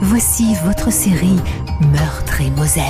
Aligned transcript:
Voici 0.00 0.54
votre 0.64 0.92
série 0.92 1.40
Meurtre 1.80 2.40
et 2.40 2.50
Moselle. 2.50 2.84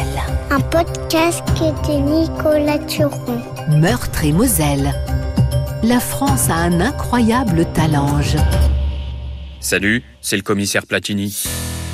Un 0.50 0.60
podcast 0.60 1.42
de 1.58 2.20
Nicolas 2.20 2.78
Turon. 2.80 3.40
Meurtre 3.70 4.26
et 4.26 4.32
Moselle. 4.32 4.92
La 5.82 6.00
France 6.00 6.50
a 6.50 6.56
un 6.56 6.82
incroyable 6.82 7.64
talange. 7.72 8.36
Salut, 9.58 10.02
c'est 10.20 10.36
le 10.36 10.42
commissaire 10.42 10.86
Platini. 10.86 11.44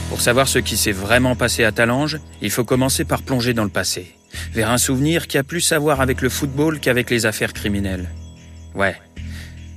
Pour 0.08 0.20
savoir 0.20 0.48
ce 0.48 0.58
qui 0.58 0.76
s'est 0.76 0.90
vraiment 0.90 1.36
passé 1.36 1.62
à 1.62 1.70
Talange, 1.70 2.18
il 2.42 2.50
faut 2.50 2.64
commencer 2.64 3.04
par 3.04 3.22
plonger 3.22 3.54
dans 3.54 3.64
le 3.64 3.70
passé, 3.70 4.16
vers 4.52 4.70
un 4.70 4.78
souvenir 4.78 5.28
qui 5.28 5.38
a 5.38 5.44
plus 5.44 5.70
à 5.70 5.78
voir 5.78 6.00
avec 6.00 6.22
le 6.22 6.28
football 6.28 6.80
qu'avec 6.80 7.08
les 7.10 7.24
affaires 7.24 7.52
criminelles. 7.52 8.10
Ouais. 8.74 8.96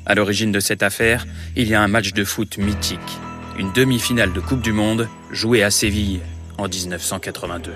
À 0.08 0.16
l'origine 0.16 0.52
de 0.52 0.60
cette 0.60 0.82
affaire, 0.82 1.28
il 1.56 1.68
y 1.68 1.76
a 1.76 1.82
un 1.82 1.88
match 1.88 2.14
de 2.14 2.24
foot 2.24 2.58
mythique, 2.58 3.20
une 3.58 3.72
demi-finale 3.72 4.34
de 4.34 4.40
Coupe 4.40 4.62
du 4.62 4.72
Monde 4.72 5.10
jouée 5.32 5.64
à 5.64 5.72
Séville 5.72 6.22
en 6.60 6.68
1982. 6.68 7.74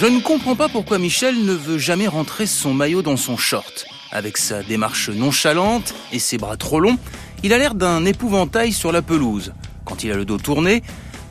Je 0.00 0.06
ne 0.06 0.20
comprends 0.20 0.56
pas 0.56 0.68
pourquoi 0.68 0.98
Michel 0.98 1.44
ne 1.44 1.52
veut 1.52 1.78
jamais 1.78 2.08
rentrer 2.08 2.46
son 2.46 2.74
maillot 2.74 3.02
dans 3.02 3.16
son 3.16 3.36
short. 3.36 3.86
Avec 4.10 4.36
sa 4.36 4.64
démarche 4.64 5.10
nonchalante 5.10 5.94
et 6.12 6.18
ses 6.18 6.38
bras 6.38 6.56
trop 6.56 6.80
longs, 6.80 6.98
il 7.44 7.52
a 7.52 7.58
l'air 7.58 7.76
d'un 7.76 8.04
épouvantail 8.04 8.72
sur 8.72 8.90
la 8.90 9.02
pelouse. 9.02 9.52
Quand 9.84 10.02
il 10.02 10.10
a 10.10 10.16
le 10.16 10.24
dos 10.24 10.38
tourné, 10.38 10.82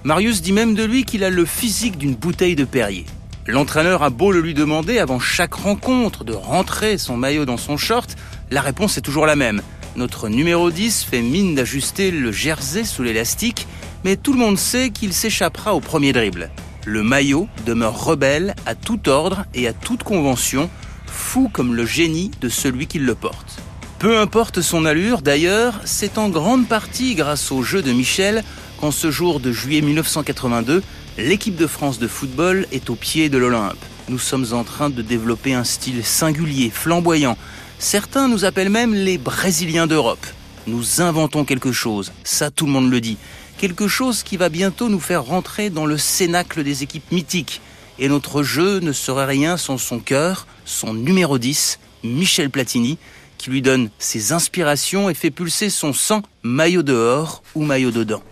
Marius 0.06 0.42
dit 0.42 0.53
même 0.53 0.73
de 0.73 0.84
lui 0.84 1.03
qu'il 1.03 1.25
a 1.25 1.30
le 1.30 1.44
physique 1.44 1.97
d'une 1.97 2.16
bouteille 2.16 2.56
de 2.56 2.66
Perrier. 2.66 3.06
L'entraîneur 3.45 4.03
a 4.03 4.09
beau 4.09 4.31
le 4.31 4.40
lui 4.40 4.53
demander 4.53 5.00
avant 5.00 5.19
chaque 5.19 5.53
rencontre 5.53 6.23
de 6.23 6.34
rentrer 6.34 6.97
son 6.97 7.17
maillot 7.17 7.44
dans 7.44 7.58
son 7.58 7.75
short, 7.75 8.16
la 8.52 8.62
réponse 8.62 8.97
est 8.97 9.02
toujours 9.02 9.25
la 9.25 9.36
même. 9.36 9.62
Notre 9.95 10.27
numéro 10.27 10.72
10 10.72 11.03
fait 11.03 11.22
mine 11.22 11.53
d'ajuster 11.53 12.09
le 12.09 12.31
jersey 12.31 12.83
sous 12.83 13.03
l'élastique, 13.03 13.67
mais 14.03 14.16
tout 14.16 14.33
le 14.33 14.39
monde 14.39 14.58
sait 14.58 14.89
qu'il 14.89 15.13
s'échappera 15.13 15.75
au 15.75 15.81
premier 15.81 16.13
dribble. 16.13 16.50
Le 16.85 17.03
maillot 17.03 17.47
demeure 17.67 18.03
rebelle 18.03 18.55
à 18.66 18.73
tout 18.73 19.08
ordre 19.08 19.45
et 19.53 19.67
à 19.67 19.73
toute 19.73 20.02
convention, 20.02 20.69
fou 21.05 21.47
comme 21.53 21.75
le 21.75 21.85
génie 21.85 22.31
de 22.41 22.50
celui 22.50 22.88
qui 22.88 22.97
le 22.97 23.13
porte. 23.13 23.59
Peu 24.00 24.17
importe 24.17 24.61
son 24.61 24.85
allure, 24.85 25.22
d'ailleurs, 25.22 25.80
c'est 25.85 26.17
en 26.17 26.30
grande 26.30 26.67
partie 26.67 27.13
grâce 27.13 27.52
au 27.52 27.61
jeu 27.61 27.83
de 27.83 27.91
Michel 27.91 28.44
qu'en 28.81 28.91
ce 28.91 29.11
jour 29.11 29.39
de 29.39 29.52
juillet 29.52 29.81
1982, 29.81 30.81
l'équipe 31.19 31.55
de 31.55 31.67
France 31.67 32.00
de 32.00 32.07
football 32.07 32.66
est 32.72 32.89
au 32.89 32.95
pied 32.95 33.30
de 33.30 33.38
l'Olympe. 33.38 33.78
Nous 34.09 34.19
sommes 34.19 34.47
en 34.52 34.63
train 34.63 34.89
de 34.89 35.02
développer 35.02 35.53
un 35.53 35.63
style 35.63 36.03
singulier, 36.03 36.69
flamboyant, 36.69 37.38
Certains 37.84 38.30
nous 38.30 38.45
appellent 38.45 38.70
même 38.70 38.95
les 38.95 39.17
Brésiliens 39.17 39.88
d'Europe. 39.88 40.26
Nous 40.67 41.02
inventons 41.02 41.44
quelque 41.44 41.73
chose, 41.73 42.14
ça 42.23 42.50
tout 42.50 42.66
le 42.66 42.72
monde 42.72 42.90
le 42.90 43.02
dit. 43.02 43.17
Quelque 43.58 43.90
chose 43.90 44.23
qui 44.23 44.38
va 44.38 44.48
bientôt 44.48 44.88
nous 44.88 45.02
faire 45.02 45.25
rentrer 45.25 45.70
dans 45.70 45.86
le 45.86 45.98
cénacle 45.98 46.64
des 46.64 46.84
équipes 46.84 47.12
mythiques. 47.12 47.59
Et 48.00 48.08
notre 48.08 48.42
jeu 48.42 48.80
ne 48.80 48.94
serait 48.94 49.25
rien 49.25 49.58
sans 49.58 49.78
son 49.78 50.00
cœur, 50.00 50.48
son 50.64 50.94
numéro 50.94 51.38
10, 51.38 51.78
Michel 52.06 52.50
Platini, 52.50 52.98
qui 53.38 53.50
lui 53.50 53.62
donne 53.62 53.90
ses 54.00 54.31
inspirations 54.31 55.09
et 55.09 55.14
fait 55.14 55.30
pulser 55.30 55.70
son 55.70 55.92
sang, 55.92 56.22
maillot 56.41 56.84
dehors 56.84 57.44
ou 57.53 57.66
maillot 57.66 57.91
dedans. 57.91 58.24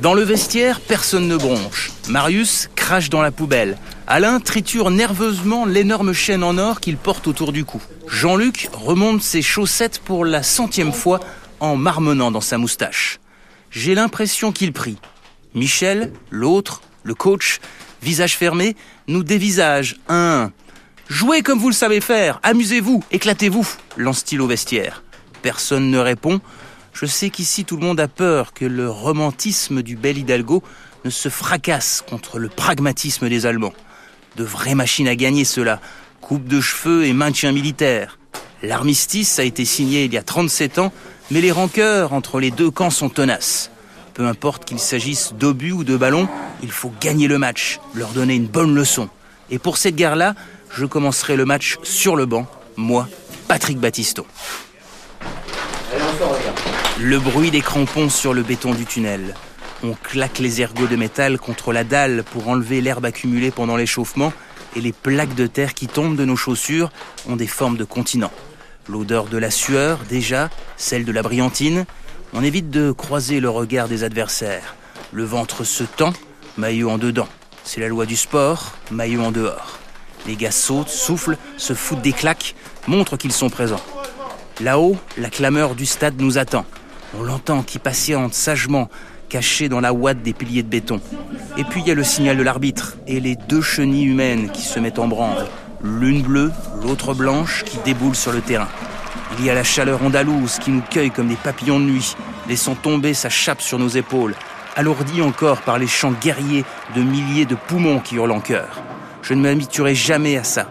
Dans 0.00 0.14
le 0.14 0.22
vestiaire, 0.22 0.80
personne 0.80 1.26
ne 1.26 1.36
bronche. 1.36 1.90
Marius 2.08 2.70
crache 2.76 3.10
dans 3.10 3.20
la 3.20 3.32
poubelle. 3.32 3.76
Alain 4.06 4.38
triture 4.38 4.92
nerveusement 4.92 5.66
l'énorme 5.66 6.12
chaîne 6.12 6.44
en 6.44 6.56
or 6.56 6.78
qu'il 6.80 6.96
porte 6.96 7.26
autour 7.26 7.52
du 7.52 7.64
cou. 7.64 7.82
Jean-Luc 8.06 8.68
remonte 8.72 9.22
ses 9.22 9.42
chaussettes 9.42 9.98
pour 9.98 10.24
la 10.24 10.44
centième 10.44 10.92
fois 10.92 11.18
en 11.58 11.74
marmonnant 11.74 12.30
dans 12.30 12.40
sa 12.40 12.58
moustache. 12.58 13.18
J'ai 13.72 13.96
l'impression 13.96 14.52
qu'il 14.52 14.72
prie. 14.72 14.98
Michel, 15.54 16.12
l'autre, 16.30 16.80
le 17.02 17.14
coach, 17.14 17.58
visage 18.00 18.36
fermé, 18.36 18.76
nous 19.08 19.24
dévisage 19.24 19.96
un. 20.08 20.52
Jouez 21.08 21.42
comme 21.42 21.58
vous 21.58 21.70
le 21.70 21.74
savez 21.74 22.00
faire, 22.00 22.38
amusez-vous, 22.44 23.02
éclatez-vous, 23.10 23.66
lance-t-il 23.96 24.40
au 24.40 24.46
vestiaire. 24.46 25.02
Personne 25.42 25.90
ne 25.90 25.98
répond, 25.98 26.40
je 27.00 27.06
sais 27.06 27.30
qu'ici 27.30 27.64
tout 27.64 27.76
le 27.76 27.86
monde 27.86 28.00
a 28.00 28.08
peur 28.08 28.52
que 28.52 28.64
le 28.64 28.90
romantisme 28.90 29.82
du 29.82 29.94
bel 29.94 30.18
Hidalgo 30.18 30.64
ne 31.04 31.10
se 31.10 31.28
fracasse 31.28 32.02
contre 32.08 32.40
le 32.40 32.48
pragmatisme 32.48 33.28
des 33.28 33.46
Allemands. 33.46 33.72
De 34.34 34.42
vraies 34.42 34.74
machines 34.74 35.06
à 35.06 35.14
gagner 35.14 35.44
cela, 35.44 35.80
coupe 36.20 36.48
de 36.48 36.60
cheveux 36.60 37.04
et 37.04 37.12
maintien 37.12 37.52
militaire. 37.52 38.18
L'armistice 38.64 39.38
a 39.38 39.44
été 39.44 39.64
signé 39.64 40.06
il 40.06 40.12
y 40.12 40.16
a 40.16 40.24
37 40.24 40.80
ans, 40.80 40.92
mais 41.30 41.40
les 41.40 41.52
rancœurs 41.52 42.12
entre 42.12 42.40
les 42.40 42.50
deux 42.50 42.72
camps 42.72 42.90
sont 42.90 43.10
tenaces. 43.10 43.70
Peu 44.14 44.26
importe 44.26 44.64
qu'il 44.64 44.80
s'agisse 44.80 45.34
d'obus 45.38 45.70
ou 45.70 45.84
de 45.84 45.96
ballons, 45.96 46.28
il 46.64 46.72
faut 46.72 46.92
gagner 47.00 47.28
le 47.28 47.38
match, 47.38 47.78
leur 47.94 48.08
donner 48.08 48.34
une 48.34 48.48
bonne 48.48 48.74
leçon. 48.74 49.08
Et 49.50 49.60
pour 49.60 49.76
cette 49.76 49.94
guerre-là, 49.94 50.34
je 50.74 50.84
commencerai 50.84 51.36
le 51.36 51.44
match 51.44 51.78
sur 51.84 52.16
le 52.16 52.26
banc, 52.26 52.48
moi, 52.76 53.08
Patrick 53.46 53.78
Battiston. 53.78 54.24
Le 57.00 57.20
bruit 57.20 57.52
des 57.52 57.60
crampons 57.60 58.08
sur 58.08 58.34
le 58.34 58.42
béton 58.42 58.74
du 58.74 58.84
tunnel. 58.84 59.34
On 59.84 59.92
claque 59.92 60.40
les 60.40 60.60
ergots 60.62 60.88
de 60.88 60.96
métal 60.96 61.38
contre 61.38 61.72
la 61.72 61.84
dalle 61.84 62.24
pour 62.24 62.48
enlever 62.48 62.80
l'herbe 62.80 63.04
accumulée 63.04 63.52
pendant 63.52 63.76
l'échauffement 63.76 64.32
et 64.74 64.80
les 64.80 64.90
plaques 64.92 65.36
de 65.36 65.46
terre 65.46 65.74
qui 65.74 65.86
tombent 65.86 66.16
de 66.16 66.24
nos 66.24 66.34
chaussures 66.34 66.90
ont 67.28 67.36
des 67.36 67.46
formes 67.46 67.76
de 67.76 67.84
continents. 67.84 68.32
L'odeur 68.88 69.26
de 69.26 69.38
la 69.38 69.52
sueur, 69.52 70.00
déjà, 70.08 70.50
celle 70.76 71.04
de 71.04 71.12
la 71.12 71.22
brillantine. 71.22 71.86
On 72.32 72.42
évite 72.42 72.68
de 72.68 72.90
croiser 72.90 73.38
le 73.38 73.48
regard 73.48 73.86
des 73.86 74.02
adversaires. 74.02 74.74
Le 75.12 75.22
ventre 75.22 75.62
se 75.62 75.84
tend, 75.84 76.12
maillot 76.56 76.90
en 76.90 76.98
dedans. 76.98 77.28
C'est 77.62 77.80
la 77.80 77.88
loi 77.88 78.06
du 78.06 78.16
sport, 78.16 78.72
maillot 78.90 79.22
en 79.22 79.30
dehors. 79.30 79.78
Les 80.26 80.34
gars 80.34 80.50
sautent, 80.50 80.88
soufflent, 80.88 81.38
se 81.58 81.74
foutent 81.74 82.02
des 82.02 82.12
claques, 82.12 82.56
montrent 82.88 83.16
qu'ils 83.16 83.32
sont 83.32 83.50
présents. 83.50 83.84
Là-haut, 84.60 84.96
la 85.16 85.30
clameur 85.30 85.76
du 85.76 85.86
stade 85.86 86.20
nous 86.20 86.38
attend. 86.38 86.66
On 87.16 87.22
l'entend 87.22 87.62
qui 87.62 87.78
patiente 87.78 88.34
sagement, 88.34 88.90
caché 89.30 89.68
dans 89.68 89.80
la 89.80 89.94
ouate 89.94 90.22
des 90.22 90.34
piliers 90.34 90.62
de 90.62 90.68
béton. 90.68 91.00
Et 91.56 91.64
puis 91.64 91.80
il 91.80 91.88
y 91.88 91.90
a 91.90 91.94
le 91.94 92.04
signal 92.04 92.36
de 92.36 92.42
l'arbitre 92.42 92.96
et 93.06 93.18
les 93.18 93.34
deux 93.34 93.62
chenilles 93.62 94.04
humaines 94.04 94.50
qui 94.50 94.62
se 94.62 94.78
mettent 94.78 94.98
en 94.98 95.08
branle. 95.08 95.46
L'une 95.82 96.22
bleue, 96.22 96.52
l'autre 96.82 97.14
blanche 97.14 97.64
qui 97.64 97.78
déboulent 97.84 98.14
sur 98.14 98.32
le 98.32 98.42
terrain. 98.42 98.68
Il 99.38 99.44
y 99.44 99.50
a 99.50 99.54
la 99.54 99.64
chaleur 99.64 100.02
andalouse 100.02 100.58
qui 100.58 100.70
nous 100.70 100.82
cueille 100.82 101.10
comme 101.10 101.28
des 101.28 101.36
papillons 101.36 101.80
de 101.80 101.84
nuit, 101.84 102.14
laissant 102.46 102.74
tomber 102.74 103.14
sa 103.14 103.30
chape 103.30 103.62
sur 103.62 103.78
nos 103.78 103.88
épaules, 103.88 104.34
alourdie 104.76 105.22
encore 105.22 105.62
par 105.62 105.78
les 105.78 105.86
chants 105.86 106.14
guerriers 106.20 106.64
de 106.94 107.02
milliers 107.02 107.46
de 107.46 107.54
poumons 107.54 108.00
qui 108.00 108.16
hurlent 108.16 108.32
en 108.32 108.40
cœur. 108.40 108.82
Je 109.22 109.34
ne 109.34 109.40
m'habituerai 109.40 109.94
jamais 109.94 110.36
à 110.36 110.44
ça. 110.44 110.66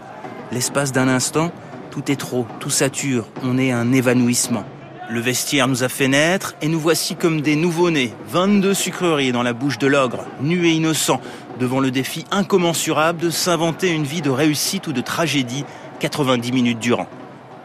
L'espace 0.52 0.92
d'un 0.92 1.08
instant, 1.08 1.52
tout 1.90 2.10
est 2.10 2.16
trop, 2.16 2.46
tout 2.60 2.70
sature, 2.70 3.26
on 3.42 3.58
est 3.58 3.72
un 3.72 3.92
évanouissement. 3.92 4.64
Le 5.10 5.20
vestiaire 5.20 5.68
nous 5.68 5.84
a 5.84 5.88
fait 5.88 6.06
naître 6.06 6.54
et 6.60 6.68
nous 6.68 6.78
voici 6.78 7.16
comme 7.16 7.40
des 7.40 7.56
nouveau-nés, 7.56 8.12
22 8.28 8.74
sucreries 8.74 9.32
dans 9.32 9.42
la 9.42 9.54
bouche 9.54 9.78
de 9.78 9.86
l'ogre, 9.86 10.26
nus 10.42 10.66
et 10.66 10.72
innocents, 10.72 11.22
devant 11.58 11.80
le 11.80 11.90
défi 11.90 12.26
incommensurable 12.30 13.18
de 13.18 13.30
s'inventer 13.30 13.88
une 13.88 14.04
vie 14.04 14.20
de 14.20 14.28
réussite 14.28 14.86
ou 14.86 14.92
de 14.92 15.00
tragédie 15.00 15.64
90 16.00 16.52
minutes 16.52 16.78
durant. 16.78 17.06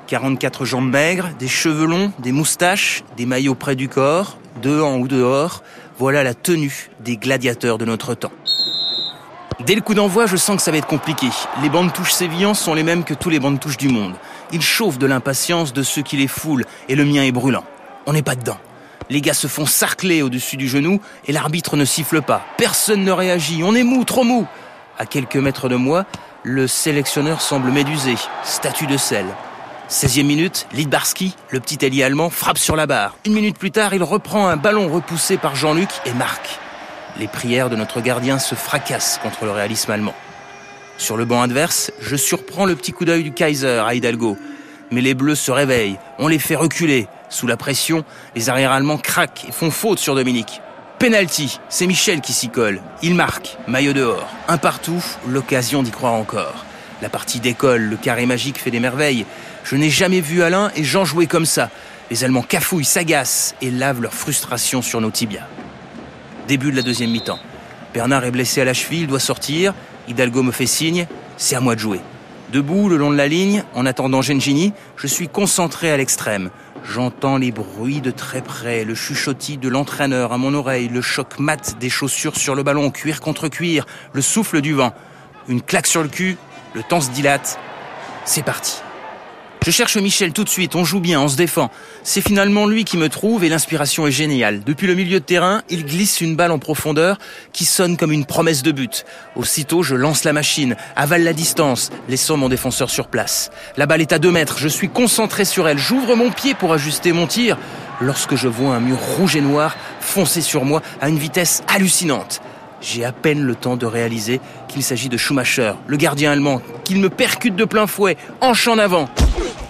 44 0.08 0.64
jambes 0.64 0.90
maigres, 0.90 1.32
des 1.38 1.50
cheveux 1.50 1.86
longs, 1.86 2.14
des 2.20 2.32
moustaches, 2.32 3.04
des 3.18 3.26
maillots 3.26 3.56
près 3.56 3.76
du 3.76 3.90
corps, 3.90 4.38
dehors 4.62 4.98
ou 4.98 5.10
dehors, 5.10 5.64
voilà 5.98 6.24
la 6.24 6.34
tenue 6.34 6.92
des 7.02 7.18
gladiateurs 7.18 7.78
de 7.78 7.84
notre 7.84 8.14
temps. 8.14 8.32
Dès 9.66 9.76
le 9.76 9.82
coup 9.82 9.94
d'envoi, 9.94 10.28
je 10.28 10.38
sens 10.38 10.56
que 10.56 10.62
ça 10.62 10.72
va 10.72 10.78
être 10.78 10.88
compliqué. 10.88 11.28
Les 11.62 11.70
bandes 11.70 11.92
touches 11.92 12.14
sévillants 12.14 12.54
sont 12.54 12.74
les 12.74 12.84
mêmes 12.84 13.04
que 13.04 13.14
tous 13.14 13.30
les 13.30 13.40
bandes 13.40 13.60
touches 13.60 13.78
du 13.78 13.90
monde. 13.90 14.14
Ils 14.54 14.62
chauffent 14.62 15.00
de 15.00 15.08
l'impatience 15.08 15.74
de 15.74 15.82
ceux 15.82 16.04
qui 16.04 16.16
les 16.16 16.28
foulent, 16.28 16.66
et 16.88 16.96
le 16.96 17.06
mien 17.06 17.24
est 17.24 17.32
brûlant. 17.32 17.64
On 18.06 18.14
n'est 18.14 18.22
pas 18.22 18.36
dedans. 18.36 18.60
Les 19.10 19.20
gars 19.20 19.34
se 19.34 19.48
font 19.48 19.66
sarcler 19.66 20.22
au-dessus 20.22 20.58
du 20.58 20.68
genou, 20.68 21.02
et 21.26 21.32
l'arbitre 21.32 21.76
ne 21.76 21.86
siffle 21.86 22.22
pas. 22.22 22.46
Personne 22.58 23.04
ne 23.04 23.12
réagit, 23.12 23.64
on 23.64 23.74
est 23.74 23.84
mou, 23.84 24.04
trop 24.06 24.24
mou. 24.24 24.48
À 25.00 25.08
quelques 25.08 25.38
mètres 25.38 25.70
de 25.70 25.76
moi, 25.76 26.06
le 26.44 26.68
sélectionneur 26.68 27.42
semble 27.42 27.72
médusé, 27.72 28.16
statue 28.44 28.86
de 28.86 28.96
sel. 28.96 29.26
16e 29.90 30.24
minute, 30.24 30.68
Lidbarski, 30.72 31.36
le 31.50 31.60
petit 31.60 31.84
ailier 31.84 32.04
allemand, 32.04 32.30
frappe 32.30 32.60
sur 32.60 32.76
la 32.76 32.86
barre. 32.86 33.16
Une 33.26 33.34
minute 33.34 33.58
plus 33.58 33.72
tard, 33.72 33.96
il 33.96 34.04
reprend 34.04 34.48
un 34.48 34.56
ballon 34.56 34.88
repoussé 34.88 35.38
par 35.38 35.56
Jean-Luc 35.56 35.90
et 36.06 36.14
marque. 36.14 36.60
Les 37.18 37.28
prières 37.28 37.72
de 37.72 37.76
notre 37.76 38.02
gardien 38.02 38.38
se 38.38 38.54
fracassent 38.54 39.20
contre 39.24 39.46
le 39.46 39.52
réalisme 39.52 39.92
allemand. 39.92 40.16
Sur 40.98 41.18
le 41.18 41.26
banc 41.26 41.42
adverse, 41.42 41.92
je 42.02 42.16
surprends 42.16 42.66
le 42.66 42.76
petit 42.76 42.94
coup 42.94 43.06
d'œil 43.06 43.24
du 43.24 43.34
Kaiser 43.34 43.82
à 43.86 43.94
Hidalgo. 43.94 44.38
Mais 44.92 45.02
les 45.02 45.16
Bleus 45.16 45.36
se 45.36 45.52
réveillent, 45.52 45.98
on 46.20 46.28
les 46.28 46.40
fait 46.40 46.56
reculer. 46.56 47.08
Sous 47.30 47.48
la 47.48 47.58
pression, 47.58 48.06
les 48.36 48.50
arrières 48.50 48.72
allemands 48.72 48.98
craquent 48.98 49.46
et 49.50 49.52
font 49.52 49.72
faute 49.72 50.00
sur 50.00 50.14
Dominique. 50.16 50.62
Penalty, 51.00 51.60
c'est 51.68 51.88
Michel 51.88 52.22
qui 52.22 52.32
s'y 52.32 52.50
colle. 52.50 52.82
Il 53.02 53.16
marque, 53.16 53.58
maillot 53.68 53.94
dehors. 53.94 54.30
Un 54.48 54.58
partout, 54.58 55.04
l'occasion 55.28 55.84
d'y 55.84 55.92
croire 55.92 56.14
encore. 56.14 56.64
La 57.02 57.10
partie 57.10 57.40
décolle, 57.40 57.82
le 57.82 57.98
carré 57.98 58.26
magique 58.26 58.60
fait 58.60 58.72
des 58.72 58.80
merveilles. 58.80 59.26
Je 59.64 59.76
n'ai 59.76 59.90
jamais 59.90 60.22
vu 60.22 60.44
Alain 60.44 60.72
et 60.76 60.84
Jean 60.84 61.06
jouer 61.06 61.28
comme 61.28 61.46
ça. 61.46 61.70
Les 62.12 62.24
Allemands 62.24 62.44
cafouillent, 62.44 62.86
s'agacent 62.86 63.56
et 63.62 63.72
lavent 63.72 64.02
leur 64.02 64.14
frustration 64.14 64.82
sur 64.82 65.02
nos 65.02 65.12
tibias. 65.12 65.48
Début 66.48 66.72
de 66.72 66.78
la 66.78 66.84
deuxième 66.84 67.12
mi-temps. 67.12 67.40
Bernard 67.94 68.26
est 68.26 68.32
blessé 68.32 68.62
à 68.62 68.66
la 68.66 68.74
cheville, 68.74 69.02
il 69.02 69.08
doit 69.08 69.20
sortir. 69.20 69.74
Hidalgo 70.08 70.44
me 70.44 70.52
fait 70.52 70.66
signe, 70.66 71.08
c'est 71.38 71.56
à 71.56 71.62
moi 71.62 71.76
de 71.76 71.80
jouer. 71.80 72.02
Debout 72.52 72.90
le 72.90 72.98
long 72.98 73.10
de 73.10 73.16
la 73.16 73.28
ligne, 73.28 73.64
en 73.74 73.86
attendant 73.86 74.22
Gengini, 74.22 74.74
je 74.96 75.08
suis 75.08 75.28
concentré 75.28 75.92
à 75.92 75.98
l'extrême. 75.98 76.52
J'entends 76.84 77.38
les 77.38 77.52
bruits 77.52 78.02
de 78.02 78.12
très 78.12 78.42
près, 78.42 78.84
le 78.84 78.94
chuchotis 78.94 79.58
de 79.58 79.70
l'entraîneur 79.70 80.34
à 80.34 80.38
mon 80.38 80.54
oreille, 80.54 80.90
le 80.90 81.02
choc 81.02 81.40
mat 81.40 81.78
des 81.80 81.90
chaussures 81.90 82.36
sur 82.36 82.56
le 82.56 82.64
ballon, 82.64 82.92
cuir 82.92 83.22
contre 83.22 83.48
cuir, 83.48 83.86
le 84.12 84.22
souffle 84.22 84.62
du 84.62 84.74
vent. 84.74 84.94
Une 85.48 85.62
claque 85.62 85.88
sur 85.88 86.04
le 86.04 86.10
cul, 86.10 86.38
le 86.76 86.84
temps 86.84 87.02
se 87.02 87.10
dilate. 87.10 87.58
C'est 88.26 88.44
parti. 88.44 88.82
Je 89.66 89.72
cherche 89.72 89.96
Michel 89.96 90.34
tout 90.34 90.44
de 90.44 90.50
suite, 90.50 90.76
on 90.76 90.84
joue 90.84 91.00
bien, 91.00 91.22
on 91.22 91.30
se 91.30 91.38
défend. 91.38 91.72
C'est 92.04 92.20
finalement 92.20 92.66
lui 92.66 92.84
qui 92.84 92.98
me 92.98 93.08
trouve 93.08 93.46
et 93.46 93.50
l'inspiration 93.50 94.06
est 94.06 94.12
géniale. 94.12 94.62
Depuis 94.66 94.88
le 94.88 94.94
milieu 94.94 95.22
de 95.22 95.26
terrain, 95.26 95.62
il 95.70 95.86
glisse 95.86 96.20
une 96.20 96.36
balle 96.36 96.52
en 96.52 96.60
profondeur 96.60 97.18
qui 97.54 97.64
sonne 97.64 97.96
comme 97.96 98.12
une 98.12 98.26
promesse 98.26 98.62
de 98.62 98.74
but. 98.74 99.06
Aussitôt, 99.38 99.82
je 99.82 99.96
lance 99.96 100.26
la 100.26 100.34
machine, 100.34 100.76
avale 100.98 101.24
la 101.24 101.32
distance, 101.32 101.92
laissant 102.10 102.36
mon 102.36 102.50
défenseur 102.50 102.90
sur 102.90 103.08
place. 103.08 103.52
La 103.78 103.86
balle 103.86 104.02
est 104.02 104.12
à 104.12 104.20
deux 104.20 104.32
mètres, 104.32 104.58
je 104.58 104.68
suis 104.68 104.90
concentré 104.90 105.46
sur 105.46 105.66
elle, 105.70 105.78
j'ouvre 105.78 106.16
mon 106.16 106.30
pied 106.30 106.56
pour 106.56 106.74
ajuster 106.74 107.14
mon 107.14 107.26
tir 107.26 107.58
lorsque 108.02 108.36
je 108.36 108.50
vois 108.50 108.76
un 108.76 108.82
mur 108.82 108.98
rouge 108.98 109.38
et 109.38 109.42
noir 109.42 109.78
foncer 110.02 110.42
sur 110.42 110.66
moi 110.66 110.82
à 111.00 111.08
une 111.08 111.18
vitesse 111.18 111.64
hallucinante. 111.74 112.42
J'ai 112.82 113.06
à 113.06 113.14
peine 113.14 113.42
le 113.42 113.56
temps 113.56 113.78
de 113.78 113.86
réaliser 113.86 114.42
qu'il 114.68 114.84
s'agit 114.84 115.08
de 115.08 115.16
Schumacher, 115.16 115.72
le 115.88 115.96
gardien 115.96 116.34
allemand, 116.34 116.62
qu'il 116.84 117.00
me 117.00 117.10
percute 117.10 117.56
de 117.56 117.64
plein 117.64 117.88
fouet, 117.88 118.18
en 118.42 118.52
en 118.68 118.78
avant. 118.78 119.08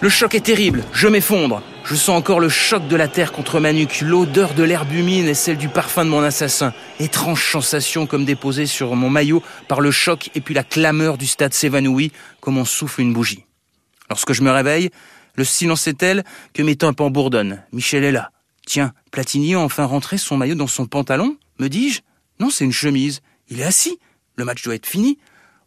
Le 0.04 0.10
choc 0.10 0.34
est 0.34 0.44
terrible, 0.44 0.84
je 0.92 1.08
m'effondre. 1.08 1.62
Je 1.82 1.94
sens 1.94 2.10
encore 2.10 2.38
le 2.38 2.50
choc 2.50 2.86
de 2.88 2.94
la 2.94 3.08
terre 3.08 3.32
contre 3.32 3.58
ma 3.58 3.72
nuque, 3.72 4.02
l'odeur 4.02 4.52
de 4.52 4.62
l'herbe 4.62 4.92
humide 4.92 5.26
et 5.26 5.32
celle 5.32 5.56
du 5.56 5.70
parfum 5.70 6.04
de 6.04 6.10
mon 6.10 6.22
assassin. 6.22 6.74
Étrange 7.00 7.50
sensation 7.50 8.06
comme 8.06 8.26
déposée 8.26 8.66
sur 8.66 8.96
mon 8.96 9.08
maillot 9.08 9.42
par 9.66 9.80
le 9.80 9.90
choc 9.90 10.28
et 10.34 10.42
puis 10.42 10.52
la 10.52 10.62
clameur 10.62 11.16
du 11.16 11.26
stade 11.26 11.54
s'évanouit 11.54 12.12
comme 12.42 12.58
on 12.58 12.66
souffle 12.66 13.00
une 13.00 13.14
bougie. 13.14 13.46
Lorsque 14.10 14.34
je 14.34 14.42
me 14.42 14.50
réveille, 14.50 14.90
le 15.36 15.44
silence 15.44 15.86
est 15.86 15.96
tel 15.96 16.22
que 16.52 16.62
mes 16.62 16.76
tympans 16.76 17.08
bourdonnent. 17.08 17.62
Michel 17.72 18.04
est 18.04 18.12
là. 18.12 18.30
Tiens, 18.66 18.92
Platini 19.10 19.54
a 19.54 19.60
enfin 19.60 19.86
rentré 19.86 20.18
son 20.18 20.36
maillot 20.36 20.54
dans 20.54 20.66
son 20.66 20.84
pantalon, 20.84 21.38
me 21.58 21.68
dis-je 21.68 22.02
Non, 22.40 22.50
c'est 22.50 22.66
une 22.66 22.72
chemise. 22.72 23.22
Il 23.48 23.58
est 23.58 23.64
assis. 23.64 23.98
Le 24.36 24.44
match 24.44 24.62
doit 24.64 24.74
être 24.74 24.84
fini. 24.84 25.16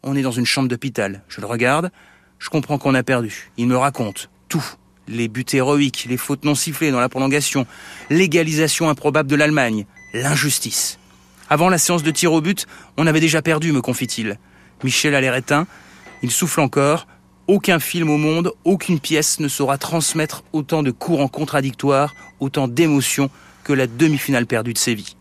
On 0.04 0.14
est 0.14 0.22
dans 0.22 0.30
une 0.30 0.46
chambre 0.46 0.68
d'hôpital. 0.68 1.24
Je 1.26 1.40
le 1.40 1.48
regarde. 1.48 1.90
Je 2.38 2.50
comprends 2.50 2.78
qu'on 2.78 2.94
a 2.94 3.02
perdu. 3.02 3.50
Il 3.56 3.66
me 3.66 3.76
raconte 3.76 4.30
tout. 4.48 4.64
Les 5.08 5.28
buts 5.28 5.44
héroïques, 5.52 6.06
les 6.08 6.16
fautes 6.16 6.44
non 6.44 6.54
sifflées 6.54 6.90
dans 6.90 7.00
la 7.00 7.08
prolongation, 7.08 7.66
l'égalisation 8.10 8.90
improbable 8.90 9.28
de 9.28 9.36
l'Allemagne, 9.36 9.86
l'injustice. 10.12 10.98
Avant 11.48 11.70
la 11.70 11.78
séance 11.78 12.02
de 12.02 12.10
tir 12.10 12.32
au 12.32 12.42
but, 12.42 12.66
on 12.98 13.06
avait 13.06 13.20
déjà 13.20 13.40
perdu, 13.40 13.72
me 13.72 13.80
confie-t-il. 13.80 14.38
Michel 14.84 15.14
a 15.14 15.20
l'air 15.20 15.34
éteint. 15.34 15.66
Il 16.22 16.30
souffle 16.30 16.60
encore. 16.60 17.06
Aucun 17.46 17.78
film 17.78 18.10
au 18.10 18.18
monde, 18.18 18.52
aucune 18.64 19.00
pièce 19.00 19.40
ne 19.40 19.48
saura 19.48 19.78
transmettre 19.78 20.44
autant 20.52 20.82
de 20.82 20.90
courants 20.90 21.28
contradictoires, 21.28 22.14
autant 22.40 22.68
d'émotions 22.68 23.30
que 23.64 23.72
la 23.72 23.86
demi-finale 23.86 24.44
perdue 24.44 24.74
de 24.74 24.78
Séville. 24.78 25.16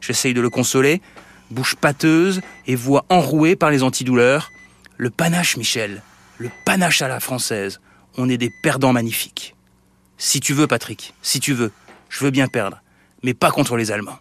J'essaye 0.00 0.32
de 0.32 0.40
le 0.40 0.48
consoler, 0.48 1.02
bouche 1.50 1.74
pâteuse 1.74 2.40
et 2.66 2.74
voix 2.74 3.04
enrouée 3.10 3.56
par 3.56 3.70
les 3.70 3.82
antidouleurs. 3.82 4.50
Le 4.96 5.10
panache, 5.10 5.58
Michel 5.58 6.02
le 6.38 6.50
panache 6.64 7.02
à 7.02 7.08
la 7.08 7.20
française. 7.20 7.80
On 8.16 8.28
est 8.28 8.38
des 8.38 8.50
perdants 8.62 8.92
magnifiques. 8.92 9.54
Si 10.18 10.40
tu 10.40 10.54
veux, 10.54 10.66
Patrick, 10.66 11.14
si 11.22 11.40
tu 11.40 11.52
veux, 11.52 11.72
je 12.08 12.24
veux 12.24 12.30
bien 12.30 12.48
perdre, 12.48 12.82
mais 13.22 13.34
pas 13.34 13.50
contre 13.50 13.76
les 13.76 13.90
Allemands. 13.90 14.18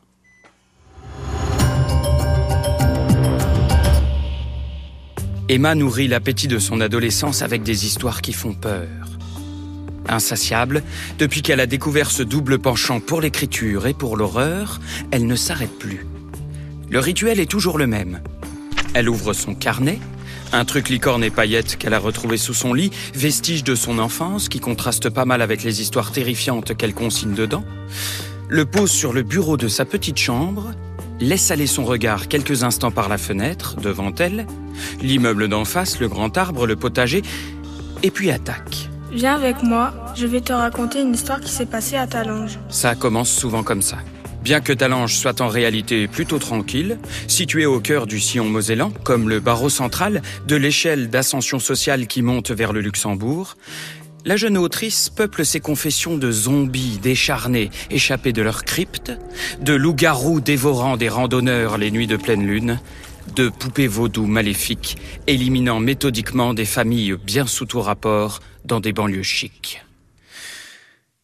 Emma 5.47 5.75
nourrit 5.75 6.07
l'appétit 6.07 6.47
de 6.47 6.57
son 6.57 6.81
adolescence 6.81 7.43
avec 7.43 7.61
des 7.61 7.85
histoires 7.85 8.21
qui 8.21 8.33
font 8.33 8.53
peur. 8.53 8.87
Insatiable, 10.07 10.83
depuis 11.19 11.41
qu'elle 11.41 11.59
a 11.59 11.67
découvert 11.67 12.11
ce 12.11 12.23
double 12.23 12.59
penchant 12.59 12.99
pour 12.99 13.21
l'écriture 13.21 13.87
et 13.87 13.93
pour 13.93 14.17
l'horreur, 14.17 14.79
elle 15.11 15.27
ne 15.27 15.35
s'arrête 15.35 15.77
plus. 15.77 16.05
Le 16.89 16.99
rituel 16.99 17.39
est 17.39 17.49
toujours 17.49 17.77
le 17.77 17.87
même. 17.87 18.21
Elle 18.93 19.07
ouvre 19.07 19.33
son 19.33 19.53
carnet, 19.53 19.99
un 20.55 20.65
truc 20.65 20.89
licorne 20.89 21.23
et 21.23 21.29
paillettes 21.29 21.77
qu'elle 21.77 21.93
a 21.93 21.99
retrouvé 21.99 22.37
sous 22.37 22.53
son 22.53 22.73
lit, 22.73 22.91
vestige 23.13 23.63
de 23.63 23.75
son 23.75 23.99
enfance 23.99 24.47
qui 24.47 24.59
contraste 24.59 25.09
pas 25.09 25.25
mal 25.25 25.41
avec 25.41 25.63
les 25.63 25.81
histoires 25.81 26.11
terrifiantes 26.11 26.75
qu'elle 26.75 26.93
consigne 26.93 27.33
dedans, 27.33 27.63
le 28.47 28.65
pose 28.65 28.91
sur 28.91 29.11
le 29.11 29.23
bureau 29.23 29.57
de 29.57 29.67
sa 29.67 29.85
petite 29.85 30.17
chambre, 30.17 30.71
laisse 31.19 31.51
aller 31.51 31.67
son 31.67 31.83
regard 31.83 32.27
quelques 32.27 32.63
instants 32.63 32.91
par 32.91 33.09
la 33.09 33.17
fenêtre, 33.17 33.75
devant 33.81 34.13
elle, 34.15 34.47
l'immeuble 35.01 35.47
d'en 35.49 35.65
face, 35.65 35.99
le 35.99 36.07
grand 36.07 36.37
arbre, 36.37 36.67
le 36.67 36.75
potager, 36.75 37.21
et 38.03 38.11
puis 38.11 38.31
attaque. 38.31 38.89
Viens 39.11 39.35
avec 39.35 39.61
moi, 39.63 39.93
je 40.15 40.25
vais 40.25 40.41
te 40.41 40.53
raconter 40.53 41.01
une 41.01 41.13
histoire 41.13 41.39
qui 41.39 41.51
s'est 41.51 41.65
passée 41.65 41.95
à 41.95 42.07
Talange. 42.07 42.59
Ça 42.69 42.95
commence 42.95 43.29
souvent 43.29 43.63
comme 43.63 43.81
ça. 43.81 43.97
Bien 44.45 44.61
que 44.61 44.73
Talange 44.73 45.15
soit 45.15 45.41
en 45.41 45.47
réalité 45.47 46.07
plutôt 46.07 46.37
tranquille, 46.37 46.99
situé 47.27 47.65
au 47.65 47.79
cœur 47.79 48.05
du 48.05 48.19
sillon 48.19 48.45
mosellan, 48.45 48.91
comme 49.03 49.27
le 49.27 49.39
barreau 49.39 49.69
central 49.69 50.21
de 50.47 50.55
l'échelle 50.55 51.09
d'ascension 51.09 51.57
sociale 51.57 52.05
qui 52.05 52.21
monte 52.21 52.51
vers 52.51 52.71
le 52.71 52.79
Luxembourg, 52.79 53.57
la 54.23 54.37
jeune 54.37 54.59
autrice 54.59 55.09
peuple 55.09 55.45
ses 55.45 55.59
confessions 55.59 56.15
de 56.15 56.31
zombies 56.31 56.99
décharnés 57.01 57.71
échappés 57.89 58.33
de 58.33 58.43
leur 58.43 58.65
crypte, 58.65 59.11
de 59.61 59.73
loups-garous 59.73 60.41
dévorant 60.41 60.95
des 60.95 61.09
randonneurs 61.09 61.79
les 61.79 61.89
nuits 61.89 62.05
de 62.05 62.15
pleine 62.15 62.45
lune, 62.45 62.79
de 63.35 63.49
poupées 63.49 63.87
vaudou 63.87 64.27
maléfiques 64.27 64.95
éliminant 65.25 65.79
méthodiquement 65.79 66.53
des 66.53 66.65
familles 66.65 67.15
bien 67.25 67.47
sous 67.47 67.65
tout 67.65 67.81
rapport 67.81 68.41
dans 68.63 68.79
des 68.79 68.93
banlieues 68.93 69.23
chics. 69.23 69.81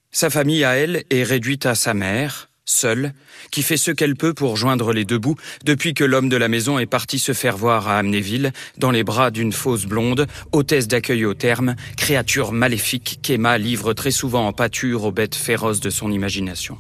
Sa 0.10 0.32
famille 0.32 0.64
à 0.64 0.76
elle 0.76 1.04
est 1.12 1.22
réduite 1.22 1.68
à 1.68 1.76
sa 1.76 1.94
mère, 1.94 2.48
seule, 2.66 3.14
qui 3.52 3.64
fait 3.64 3.78
ce 3.78 3.92
qu'elle 3.92 4.16
peut 4.16 4.34
pour 4.34 4.58
joindre 4.58 4.94
les 4.94 5.06
deux 5.06 5.18
bouts 5.18 5.36
depuis 5.66 5.94
que 5.94 6.04
l'homme 6.04 6.30
de 6.30 6.38
la 6.38 6.48
maison 6.48 6.80
est 6.80 6.86
parti 6.86 7.20
se 7.20 7.34
faire 7.34 7.58
voir 7.58 7.88
à 7.88 7.98
Amnéville, 7.98 8.52
dans 8.78 8.92
les 8.92 9.04
bras 9.04 9.32
d'une 9.32 9.52
fausse 9.52 9.86
blonde, 9.86 10.28
hôtesse 10.52 10.88
d'accueil 10.88 11.26
au 11.26 11.34
terme, 11.34 11.76
créature 11.98 12.52
maléfique 12.52 13.20
qu'Emma 13.22 13.58
livre 13.58 13.94
très 13.94 14.12
souvent 14.12 14.48
en 14.48 14.54
pâture 14.54 15.04
aux 15.04 15.12
bêtes 15.12 15.36
féroces 15.36 15.80
de 15.80 15.90
son 15.90 16.12
imagination. 16.12 16.78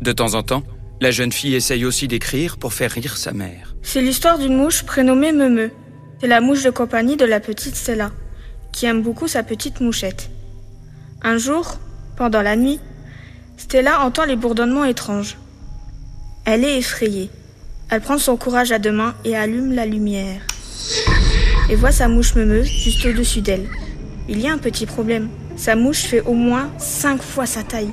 De 0.00 0.12
temps 0.12 0.34
en 0.34 0.42
temps, 0.42 0.62
la 1.00 1.10
jeune 1.10 1.32
fille 1.32 1.54
essaye 1.54 1.84
aussi 1.84 2.08
d'écrire 2.08 2.56
pour 2.56 2.72
faire 2.72 2.90
rire 2.90 3.16
sa 3.16 3.32
mère. 3.32 3.74
C'est 3.82 4.02
l'histoire 4.02 4.38
d'une 4.38 4.56
mouche 4.56 4.84
prénommée 4.84 5.32
Meumeu. 5.32 5.70
C'est 6.20 6.28
la 6.28 6.40
mouche 6.40 6.62
de 6.62 6.70
compagnie 6.70 7.16
de 7.16 7.24
la 7.24 7.40
petite 7.40 7.74
Stella, 7.74 8.12
qui 8.72 8.86
aime 8.86 9.02
beaucoup 9.02 9.28
sa 9.28 9.42
petite 9.42 9.80
mouchette. 9.80 10.30
Un 11.22 11.38
jour, 11.38 11.78
pendant 12.16 12.42
la 12.42 12.56
nuit, 12.56 12.80
Stella 13.56 14.00
entend 14.00 14.24
les 14.24 14.36
bourdonnements 14.36 14.84
étranges. 14.84 15.36
Elle 16.44 16.64
est 16.64 16.78
effrayée. 16.78 17.30
Elle 17.90 18.00
prend 18.00 18.18
son 18.18 18.36
courage 18.36 18.72
à 18.72 18.78
deux 18.78 18.92
mains 18.92 19.14
et 19.24 19.36
allume 19.36 19.72
la 19.72 19.86
lumière. 19.86 20.40
Et 21.70 21.76
voit 21.76 21.92
sa 21.92 22.08
mouche 22.08 22.34
meumeuse 22.34 22.66
juste 22.66 23.06
au-dessus 23.06 23.40
d'elle. 23.40 23.68
Il 24.28 24.40
y 24.40 24.48
a 24.48 24.52
un 24.52 24.58
petit 24.58 24.86
problème. 24.86 25.28
Sa 25.56 25.76
mouche 25.76 26.02
fait 26.02 26.20
au 26.22 26.34
moins 26.34 26.70
cinq 26.78 27.22
fois 27.22 27.46
sa 27.46 27.62
taille. 27.62 27.90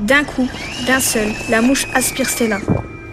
D'un 0.00 0.24
coup, 0.24 0.48
d'un 0.86 1.00
seul, 1.00 1.28
la 1.50 1.60
mouche 1.62 1.86
aspire 1.94 2.28
Stella. 2.28 2.60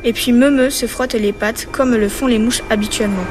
Et 0.03 0.13
puis 0.13 0.31
Meumeu 0.31 0.69
se 0.69 0.87
frotte 0.87 1.13
les 1.13 1.33
pattes 1.33 1.67
comme 1.71 1.95
le 1.95 2.09
font 2.09 2.27
les 2.27 2.39
mouches 2.39 2.63
habituellement. 2.69 3.25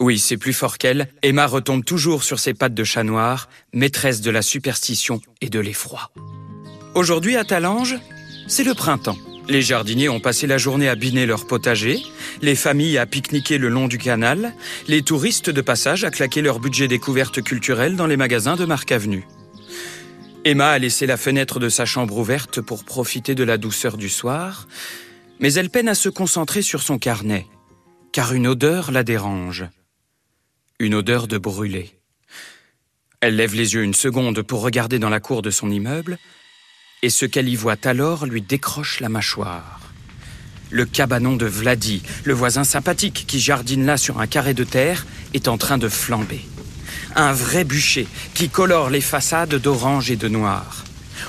Oui, 0.00 0.18
c'est 0.18 0.36
plus 0.36 0.52
fort 0.52 0.78
qu'elle. 0.78 1.08
Emma 1.22 1.46
retombe 1.46 1.84
toujours 1.84 2.22
sur 2.22 2.38
ses 2.38 2.54
pattes 2.54 2.74
de 2.74 2.84
chat 2.84 3.04
noir, 3.04 3.48
maîtresse 3.72 4.20
de 4.20 4.30
la 4.30 4.42
superstition 4.42 5.20
et 5.40 5.48
de 5.48 5.58
l'effroi. 5.58 6.10
Aujourd'hui, 6.94 7.36
à 7.36 7.44
Talange, 7.44 7.96
c'est 8.46 8.64
le 8.64 8.74
printemps. 8.74 9.18
Les 9.48 9.62
jardiniers 9.62 10.08
ont 10.08 10.20
passé 10.20 10.46
la 10.46 10.58
journée 10.58 10.88
à 10.88 10.94
biner 10.94 11.26
leur 11.26 11.46
potager, 11.46 12.02
les 12.42 12.54
familles 12.54 12.98
à 12.98 13.06
pique-niquer 13.06 13.58
le 13.58 13.68
long 13.68 13.88
du 13.88 13.98
canal, 13.98 14.52
les 14.88 15.02
touristes 15.02 15.48
de 15.48 15.60
passage 15.60 16.04
à 16.04 16.10
claquer 16.10 16.42
leur 16.42 16.60
budget 16.60 16.88
découverte 16.88 17.42
culturelle 17.42 17.96
dans 17.96 18.06
les 18.06 18.16
magasins 18.16 18.56
de 18.56 18.64
Marc 18.64 18.92
Avenue. 18.92 19.26
Emma 20.44 20.70
a 20.70 20.78
laissé 20.78 21.06
la 21.06 21.16
fenêtre 21.16 21.60
de 21.60 21.68
sa 21.68 21.84
chambre 21.86 22.16
ouverte 22.16 22.60
pour 22.60 22.84
profiter 22.84 23.34
de 23.34 23.44
la 23.44 23.58
douceur 23.58 23.96
du 23.96 24.08
soir, 24.08 24.66
mais 25.40 25.52
elle 25.54 25.70
peine 25.70 25.88
à 25.88 25.94
se 25.94 26.08
concentrer 26.08 26.62
sur 26.62 26.82
son 26.82 26.98
carnet, 26.98 27.46
car 28.12 28.34
une 28.34 28.46
odeur 28.46 28.90
la 28.90 29.04
dérange. 29.04 29.66
une 30.80 30.94
odeur 30.94 31.26
de 31.26 31.38
brûlé. 31.38 31.90
Elle 33.20 33.34
lève 33.36 33.54
les 33.54 33.74
yeux 33.74 33.82
une 33.82 33.94
seconde 33.94 34.42
pour 34.42 34.60
regarder 34.60 35.00
dans 35.00 35.08
la 35.10 35.18
cour 35.18 35.42
de 35.42 35.50
son 35.50 35.70
immeuble, 35.70 36.18
et 37.02 37.10
ce 37.10 37.26
qu'elle 37.26 37.48
y 37.48 37.56
voit 37.56 37.76
alors 37.84 38.26
lui 38.26 38.42
décroche 38.42 39.00
la 39.00 39.08
mâchoire. 39.08 39.80
Le 40.70 40.84
cabanon 40.84 41.36
de 41.36 41.46
Vladi, 41.46 42.02
le 42.24 42.34
voisin 42.34 42.64
sympathique 42.64 43.24
qui 43.26 43.40
jardine 43.40 43.86
là 43.86 43.96
sur 43.96 44.20
un 44.20 44.26
carré 44.26 44.54
de 44.54 44.64
terre, 44.64 45.06
est 45.32 45.48
en 45.48 45.56
train 45.56 45.78
de 45.78 45.88
flamber. 45.88 46.44
Un 47.16 47.32
vrai 47.32 47.64
bûcher 47.64 48.06
qui 48.34 48.48
colore 48.48 48.90
les 48.90 49.00
façades 49.00 49.54
d'orange 49.54 50.10
et 50.10 50.16
de 50.16 50.28
noir. 50.28 50.84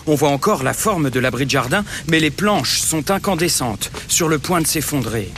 On 0.08 0.16
voit 0.16 0.30
encore 0.30 0.64
la 0.64 0.74
forme 0.74 1.10
de 1.10 1.20
l'abri 1.20 1.46
de 1.46 1.52
jardin, 1.52 1.86
mais 2.08 2.20
les 2.20 2.32
planches 2.32 2.80
sont 2.80 3.12
incandescentes, 3.12 3.92
sur 4.08 4.28
le 4.28 4.40
point 4.40 4.62
de 4.62 4.68
s'effondrer. 4.68 5.32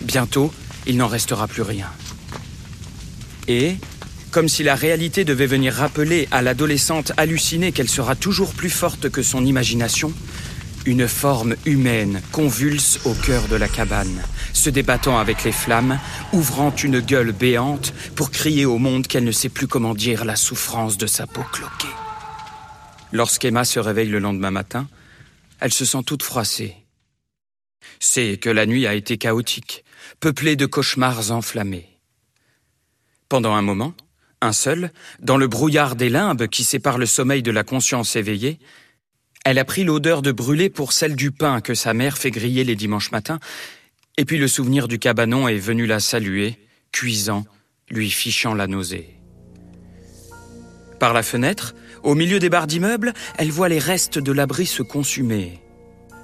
Bientôt, 0.00 0.52
il 0.86 0.96
n'en 0.96 1.08
restera 1.08 1.46
plus 1.46 1.62
rien. 1.62 1.88
Et, 3.48 3.76
comme 4.34 4.48
si 4.48 4.64
la 4.64 4.74
réalité 4.74 5.24
devait 5.24 5.46
venir 5.46 5.74
rappeler 5.74 6.26
à 6.32 6.42
l'adolescente 6.42 7.12
hallucinée 7.16 7.70
qu'elle 7.70 7.88
sera 7.88 8.16
toujours 8.16 8.52
plus 8.52 8.68
forte 8.68 9.08
que 9.08 9.22
son 9.22 9.46
imagination, 9.46 10.12
une 10.86 11.06
forme 11.06 11.54
humaine 11.66 12.20
convulse 12.32 12.98
au 13.04 13.14
cœur 13.14 13.46
de 13.46 13.54
la 13.54 13.68
cabane, 13.68 14.24
se 14.52 14.70
débattant 14.70 15.18
avec 15.18 15.44
les 15.44 15.52
flammes, 15.52 16.00
ouvrant 16.32 16.74
une 16.74 16.98
gueule 16.98 17.30
béante 17.30 17.94
pour 18.16 18.32
crier 18.32 18.66
au 18.66 18.78
monde 18.78 19.06
qu'elle 19.06 19.22
ne 19.22 19.30
sait 19.30 19.48
plus 19.48 19.68
comment 19.68 19.94
dire 19.94 20.24
la 20.24 20.34
souffrance 20.34 20.98
de 20.98 21.06
sa 21.06 21.28
peau 21.28 21.44
cloquée. 21.52 21.94
Lorsqu'Emma 23.12 23.64
se 23.64 23.78
réveille 23.78 24.08
le 24.08 24.18
lendemain 24.18 24.50
matin, 24.50 24.88
elle 25.60 25.72
se 25.72 25.84
sent 25.84 26.02
toute 26.04 26.24
froissée. 26.24 26.74
C'est 28.00 28.38
que 28.38 28.50
la 28.50 28.66
nuit 28.66 28.88
a 28.88 28.94
été 28.94 29.16
chaotique, 29.16 29.84
peuplée 30.18 30.56
de 30.56 30.66
cauchemars 30.66 31.30
enflammés. 31.30 32.00
Pendant 33.28 33.54
un 33.54 33.62
moment, 33.62 33.94
un 34.44 34.52
seul, 34.52 34.90
dans 35.20 35.36
le 35.36 35.48
brouillard 35.48 35.96
des 35.96 36.08
limbes 36.08 36.46
qui 36.46 36.64
sépare 36.64 36.98
le 36.98 37.06
sommeil 37.06 37.42
de 37.42 37.50
la 37.50 37.64
conscience 37.64 38.16
éveillée, 38.16 38.58
elle 39.44 39.58
a 39.58 39.64
pris 39.64 39.84
l'odeur 39.84 40.22
de 40.22 40.32
brûlé 40.32 40.70
pour 40.70 40.92
celle 40.92 41.16
du 41.16 41.30
pain 41.30 41.60
que 41.60 41.74
sa 41.74 41.92
mère 41.92 42.16
fait 42.16 42.30
griller 42.30 42.64
les 42.64 42.76
dimanches 42.76 43.10
matins, 43.10 43.40
et 44.16 44.24
puis 44.24 44.38
le 44.38 44.48
souvenir 44.48 44.88
du 44.88 44.98
cabanon 44.98 45.48
est 45.48 45.58
venu 45.58 45.86
la 45.86 46.00
saluer, 46.00 46.58
cuisant, 46.92 47.44
lui 47.90 48.10
fichant 48.10 48.54
la 48.54 48.66
nausée. 48.66 49.10
Par 51.00 51.12
la 51.12 51.22
fenêtre, 51.22 51.74
au 52.02 52.14
milieu 52.14 52.38
des 52.38 52.48
barres 52.48 52.66
d'immeubles, 52.66 53.12
elle 53.36 53.50
voit 53.50 53.68
les 53.68 53.78
restes 53.78 54.18
de 54.18 54.32
l'abri 54.32 54.66
se 54.66 54.82
consumer. 54.82 55.60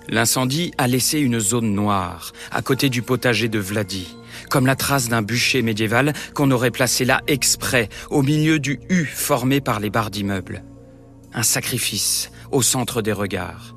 L'incendie 0.08 0.72
a 0.78 0.88
laissé 0.88 1.18
une 1.18 1.40
zone 1.40 1.74
noire, 1.74 2.32
à 2.50 2.62
côté 2.62 2.88
du 2.88 3.02
potager 3.02 3.48
de 3.48 3.58
Vladi, 3.58 4.16
comme 4.50 4.66
la 4.66 4.76
trace 4.76 5.09
d'un 5.09 5.23
bûcher 5.23 5.62
médiéval 5.62 6.12
qu'on 6.35 6.50
aurait 6.50 6.71
placé 6.71 7.07
là 7.07 7.23
exprès, 7.26 7.88
au 8.11 8.23
milieu 8.23 8.59
du 8.59 8.80
U 8.90 9.07
formé 9.07 9.61
par 9.62 9.80
les 9.80 9.88
barres 9.88 10.11
d'immeubles. 10.11 10.64
Un 11.33 11.45
sacrifice, 11.45 12.30
au 12.50 12.61
centre 12.61 13.00
des 13.00 13.12
regards. 13.12 13.75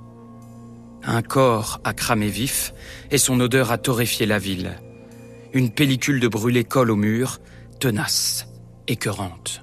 Un 1.03 1.21
corps 1.21 1.79
a 1.83 1.93
cramé 1.93 2.27
vif 2.27 2.73
et 3.11 3.17
son 3.17 3.39
odeur 3.39 3.71
a 3.71 3.77
torréfié 3.77 4.25
la 4.25 4.39
ville. 4.39 4.79
Une 5.53 5.69
pellicule 5.69 6.19
de 6.19 6.27
brûlé 6.27 6.63
colle 6.63 6.91
au 6.91 6.95
mur, 6.95 7.39
tenace, 7.79 8.47
écœurante. 8.87 9.61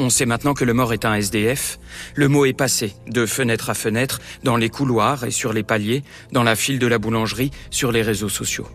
On 0.00 0.10
sait 0.10 0.26
maintenant 0.26 0.54
que 0.54 0.64
le 0.64 0.72
mort 0.74 0.92
est 0.92 1.04
un 1.04 1.14
SDF. 1.14 1.80
Le 2.14 2.28
mot 2.28 2.46
est 2.46 2.52
passé, 2.52 2.94
de 3.08 3.26
fenêtre 3.26 3.68
à 3.68 3.74
fenêtre, 3.74 4.20
dans 4.44 4.56
les 4.56 4.68
couloirs 4.68 5.24
et 5.24 5.32
sur 5.32 5.52
les 5.52 5.64
paliers, 5.64 6.04
dans 6.30 6.44
la 6.44 6.54
file 6.54 6.78
de 6.78 6.86
la 6.86 6.98
boulangerie, 6.98 7.50
sur 7.70 7.90
les 7.90 8.02
réseaux 8.02 8.28
sociaux. 8.28 8.68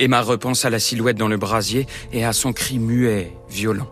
Emma 0.00 0.22
repense 0.22 0.64
à 0.64 0.70
la 0.70 0.80
silhouette 0.80 1.18
dans 1.18 1.28
le 1.28 1.36
brasier 1.36 1.86
et 2.12 2.24
à 2.24 2.32
son 2.32 2.54
cri 2.54 2.78
muet, 2.78 3.32
violent. 3.50 3.90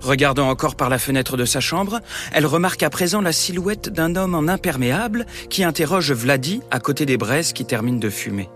Regardant 0.00 0.48
encore 0.48 0.76
par 0.76 0.90
la 0.90 0.98
fenêtre 0.98 1.38
de 1.38 1.46
sa 1.46 1.60
chambre, 1.60 2.00
elle 2.32 2.46
remarque 2.46 2.82
à 2.82 2.90
présent 2.90 3.22
la 3.22 3.32
silhouette 3.32 3.88
d'un 3.88 4.14
homme 4.14 4.34
en 4.34 4.46
imperméable 4.46 5.26
qui 5.48 5.64
interroge 5.64 6.12
Vladi 6.12 6.60
à 6.70 6.80
côté 6.80 7.06
des 7.06 7.16
braises 7.16 7.52
qui 7.54 7.64
terminent 7.64 7.98
de 7.98 8.10
fumer. 8.10 8.48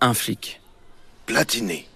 Un 0.00 0.12
flic. 0.12 0.60
Platiné. 1.26 1.86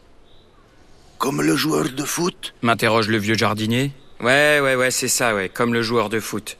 Comme 1.19 1.43
le 1.43 1.57
joueur 1.57 1.91
de 1.91 2.05
foot? 2.05 2.55
M'interroge 2.63 3.09
le 3.09 3.19
vieux 3.19 3.37
jardinier. 3.37 3.91
Ouais, 4.21 4.61
ouais, 4.63 4.77
ouais, 4.77 4.93
c'est 4.93 5.09
ça, 5.09 5.35
ouais, 5.35 5.49
comme 5.49 5.75
le 5.75 5.83
joueur 5.83 6.09
de 6.09 6.21
foot. 6.21 6.57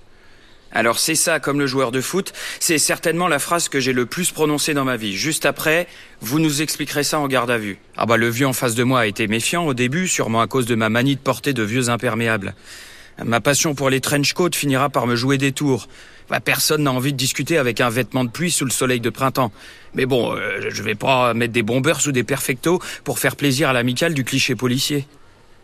Alors 0.75 0.99
c'est 0.99 1.15
ça, 1.15 1.39
comme 1.39 1.59
le 1.59 1.67
joueur 1.67 1.93
de 1.93 2.01
foot, 2.01 2.33
c'est 2.59 2.79
certainement 2.79 3.29
la 3.29 3.39
phrase 3.39 3.69
que 3.69 3.79
j'ai 3.79 3.93
le 3.93 4.07
plus 4.07 4.31
prononcée 4.31 4.73
dans 4.73 4.85
ma 4.85 4.97
vie. 4.97 5.15
Juste 5.15 5.45
après, 5.45 5.87
vous 6.21 6.39
nous 6.39 6.63
expliquerez 6.63 7.05
ça 7.05 7.19
en 7.19 7.29
garde 7.29 7.51
à 7.51 7.59
vue. 7.59 7.79
Ah 7.97 8.07
bah 8.07 8.17
le 8.17 8.29
vieux 8.29 8.47
en 8.47 8.53
face 8.53 8.75
de 8.75 8.83
moi 8.83 9.01
a 9.01 9.07
été 9.07 9.29
méfiant 9.29 9.67
au 9.67 9.75
début, 9.75 10.09
sûrement 10.09 10.41
à 10.41 10.47
cause 10.47 10.67
de 10.67 10.75
ma 10.75 10.89
manie 10.89 11.17
de 11.17 11.21
porter 11.21 11.53
de 11.53 11.63
vieux 11.63 11.91
imperméables. 11.91 12.55
Ma 13.23 13.41
passion 13.41 13.75
pour 13.75 13.91
les 13.91 14.01
trench 14.01 14.33
coats 14.33 14.49
finira 14.55 14.89
par 14.89 15.07
me 15.07 15.15
jouer 15.17 15.37
des 15.37 15.53
tours. 15.53 15.89
Bah, 16.31 16.41
personne 16.41 16.85
n'a 16.85 16.93
envie 16.93 17.13
de 17.13 17.19
discuter 17.19 17.59
avec 17.59 17.83
un 17.83 17.91
vêtement 17.91 18.25
de 18.25 18.31
pluie 18.31 18.51
sous 18.51 18.65
le 18.65 18.71
soleil 18.71 19.01
de 19.01 19.11
printemps. 19.11 19.53
Mais 19.95 20.07
bon, 20.07 20.35
euh, 20.35 20.71
je 20.71 20.83
vais 20.83 20.95
pas 20.95 21.35
mettre 21.35 21.53
des 21.53 21.63
bombers 21.63 22.01
sous 22.01 22.13
des 22.13 22.25
perfectos 22.25 22.81
pour 23.05 23.19
faire 23.19 23.37
plaisir 23.37 23.69
à 23.69 23.75
l'amical 23.75 24.15
du 24.15 24.25
cliché 24.25 24.55
policier. 24.55 25.07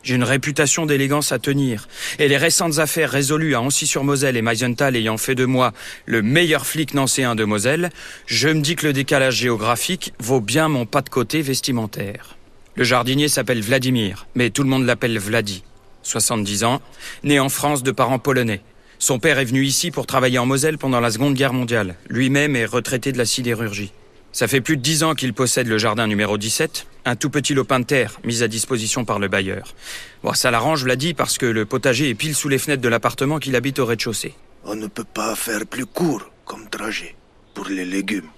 J'ai 0.03 0.15
une 0.15 0.25
réputation 0.25 0.87
d'élégance 0.87 1.33
à 1.33 1.39
tenir. 1.39 1.89
Et 2.19 2.29
les 2.29 2.37
récentes 2.37 2.79
affaires 2.79 3.11
résolues 3.11 3.55
à 3.55 3.61
Ancy-sur-Moselle 3.61 4.37
et 4.37 4.43
Meisenthal 4.43 4.97
ayant 4.97 5.19
fait 5.19 5.35
de 5.35 5.45
moi 5.45 5.73
le 6.07 6.23
meilleur 6.23 6.67
flic 6.67 6.95
nancéen 6.95 7.35
de 7.35 7.45
Moselle, 7.45 7.91
je 8.27 8.49
me 8.49 8.61
dis 8.61 8.77
que 8.77 8.87
le 8.87 8.93
décalage 8.93 9.37
géographique 9.37 10.15
vaut 10.19 10.41
bien 10.41 10.69
mon 10.69 10.87
pas 10.87 11.03
de 11.03 11.09
côté 11.09 11.43
vestimentaire. 11.43 12.37
Le 12.77 12.85
jardinier 12.85 13.29
s'appelle 13.29 13.61
Vladimir, 13.61 14.27
mais 14.35 14.51
tout 14.51 14.63
le 14.63 14.69
monde 14.69 14.87
l'appelle 14.87 15.19
Vladi. 15.19 15.65
70 16.05 16.65
ans, 16.65 16.81
né 17.25 17.41
en 17.41 17.49
France 17.49 17.83
de 17.83 17.91
parents 17.91 18.21
polonais. 18.21 18.63
Son 19.01 19.19
père 19.19 19.39
est 19.39 19.45
venu 19.45 19.65
ici 19.65 19.91
pour 19.91 20.07
travailler 20.07 20.39
en 20.39 20.47
Moselle 20.47 20.79
pendant 20.79 21.01
la 21.01 21.11
Seconde 21.11 21.35
Guerre 21.35 21.53
mondiale. 21.53 21.97
Lui-même 22.09 22.57
est 22.57 22.65
retraité 22.65 23.13
de 23.13 23.19
la 23.19 23.27
sidérurgie. 23.27 23.93
Ça 24.39 24.47
fait 24.47 24.61
plus 24.61 24.77
de 24.77 24.83
dix 24.83 25.03
ans 25.03 25.17
qu'il 25.17 25.35
possède 25.35 25.67
le 25.67 25.79
jardin 25.79 26.07
numéro 26.07 26.39
17, 26.39 26.87
un 27.07 27.17
tout 27.17 27.29
petit 27.29 27.55
lopin 27.55 27.81
de 27.81 27.85
terre 27.85 28.21
mis 28.23 28.45
à 28.45 28.47
disposition 28.47 29.05
par 29.05 29.19
le 29.19 29.27
bailleur. 29.27 29.75
Bon, 30.23 30.33
ça 30.33 30.53
l'arrange, 30.53 30.87
dit, 30.95 31.13
parce 31.13 31.39
que 31.39 31.47
le 31.47 31.67
potager 31.67 32.09
est 32.09 32.15
pile 32.15 32.37
sous 32.37 32.49
les 32.49 32.59
fenêtres 32.59 32.81
de 32.81 32.89
l'appartement 32.89 33.41
qu'il 33.41 33.57
habite 33.57 33.81
au 33.81 33.85
rez-de-chaussée. 33.85 34.37
On 34.63 34.77
ne 34.77 34.87
peut 34.87 35.03
pas 35.03 35.35
faire 35.35 35.67
plus 35.67 35.87
court 35.87 36.31
comme 36.45 36.71
trajet 36.71 37.17
pour 37.53 37.67
les 37.67 37.85
légumes. 37.85 38.31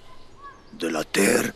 De 0.79 0.87
la 0.87 1.03
terre 1.03 1.51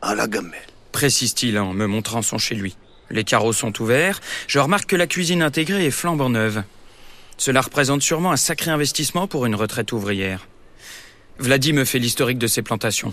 à 0.00 0.14
la 0.14 0.28
gamelle. 0.28 0.66
Précise-t-il 0.92 1.58
en 1.58 1.74
me 1.74 1.84
montrant 1.84 2.22
son 2.22 2.38
chez 2.38 2.54
lui. 2.54 2.78
Les 3.10 3.24
carreaux 3.24 3.52
sont 3.52 3.82
ouverts. 3.82 4.22
Je 4.46 4.60
remarque 4.60 4.88
que 4.88 4.96
la 4.96 5.06
cuisine 5.06 5.42
intégrée 5.42 5.84
est 5.84 5.90
flambant 5.90 6.30
neuve. 6.30 6.62
Cela 7.36 7.60
représente 7.60 8.00
sûrement 8.00 8.32
un 8.32 8.38
sacré 8.38 8.70
investissement 8.70 9.26
pour 9.26 9.44
une 9.44 9.54
retraite 9.54 9.92
ouvrière. 9.92 10.48
Vladi 11.38 11.74
me 11.74 11.84
fait 11.84 11.98
l'historique 11.98 12.38
de 12.38 12.46
ses 12.46 12.62
plantations. 12.62 13.12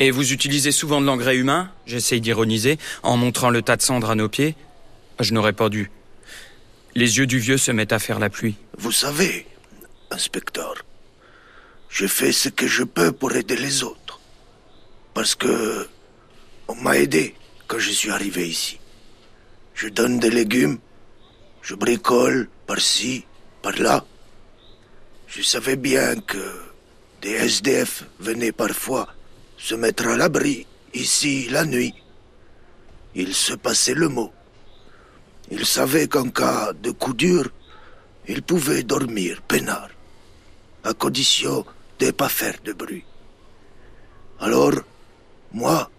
Et 0.00 0.10
vous 0.10 0.32
utilisez 0.32 0.70
souvent 0.70 1.00
de 1.00 1.06
l'engrais 1.06 1.36
humain 1.36 1.72
J'essaye 1.86 2.20
d'ironiser 2.20 2.78
en 3.02 3.16
montrant 3.16 3.50
le 3.50 3.62
tas 3.62 3.76
de 3.76 3.82
cendres 3.82 4.10
à 4.10 4.14
nos 4.14 4.28
pieds. 4.28 4.54
Je 5.18 5.34
n'aurais 5.34 5.52
pas 5.52 5.68
dû. 5.68 5.90
Les 6.94 7.18
yeux 7.18 7.26
du 7.26 7.38
vieux 7.38 7.58
se 7.58 7.72
mettent 7.72 7.92
à 7.92 7.98
faire 7.98 8.18
la 8.18 8.30
pluie. 8.30 8.56
Vous 8.76 8.92
savez, 8.92 9.46
inspecteur, 10.10 10.74
je 11.88 12.06
fais 12.06 12.32
ce 12.32 12.48
que 12.48 12.66
je 12.66 12.84
peux 12.84 13.12
pour 13.12 13.34
aider 13.34 13.56
les 13.56 13.82
autres. 13.82 14.20
Parce 15.14 15.34
que 15.34 15.88
on 16.68 16.76
m'a 16.76 16.96
aidé 16.98 17.34
quand 17.66 17.78
je 17.78 17.90
suis 17.90 18.10
arrivé 18.10 18.48
ici. 18.48 18.78
Je 19.74 19.88
donne 19.88 20.18
des 20.18 20.30
légumes, 20.30 20.78
je 21.62 21.74
bricole 21.74 22.48
par-ci, 22.66 23.24
par-là. 23.62 24.04
Je 25.26 25.42
savais 25.42 25.76
bien 25.76 26.16
que 26.16 26.38
des 27.22 27.30
SDF 27.30 28.04
venaient 28.20 28.52
parfois 28.52 29.08
se 29.58 29.74
mettre 29.74 30.06
à 30.06 30.16
l'abri, 30.16 30.66
ici, 30.94 31.48
la 31.50 31.64
nuit. 31.64 31.94
Il 33.14 33.34
se 33.34 33.54
passait 33.54 33.94
le 33.94 34.08
mot. 34.08 34.32
Il 35.50 35.66
savait 35.66 36.06
qu'en 36.06 36.30
cas 36.30 36.72
de 36.72 36.90
coup 36.92 37.12
dur, 37.12 37.50
il 38.28 38.42
pouvait 38.42 38.82
dormir 38.82 39.42
peinard, 39.42 39.88
à 40.84 40.94
condition 40.94 41.64
de 41.98 42.06
ne 42.06 42.10
pas 42.12 42.28
faire 42.28 42.54
de 42.64 42.72
bruit. 42.72 43.04
Alors, 44.40 44.74
moi, 45.52 45.90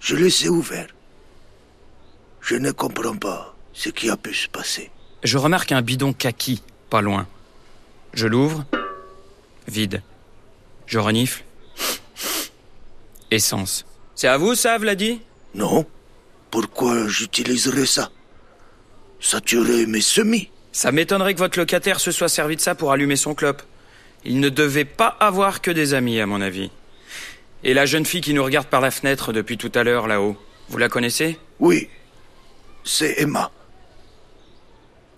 je 0.00 0.14
laissais 0.14 0.48
ouvert. 0.48 0.88
Je 2.40 2.56
ne 2.56 2.70
comprends 2.72 3.16
pas 3.16 3.54
ce 3.72 3.88
qui 3.88 4.10
a 4.10 4.16
pu 4.16 4.34
se 4.34 4.48
passer. 4.48 4.90
Je 5.22 5.38
remarque 5.38 5.72
un 5.72 5.82
bidon 5.82 6.12
kaki, 6.12 6.62
pas 6.90 7.00
loin. 7.00 7.26
Je 8.12 8.26
l'ouvre, 8.26 8.64
vide. 9.66 10.02
Je 10.86 10.98
renifle, 10.98 11.44
Essence. 13.30 13.84
C'est 14.14 14.28
à 14.28 14.36
vous 14.36 14.54
ça, 14.54 14.76
Vladi? 14.78 15.20
Non. 15.54 15.86
Pourquoi 16.50 17.06
j'utiliserais 17.06 17.86
ça? 17.86 18.10
Ça 19.20 19.40
tuerait 19.40 19.86
mes 19.86 20.00
semis. 20.00 20.50
Ça 20.72 20.92
m'étonnerait 20.92 21.34
que 21.34 21.38
votre 21.38 21.58
locataire 21.58 22.00
se 22.00 22.10
soit 22.10 22.28
servi 22.28 22.56
de 22.56 22.60
ça 22.60 22.74
pour 22.74 22.92
allumer 22.92 23.16
son 23.16 23.34
clope. 23.34 23.62
Il 24.24 24.40
ne 24.40 24.48
devait 24.48 24.84
pas 24.84 25.16
avoir 25.20 25.60
que 25.60 25.70
des 25.70 25.94
amis, 25.94 26.20
à 26.20 26.26
mon 26.26 26.40
avis. 26.40 26.70
Et 27.64 27.74
la 27.74 27.86
jeune 27.86 28.06
fille 28.06 28.20
qui 28.20 28.34
nous 28.34 28.44
regarde 28.44 28.68
par 28.68 28.80
la 28.80 28.90
fenêtre 28.90 29.32
depuis 29.32 29.58
tout 29.58 29.72
à 29.74 29.82
l'heure, 29.82 30.06
là-haut, 30.06 30.36
vous 30.68 30.78
la 30.78 30.88
connaissez? 30.88 31.38
Oui, 31.58 31.88
c'est 32.84 33.20
Emma. 33.20 33.50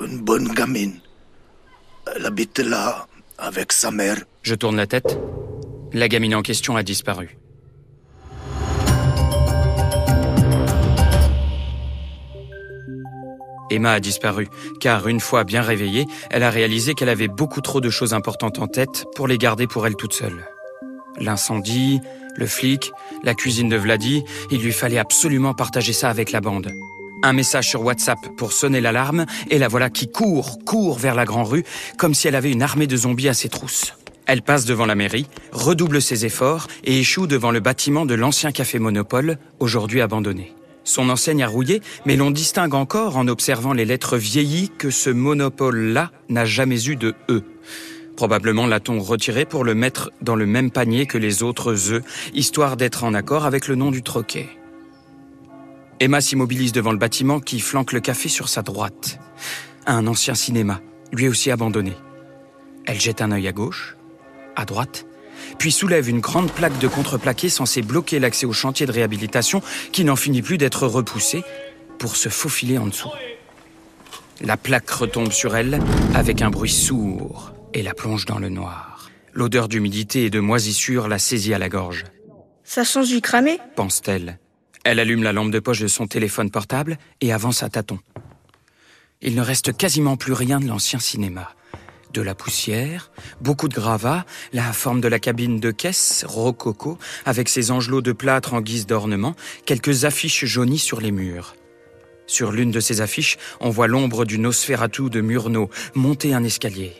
Une 0.00 0.20
bonne 0.20 0.48
gamine. 0.54 1.00
Elle 2.14 2.24
habite 2.24 2.58
là 2.58 3.06
avec 3.36 3.72
sa 3.72 3.90
mère. 3.90 4.16
Je 4.42 4.54
tourne 4.54 4.76
la 4.76 4.86
tête. 4.86 5.18
La 5.92 6.08
gamine 6.08 6.34
en 6.34 6.42
question 6.42 6.76
a 6.76 6.82
disparu. 6.82 7.36
Emma 13.70 13.92
a 13.92 14.00
disparu, 14.00 14.48
car 14.80 15.08
une 15.08 15.20
fois 15.20 15.44
bien 15.44 15.62
réveillée, 15.62 16.06
elle 16.30 16.42
a 16.42 16.50
réalisé 16.50 16.94
qu'elle 16.94 17.08
avait 17.08 17.28
beaucoup 17.28 17.60
trop 17.60 17.80
de 17.80 17.90
choses 17.90 18.14
importantes 18.14 18.58
en 18.58 18.66
tête 18.66 19.06
pour 19.14 19.28
les 19.28 19.38
garder 19.38 19.66
pour 19.66 19.86
elle 19.86 19.96
toute 19.96 20.12
seule. 20.12 20.46
L'incendie, 21.18 22.00
le 22.36 22.46
flic, 22.46 22.92
la 23.22 23.34
cuisine 23.34 23.68
de 23.68 23.76
Vladi, 23.76 24.24
il 24.50 24.60
lui 24.62 24.72
fallait 24.72 24.98
absolument 24.98 25.54
partager 25.54 25.92
ça 25.92 26.10
avec 26.10 26.32
la 26.32 26.40
bande. 26.40 26.70
Un 27.22 27.32
message 27.32 27.68
sur 27.68 27.82
WhatsApp 27.82 28.18
pour 28.36 28.52
sonner 28.52 28.80
l'alarme, 28.80 29.26
et 29.50 29.58
la 29.58 29.68
voilà 29.68 29.90
qui 29.90 30.10
court, 30.10 30.58
court 30.64 30.98
vers 30.98 31.14
la 31.14 31.26
grande 31.26 31.48
rue, 31.48 31.64
comme 31.98 32.14
si 32.14 32.28
elle 32.28 32.34
avait 32.34 32.50
une 32.50 32.62
armée 32.62 32.86
de 32.86 32.96
zombies 32.96 33.28
à 33.28 33.34
ses 33.34 33.50
trousses. 33.50 33.94
Elle 34.26 34.42
passe 34.42 34.64
devant 34.64 34.86
la 34.86 34.94
mairie, 34.94 35.26
redouble 35.52 36.00
ses 36.00 36.24
efforts 36.24 36.68
et 36.84 37.00
échoue 37.00 37.26
devant 37.26 37.50
le 37.50 37.60
bâtiment 37.60 38.06
de 38.06 38.14
l'ancien 38.14 38.52
café 38.52 38.78
Monopole, 38.78 39.38
aujourd'hui 39.58 40.00
abandonné. 40.00 40.54
Son 40.90 41.08
enseigne 41.08 41.44
a 41.44 41.46
rouillé, 41.46 41.82
mais 42.04 42.16
l'on 42.16 42.32
distingue 42.32 42.74
encore 42.74 43.16
en 43.16 43.28
observant 43.28 43.72
les 43.72 43.84
lettres 43.84 44.16
vieillies 44.16 44.72
que 44.76 44.90
ce 44.90 45.08
monopole-là 45.08 46.10
n'a 46.28 46.44
jamais 46.44 46.88
eu 46.88 46.96
de 46.96 47.14
E. 47.28 47.44
Probablement 48.16 48.66
l'a-t-on 48.66 48.98
retiré 48.98 49.44
pour 49.44 49.62
le 49.62 49.76
mettre 49.76 50.10
dans 50.20 50.34
le 50.34 50.46
même 50.46 50.72
panier 50.72 51.06
que 51.06 51.16
les 51.16 51.44
autres 51.44 51.92
œufs, 51.92 52.02
histoire 52.34 52.76
d'être 52.76 53.04
en 53.04 53.14
accord 53.14 53.44
avec 53.46 53.68
le 53.68 53.76
nom 53.76 53.92
du 53.92 54.02
troquet. 54.02 54.48
Emma 56.00 56.20
s'immobilise 56.20 56.72
devant 56.72 56.90
le 56.90 56.98
bâtiment 56.98 57.38
qui 57.38 57.60
flanque 57.60 57.92
le 57.92 58.00
café 58.00 58.28
sur 58.28 58.48
sa 58.48 58.62
droite. 58.62 59.20
Un 59.86 60.08
ancien 60.08 60.34
cinéma, 60.34 60.80
lui 61.12 61.28
aussi 61.28 61.52
abandonné. 61.52 61.92
Elle 62.84 63.00
jette 63.00 63.22
un 63.22 63.30
œil 63.30 63.46
à 63.46 63.52
gauche, 63.52 63.96
à 64.56 64.64
droite, 64.64 65.06
puis 65.60 65.70
soulève 65.70 66.08
une 66.08 66.20
grande 66.20 66.50
plaque 66.50 66.78
de 66.78 66.88
contreplaqué 66.88 67.50
censée 67.50 67.82
bloquer 67.82 68.18
l'accès 68.18 68.46
au 68.46 68.52
chantier 68.52 68.86
de 68.86 68.92
réhabilitation 68.92 69.60
qui 69.92 70.04
n'en 70.04 70.16
finit 70.16 70.40
plus 70.40 70.56
d'être 70.56 70.86
repoussé 70.86 71.44
pour 71.98 72.16
se 72.16 72.30
faufiler 72.30 72.78
en 72.78 72.86
dessous. 72.86 73.10
La 74.40 74.56
plaque 74.56 74.88
retombe 74.88 75.32
sur 75.32 75.54
elle 75.54 75.78
avec 76.14 76.40
un 76.40 76.48
bruit 76.48 76.70
sourd 76.70 77.52
et 77.74 77.82
la 77.82 77.92
plonge 77.92 78.24
dans 78.24 78.38
le 78.38 78.48
noir. 78.48 79.10
L'odeur 79.34 79.68
d'humidité 79.68 80.24
et 80.24 80.30
de 80.30 80.40
moisissure 80.40 81.08
la 81.08 81.18
saisit 81.18 81.52
à 81.52 81.58
la 81.58 81.68
gorge. 81.68 82.04
Ça 82.64 82.82
change 82.82 83.08
du 83.08 83.20
cramé? 83.20 83.58
Pense-t-elle. 83.76 84.38
Elle 84.84 84.98
allume 84.98 85.22
la 85.22 85.34
lampe 85.34 85.50
de 85.50 85.60
poche 85.60 85.80
de 85.80 85.88
son 85.88 86.06
téléphone 86.06 86.50
portable 86.50 86.96
et 87.20 87.34
avance 87.34 87.62
à 87.62 87.68
tâtons. 87.68 88.00
Il 89.20 89.34
ne 89.34 89.42
reste 89.42 89.76
quasiment 89.76 90.16
plus 90.16 90.32
rien 90.32 90.58
de 90.58 90.66
l'ancien 90.66 91.00
cinéma. 91.00 91.50
De 92.12 92.22
la 92.22 92.34
poussière, 92.34 93.12
beaucoup 93.40 93.68
de 93.68 93.74
gravats, 93.74 94.24
la 94.52 94.72
forme 94.72 95.00
de 95.00 95.06
la 95.06 95.20
cabine 95.20 95.60
de 95.60 95.70
caisse, 95.70 96.24
rococo, 96.26 96.98
avec 97.24 97.48
ses 97.48 97.70
angelots 97.70 98.02
de 98.02 98.10
plâtre 98.10 98.52
en 98.52 98.60
guise 98.60 98.86
d'ornement, 98.86 99.36
quelques 99.64 100.04
affiches 100.04 100.44
jaunies 100.44 100.78
sur 100.78 101.00
les 101.00 101.12
murs. 101.12 101.54
Sur 102.26 102.50
l'une 102.50 102.72
de 102.72 102.80
ces 102.80 103.00
affiches, 103.00 103.38
on 103.60 103.70
voit 103.70 103.86
l'ombre 103.86 104.24
du 104.24 104.38
Nosferatu 104.38 105.08
de 105.08 105.20
Murnau 105.20 105.70
monter 105.94 106.34
un 106.34 106.42
escalier. 106.42 106.92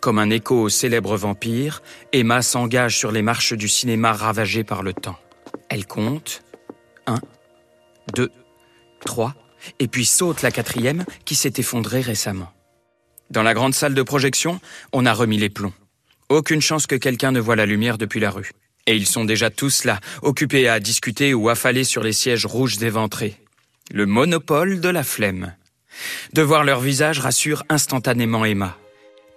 Comme 0.00 0.18
un 0.18 0.30
écho 0.30 0.62
au 0.62 0.68
célèbre 0.68 1.16
vampire, 1.16 1.82
Emma 2.12 2.42
s'engage 2.42 2.96
sur 2.96 3.10
les 3.10 3.22
marches 3.22 3.54
du 3.54 3.68
cinéma 3.68 4.12
ravagé 4.12 4.62
par 4.62 4.82
le 4.82 4.92
temps. 4.92 5.18
Elle 5.68 5.86
compte 5.86 6.42
un, 7.06 7.18
deux, 8.14 8.30
trois, 9.04 9.34
et 9.78 9.88
puis 9.88 10.04
saute 10.04 10.42
la 10.42 10.52
quatrième 10.52 11.04
qui 11.24 11.34
s'est 11.34 11.54
effondrée 11.56 12.02
récemment. 12.02 12.52
Dans 13.30 13.42
la 13.42 13.54
grande 13.54 13.74
salle 13.74 13.94
de 13.94 14.02
projection, 14.02 14.60
on 14.92 15.06
a 15.06 15.12
remis 15.12 15.38
les 15.38 15.50
plombs. 15.50 15.72
Aucune 16.28 16.60
chance 16.60 16.86
que 16.86 16.96
quelqu'un 16.96 17.32
ne 17.32 17.40
voit 17.40 17.56
la 17.56 17.66
lumière 17.66 17.98
depuis 17.98 18.20
la 18.20 18.30
rue. 18.30 18.52
Et 18.86 18.94
ils 18.94 19.06
sont 19.06 19.24
déjà 19.24 19.50
tous 19.50 19.84
là, 19.84 20.00
occupés 20.22 20.68
à 20.68 20.78
discuter 20.78 21.34
ou 21.34 21.48
affalés 21.48 21.84
sur 21.84 22.02
les 22.02 22.12
sièges 22.12 22.46
rouges 22.46 22.82
éventrés. 22.82 23.36
Le 23.92 24.06
monopole 24.06 24.80
de 24.80 24.88
la 24.88 25.02
flemme. 25.02 25.54
De 26.32 26.42
voir 26.42 26.64
leur 26.64 26.80
visage 26.80 27.18
rassure 27.18 27.64
instantanément 27.68 28.44
Emma. 28.44 28.76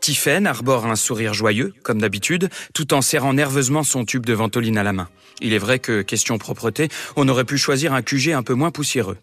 Tiphaine 0.01 0.47
arbore 0.47 0.85
un 0.85 0.95
sourire 0.95 1.33
joyeux, 1.33 1.73
comme 1.83 1.99
d'habitude, 1.99 2.49
tout 2.73 2.93
en 2.93 3.01
serrant 3.01 3.33
nerveusement 3.33 3.83
son 3.83 4.05
tube 4.05 4.25
de 4.25 4.33
ventoline 4.33 4.77
à 4.77 4.83
la 4.83 4.93
main. 4.93 5.09
Il 5.41 5.53
est 5.53 5.59
vrai 5.59 5.79
que, 5.79 6.01
question 6.01 6.37
propreté, 6.37 6.89
on 7.15 7.27
aurait 7.27 7.45
pu 7.45 7.57
choisir 7.57 7.93
un 7.93 8.01
QG 8.01 8.29
un 8.31 8.43
peu 8.43 8.53
moins 8.53 8.71
poussiéreux. 8.71 9.17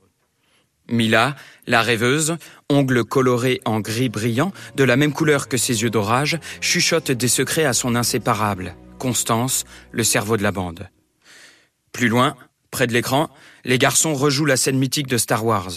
Mila, 0.88 1.36
la 1.66 1.82
rêveuse, 1.82 2.36
ongles 2.68 3.04
colorés 3.04 3.60
en 3.64 3.80
gris 3.80 4.08
brillant, 4.08 4.52
de 4.76 4.84
la 4.84 4.96
même 4.96 5.12
couleur 5.12 5.48
que 5.48 5.56
ses 5.56 5.82
yeux 5.82 5.90
d'orage, 5.90 6.38
chuchote 6.60 7.10
des 7.10 7.28
secrets 7.28 7.64
à 7.64 7.72
son 7.72 7.94
inséparable, 7.94 8.74
Constance, 8.98 9.64
le 9.92 10.04
cerveau 10.04 10.36
de 10.36 10.42
la 10.42 10.52
bande. 10.52 10.88
Plus 11.92 12.08
loin, 12.08 12.36
près 12.70 12.86
de 12.86 12.92
l'écran, 12.92 13.30
les 13.64 13.78
garçons 13.78 14.14
rejouent 14.14 14.46
la 14.46 14.56
scène 14.56 14.78
mythique 14.78 15.06
de 15.06 15.18
Star 15.18 15.44
Wars. 15.44 15.70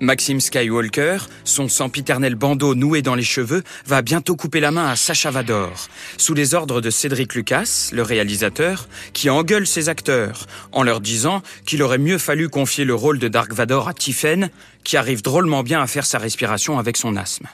Maxime 0.00 0.40
Skywalker, 0.40 1.18
son 1.44 1.68
sempiternel 1.68 2.34
bandeau 2.36 2.74
noué 2.74 3.02
dans 3.02 3.14
les 3.14 3.22
cheveux, 3.24 3.62
va 3.86 4.02
bientôt 4.02 4.36
couper 4.36 4.60
la 4.60 4.70
main 4.70 4.88
à 4.88 4.96
Sacha 4.96 5.30
Vador, 5.30 5.88
sous 6.16 6.34
les 6.34 6.54
ordres 6.54 6.80
de 6.80 6.90
Cédric 6.90 7.34
Lucas, 7.34 7.90
le 7.92 8.02
réalisateur, 8.02 8.88
qui 9.12 9.28
engueule 9.28 9.66
ses 9.66 9.88
acteurs, 9.88 10.46
en 10.72 10.82
leur 10.82 11.00
disant 11.00 11.42
qu'il 11.66 11.82
aurait 11.82 11.98
mieux 11.98 12.18
fallu 12.18 12.48
confier 12.48 12.84
le 12.84 12.94
rôle 12.94 13.18
de 13.18 13.28
Dark 13.28 13.52
Vador 13.52 13.88
à 13.88 13.94
Tiffen, 13.94 14.50
qui 14.84 14.96
arrive 14.96 15.22
drôlement 15.22 15.62
bien 15.62 15.82
à 15.82 15.86
faire 15.86 16.06
sa 16.06 16.18
respiration 16.18 16.78
avec 16.78 16.96
son 16.96 17.16
asthme. 17.16 17.48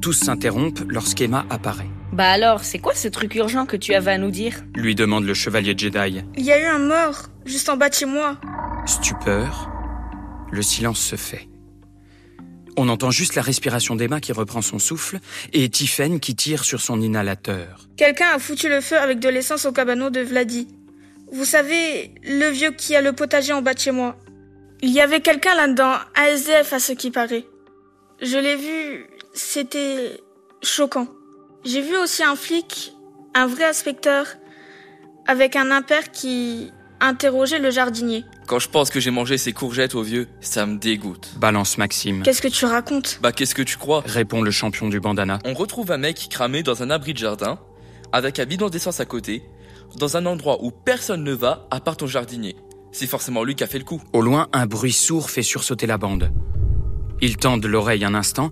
Tous 0.00 0.14
s'interrompent 0.14 0.82
lorsqu'Emma 0.88 1.44
apparaît. 1.50 1.90
Bah 2.12 2.30
alors, 2.30 2.64
c'est 2.64 2.78
quoi 2.78 2.94
ce 2.94 3.08
truc 3.08 3.34
urgent 3.34 3.66
que 3.66 3.76
tu 3.76 3.94
avais 3.94 4.12
à 4.12 4.18
nous 4.18 4.30
dire? 4.30 4.54
Lui 4.74 4.94
demande 4.94 5.24
le 5.24 5.34
chevalier 5.34 5.74
Jedi. 5.76 6.22
Il 6.36 6.44
y 6.44 6.52
a 6.52 6.60
eu 6.60 6.64
un 6.64 6.78
mort, 6.78 7.26
juste 7.44 7.68
en 7.68 7.76
bas 7.76 7.90
de 7.90 7.94
chez 7.94 8.06
moi. 8.06 8.36
Stupeur, 8.86 9.70
le 10.52 10.62
silence 10.62 11.00
se 11.00 11.16
fait. 11.16 11.48
On 12.76 12.88
entend 12.88 13.10
juste 13.10 13.34
la 13.34 13.42
respiration 13.42 13.96
d'Emma 13.96 14.20
qui 14.20 14.32
reprend 14.32 14.62
son 14.62 14.78
souffle 14.78 15.18
et 15.52 15.68
Tiffen 15.68 16.20
qui 16.20 16.34
tire 16.34 16.64
sur 16.64 16.80
son 16.80 17.00
inhalateur. 17.00 17.88
Quelqu'un 17.96 18.28
a 18.34 18.38
foutu 18.38 18.68
le 18.68 18.80
feu 18.80 18.96
avec 18.96 19.18
de 19.18 19.28
l'essence 19.28 19.66
au 19.66 19.72
cabanon 19.72 20.10
de 20.10 20.20
Vladi. 20.20 20.68
Vous 21.32 21.44
savez, 21.44 22.14
le 22.22 22.48
vieux 22.48 22.70
qui 22.70 22.96
a 22.96 23.02
le 23.02 23.12
potager 23.12 23.52
en 23.52 23.62
bas 23.62 23.74
de 23.74 23.78
chez 23.78 23.90
moi. 23.90 24.16
Il 24.82 24.90
y 24.90 25.00
avait 25.00 25.20
quelqu'un 25.20 25.54
là-dedans, 25.54 25.94
un 26.16 26.24
SDF 26.24 26.72
à 26.72 26.78
ce 26.78 26.92
qui 26.92 27.10
paraît. 27.10 27.44
Je 28.22 28.38
l'ai 28.38 28.56
vu, 28.56 29.06
c'était 29.34 30.20
choquant. 30.62 31.08
J'ai 31.64 31.82
vu 31.82 31.96
aussi 31.96 32.22
un 32.22 32.36
flic, 32.36 32.94
un 33.34 33.46
vrai 33.46 33.64
inspecteur, 33.64 34.26
avec 35.26 35.54
un 35.54 35.70
impair 35.70 36.10
qui 36.10 36.72
interrogeait 37.00 37.58
le 37.58 37.70
jardinier. 37.70 38.24
Quand 38.46 38.58
je 38.58 38.68
pense 38.68 38.90
que 38.90 39.00
j'ai 39.00 39.10
mangé 39.10 39.38
ces 39.38 39.52
courgettes 39.52 39.94
au 39.94 40.02
vieux, 40.02 40.28
ça 40.40 40.66
me 40.66 40.78
dégoûte. 40.78 41.32
Balance 41.36 41.78
Maxime. 41.78 42.22
Qu'est-ce 42.22 42.42
que 42.42 42.48
tu 42.48 42.64
racontes? 42.66 43.18
Bah 43.22 43.32
qu'est-ce 43.32 43.54
que 43.54 43.62
tu 43.62 43.76
crois? 43.76 44.02
Répond 44.06 44.42
le 44.42 44.50
champion 44.50 44.88
du 44.88 45.00
bandana. 45.00 45.38
On 45.44 45.54
retrouve 45.54 45.92
un 45.92 45.98
mec 45.98 46.28
cramé 46.30 46.62
dans 46.62 46.82
un 46.82 46.90
abri 46.90 47.12
de 47.12 47.18
jardin, 47.18 47.58
avec 48.12 48.38
un 48.38 48.44
bidon 48.44 48.68
d'essence 48.68 49.00
à 49.00 49.04
côté, 49.04 49.42
dans 49.98 50.16
un 50.16 50.26
endroit 50.26 50.62
où 50.62 50.70
personne 50.70 51.24
ne 51.24 51.32
va 51.32 51.66
à 51.70 51.80
part 51.80 51.96
ton 51.96 52.06
jardinier. 52.06 52.56
C'est 52.92 53.06
forcément 53.06 53.44
lui 53.44 53.54
qui 53.54 53.64
a 53.64 53.66
fait 53.66 53.78
le 53.78 53.84
coup. 53.84 54.02
Au 54.12 54.20
loin, 54.20 54.48
un 54.52 54.66
bruit 54.66 54.92
sourd 54.92 55.30
fait 55.30 55.42
sursauter 55.42 55.86
la 55.86 55.98
bande. 55.98 56.30
Ils 57.20 57.36
tendent 57.36 57.66
l'oreille 57.66 58.04
un 58.04 58.14
instant, 58.14 58.50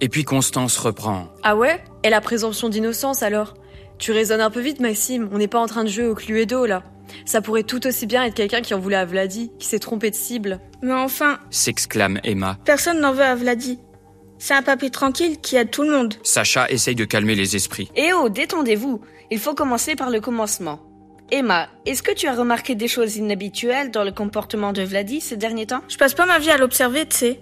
et 0.00 0.08
puis 0.08 0.24
Constance 0.24 0.76
reprend. 0.76 1.28
Ah 1.42 1.56
ouais? 1.56 1.82
Et 2.04 2.10
la 2.10 2.20
présomption 2.20 2.68
d'innocence 2.68 3.22
alors? 3.22 3.54
Tu 3.98 4.12
raisonnes 4.12 4.40
un 4.40 4.50
peu 4.50 4.60
vite, 4.60 4.80
Maxime. 4.80 5.28
On 5.32 5.38
n'est 5.38 5.48
pas 5.48 5.58
en 5.58 5.66
train 5.66 5.84
de 5.84 5.88
jouer 5.88 6.06
au 6.06 6.14
Cluedo 6.14 6.66
là. 6.66 6.84
Ça 7.24 7.40
pourrait 7.40 7.62
tout 7.62 7.86
aussi 7.86 8.06
bien 8.06 8.24
être 8.24 8.34
quelqu'un 8.34 8.60
qui 8.60 8.74
en 8.74 8.78
voulait 8.78 8.96
à 8.96 9.04
Vladi, 9.04 9.50
qui 9.58 9.66
s'est 9.66 9.78
trompé 9.78 10.10
de 10.10 10.16
cible. 10.16 10.60
Mais 10.82 10.92
enfin, 10.92 11.38
s'exclame 11.50 12.20
Emma. 12.24 12.58
personne 12.64 13.00
n'en 13.00 13.12
veut 13.12 13.22
à 13.22 13.34
Vladi. 13.34 13.78
C'est 14.38 14.54
un 14.54 14.62
papy 14.62 14.90
tranquille 14.90 15.40
qui 15.40 15.56
aide 15.56 15.70
tout 15.70 15.82
le 15.82 15.90
monde. 15.90 16.14
Sacha 16.22 16.70
essaye 16.70 16.94
de 16.94 17.04
calmer 17.04 17.34
les 17.34 17.56
esprits. 17.56 17.90
Eh 17.96 18.12
oh, 18.12 18.28
détendez-vous. 18.28 19.00
Il 19.30 19.38
faut 19.38 19.54
commencer 19.54 19.96
par 19.96 20.10
le 20.10 20.20
commencement. 20.20 20.80
Emma, 21.30 21.68
est-ce 21.84 22.02
que 22.02 22.12
tu 22.14 22.26
as 22.26 22.34
remarqué 22.34 22.74
des 22.74 22.88
choses 22.88 23.16
inhabituelles 23.16 23.90
dans 23.90 24.04
le 24.04 24.12
comportement 24.12 24.72
de 24.72 24.82
Vladi 24.82 25.20
ces 25.20 25.36
derniers 25.36 25.66
temps? 25.66 25.82
Je 25.88 25.98
passe 25.98 26.14
pas 26.14 26.24
ma 26.24 26.38
vie 26.38 26.50
à 26.50 26.56
l'observer, 26.56 27.06
tu 27.06 27.16
sais. 27.16 27.40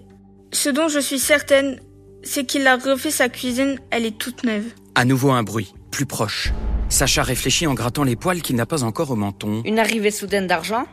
Ce 0.52 0.68
dont 0.70 0.88
je 0.88 0.98
suis 0.98 1.18
certaine, 1.20 1.78
c'est 2.22 2.44
qu'il 2.44 2.66
a 2.66 2.76
refait 2.76 3.10
sa 3.10 3.28
cuisine, 3.28 3.78
elle 3.90 4.04
est 4.04 4.18
toute 4.18 4.42
neuve. 4.42 4.64
À 4.94 5.04
nouveau 5.04 5.30
un 5.30 5.42
bruit, 5.44 5.72
plus 5.90 6.06
proche. 6.06 6.52
Sacha 6.88 7.22
réfléchit 7.22 7.66
en 7.66 7.74
grattant 7.74 8.04
les 8.04 8.16
poils 8.16 8.40
qu'il 8.40 8.56
n'a 8.56 8.66
pas 8.66 8.84
encore 8.84 9.10
au 9.10 9.16
menton. 9.16 9.62
Une 9.64 9.78
arrivée 9.78 10.10
soudaine 10.10 10.46
d'argent? 10.46 10.86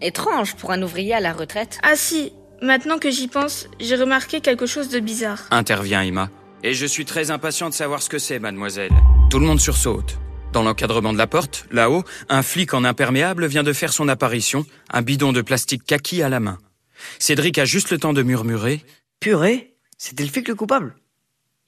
Étrange 0.00 0.54
pour 0.54 0.70
un 0.70 0.82
ouvrier 0.82 1.14
à 1.14 1.20
la 1.20 1.32
retraite. 1.32 1.78
Ah 1.82 1.96
si, 1.96 2.32
maintenant 2.62 2.98
que 2.98 3.10
j'y 3.10 3.26
pense, 3.26 3.68
j'ai 3.80 3.96
remarqué 3.96 4.40
quelque 4.40 4.66
chose 4.66 4.88
de 4.90 5.00
bizarre. 5.00 5.42
Intervient 5.50 6.02
Emma. 6.02 6.30
Et 6.62 6.74
je 6.74 6.86
suis 6.86 7.04
très 7.04 7.30
impatient 7.30 7.68
de 7.68 7.74
savoir 7.74 8.02
ce 8.02 8.10
que 8.10 8.18
c'est, 8.18 8.38
mademoiselle. 8.38 8.92
Tout 9.30 9.38
le 9.38 9.46
monde 9.46 9.60
sursaute. 9.60 10.18
Dans 10.52 10.62
l'encadrement 10.62 11.12
de 11.12 11.18
la 11.18 11.26
porte, 11.26 11.66
là-haut, 11.70 12.04
un 12.28 12.42
flic 12.42 12.74
en 12.74 12.84
imperméable 12.84 13.46
vient 13.46 13.62
de 13.62 13.72
faire 13.72 13.92
son 13.92 14.08
apparition, 14.08 14.66
un 14.92 15.02
bidon 15.02 15.32
de 15.32 15.42
plastique 15.42 15.84
kaki 15.84 16.22
à 16.22 16.28
la 16.28 16.40
main. 16.40 16.58
Cédric 17.18 17.58
a 17.58 17.64
juste 17.64 17.90
le 17.90 17.98
temps 17.98 18.12
de 18.12 18.22
murmurer. 18.22 18.84
Purée, 19.20 19.76
c'était 19.96 20.24
le 20.24 20.28
flic 20.28 20.48
le 20.48 20.54
coupable. 20.54 20.96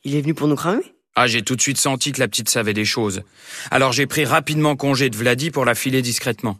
Il 0.05 0.15
est 0.15 0.21
venu 0.21 0.35
pour 0.35 0.49
nous 0.49 0.57
cramer? 0.57 0.83
Ah, 1.15 1.27
j'ai 1.27 1.43
tout 1.43 1.57
de 1.57 1.61
suite 1.61 1.79
senti 1.79 2.13
que 2.13 2.21
la 2.21 2.29
petite 2.29 2.49
savait 2.49 2.73
des 2.73 2.87
choses. 2.87 3.23
Alors 3.71 3.93
j'ai 3.93 4.07
pris 4.07 4.25
rapidement 4.25 4.77
congé 4.77 5.11
de 5.11 5.17
Vladi 5.17 5.51
pour 5.51 5.67
la 5.67 5.75
filer 5.75 6.01
discrètement. 6.01 6.59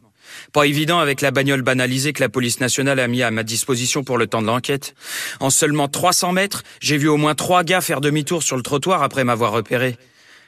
Pas 0.51 0.67
évident 0.67 0.99
avec 0.99 1.21
la 1.21 1.31
bagnole 1.31 1.63
banalisée 1.63 2.13
que 2.13 2.21
la 2.21 2.29
police 2.29 2.59
nationale 2.59 2.99
a 2.99 3.07
mis 3.07 3.23
à 3.23 3.31
ma 3.31 3.43
disposition 3.43 4.03
pour 4.03 4.17
le 4.17 4.27
temps 4.27 4.41
de 4.41 4.47
l'enquête. 4.47 4.93
En 5.39 5.49
seulement 5.49 5.87
300 5.87 6.33
mètres, 6.33 6.63
j'ai 6.79 6.97
vu 6.97 7.07
au 7.07 7.17
moins 7.17 7.35
trois 7.35 7.63
gars 7.63 7.81
faire 7.81 8.01
demi-tour 8.01 8.43
sur 8.43 8.55
le 8.55 8.63
trottoir 8.63 9.01
après 9.01 9.23
m'avoir 9.23 9.51
repéré. 9.51 9.97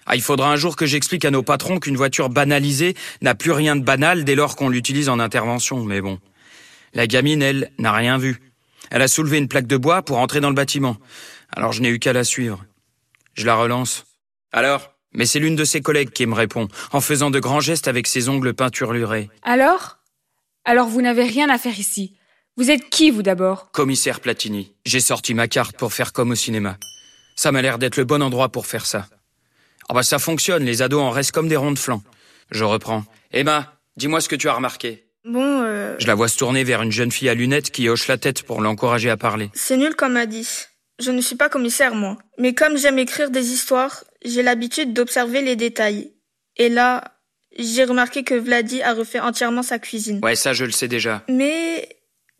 Ah, 0.06 0.16
il 0.16 0.22
faudra 0.22 0.52
un 0.52 0.56
jour 0.56 0.76
que 0.76 0.86
j'explique 0.86 1.26
à 1.26 1.32
nos 1.32 1.42
patrons 1.42 1.80
qu'une 1.80 1.98
voiture 1.98 2.30
banalisée 2.30 2.94
n'a 3.22 3.34
plus 3.34 3.52
rien 3.52 3.76
de 3.76 3.84
banal 3.84 4.24
dès 4.24 4.36
lors 4.36 4.56
qu'on 4.56 4.70
l'utilise 4.70 5.10
en 5.10 5.20
intervention, 5.20 5.84
mais 5.84 6.02
bon. 6.02 6.20
La 6.94 7.08
gamine, 7.08 7.42
elle, 7.42 7.72
n'a 7.80 7.92
rien 7.92 8.20
vu. 8.20 8.40
Elle 8.92 9.02
a 9.02 9.08
soulevé 9.08 9.40
une 9.40 9.48
plaque 9.48 9.68
de 9.68 9.78
bois 9.78 10.04
pour 10.04 10.20
entrer 10.20 10.42
dans 10.42 10.50
le 10.50 10.56
bâtiment. 10.56 10.98
Alors 11.52 11.74
je 11.74 11.82
n'ai 11.82 11.90
eu 11.90 11.98
qu'à 11.98 12.14
la 12.14 12.24
suivre. 12.24 12.64
Je 13.36 13.46
la 13.46 13.56
relance. 13.56 14.06
Alors? 14.52 14.92
Mais 15.14 15.26
c'est 15.26 15.40
l'une 15.40 15.56
de 15.56 15.64
ses 15.64 15.82
collègues 15.82 16.10
qui 16.10 16.26
me 16.26 16.34
répond, 16.34 16.68
en 16.92 17.00
faisant 17.00 17.30
de 17.30 17.40
grands 17.40 17.62
gestes 17.62 17.88
avec 17.88 18.06
ses 18.06 18.28
ongles 18.28 18.54
peinturlurés. 18.54 19.30
Alors? 19.44 20.00
Alors 20.66 20.88
vous 20.88 21.02
n'avez 21.02 21.24
rien 21.24 21.50
à 21.50 21.58
faire 21.58 21.80
ici. 21.80 22.18
Vous 22.58 22.72
êtes 22.72 22.90
qui, 22.90 23.12
vous 23.12 23.22
d'abord? 23.22 23.72
Commissaire 23.72 24.20
Platini. 24.20 24.74
J'ai 24.86 25.00
sorti 25.00 25.34
ma 25.34 25.48
carte 25.48 25.78
pour 25.78 25.94
faire 25.94 26.12
comme 26.12 26.32
au 26.32 26.36
cinéma. 26.36 26.78
Ça 27.36 27.52
m'a 27.52 27.62
l'air 27.62 27.78
d'être 27.78 27.98
le 27.98 28.06
bon 28.06 28.22
endroit 28.22 28.50
pour 28.50 28.66
faire 28.66 28.86
ça. 28.86 29.08
Ah 29.88 29.94
bah 29.94 30.04
ça 30.04 30.20
fonctionne, 30.20 30.64
les 30.64 30.82
ados 30.82 31.02
en 31.02 31.12
restent 31.12 31.34
comme 31.34 31.48
des 31.48 31.58
ronds 31.58 31.74
de 31.74 31.80
flanc. 31.80 32.02
Je 32.52 32.64
reprends. 32.64 33.04
Emma, 33.32 33.78
dis-moi 33.98 34.22
ce 34.22 34.30
que 34.30 34.36
tu 34.36 34.50
as 34.50 34.54
remarqué. 34.54 35.06
Bon, 35.26 35.62
euh... 35.64 35.96
Je 36.00 36.08
la 36.08 36.16
vois 36.16 36.28
se 36.28 36.38
tourner 36.38 36.64
vers 36.64 36.82
une 36.82 36.92
jeune 36.92 37.12
fille 37.12 37.30
à 37.30 37.34
lunettes 37.34 37.72
qui 37.72 37.90
hoche 37.90 38.08
la 38.08 38.18
tête 38.18 38.44
pour 38.44 38.62
l'encourager 38.62 39.10
à 39.10 39.18
parler. 39.18 39.50
C'est 39.54 39.78
nul 39.78 39.96
comme 39.96 40.24
dit. 40.26 40.48
Je 41.00 41.12
ne 41.12 41.22
suis 41.22 41.36
pas 41.36 41.50
commissaire, 41.50 41.96
moi. 41.96 42.18
Mais 42.38 42.54
comme 42.54 42.78
j'aime 42.78 43.00
écrire 43.00 43.30
des 43.30 43.52
histoires, 43.52 44.04
j'ai 44.24 44.44
l'habitude 44.44 44.94
d'observer 44.94 45.42
les 45.42 45.56
détails. 45.56 46.14
Et 46.58 46.70
là, 46.70 47.16
j'ai 47.58 47.84
remarqué 47.84 48.24
que 48.24 48.36
Vladi 48.36 48.82
a 48.82 48.94
refait 48.94 49.20
entièrement 49.20 49.64
sa 49.64 49.80
cuisine. 49.80 50.20
Ouais, 50.24 50.36
ça 50.36 50.54
je 50.54 50.66
le 50.66 50.72
sais 50.72 50.88
déjà. 50.88 51.24
Mais 51.30 51.90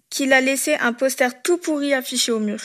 qu'il 0.10 0.34
a 0.34 0.42
laissé 0.42 0.76
un 0.76 0.94
poster 0.94 1.42
tout 1.44 1.58
pourri 1.58 1.94
affiché 1.94 2.32
au 2.32 2.40
mur. 2.40 2.60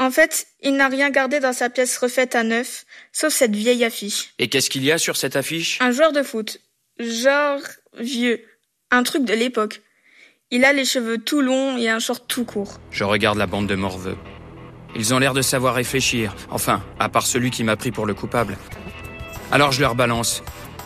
En 0.00 0.10
fait, 0.10 0.46
il 0.60 0.76
n'a 0.76 0.88
rien 0.88 1.10
gardé 1.10 1.40
dans 1.40 1.52
sa 1.52 1.70
pièce 1.70 1.96
refaite 1.98 2.36
à 2.36 2.44
neuf, 2.44 2.84
sauf 3.12 3.32
cette 3.32 3.54
vieille 3.54 3.84
affiche. 3.84 4.32
Et 4.38 4.48
qu'est-ce 4.48 4.70
qu'il 4.70 4.84
y 4.84 4.92
a 4.92 4.98
sur 4.98 5.16
cette 5.16 5.34
affiche? 5.34 5.78
Un 5.80 5.90
joueur 5.90 6.12
de 6.12 6.22
foot. 6.22 6.60
Genre 7.00 7.60
vieux. 7.98 8.44
Un 8.90 9.02
truc 9.02 9.24
de 9.24 9.34
l'époque. 9.34 9.82
Il 10.50 10.64
a 10.64 10.72
les 10.72 10.84
cheveux 10.84 11.18
tout 11.18 11.42
longs 11.42 11.76
et 11.76 11.88
un 11.88 11.98
short 11.98 12.24
tout 12.28 12.44
court. 12.44 12.80
Je 12.90 13.04
regarde 13.04 13.38
la 13.38 13.46
bande 13.46 13.66
de 13.66 13.74
morveux. 13.74 14.16
Ils 14.98 15.14
ont 15.14 15.18
l'air 15.18 15.32
de 15.32 15.42
savoir 15.42 15.74
réfléchir. 15.74 16.34
Enfin, 16.50 16.82
à 16.98 17.08
part 17.08 17.24
celui 17.24 17.50
qui 17.50 17.62
m'a 17.62 17.76
pris 17.76 17.92
pour 17.92 18.04
le 18.04 18.14
coupable. 18.14 18.58
Alors 19.52 19.72
je 19.72 19.80
leur 19.80 19.94
balance. 19.94 20.42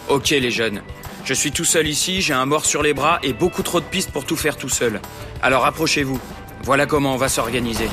Ok 0.09 0.31
les 0.31 0.51
jeunes, 0.51 0.83
je 1.25 1.35
suis 1.35 1.51
tout 1.51 1.65
seul 1.65 1.87
ici, 1.87 2.21
j'ai 2.21 2.35
un 2.35 2.45
mort 2.45 2.67
sur 2.67 2.83
les 2.83 2.95
bras 2.95 3.19
et 3.23 3.33
beaucoup 3.33 3.63
trop 3.63 3.81
de 3.81 3.85
pistes 3.85 4.11
pour 4.11 4.25
tout 4.25 4.37
faire 4.37 4.57
tout 4.57 4.69
seul. 4.69 5.01
Alors 5.43 5.65
approchez-vous. 5.65 6.21
Voilà 6.63 6.87
comment 6.87 7.15
on 7.15 7.17
va 7.17 7.29
s'organiser. 7.29 7.89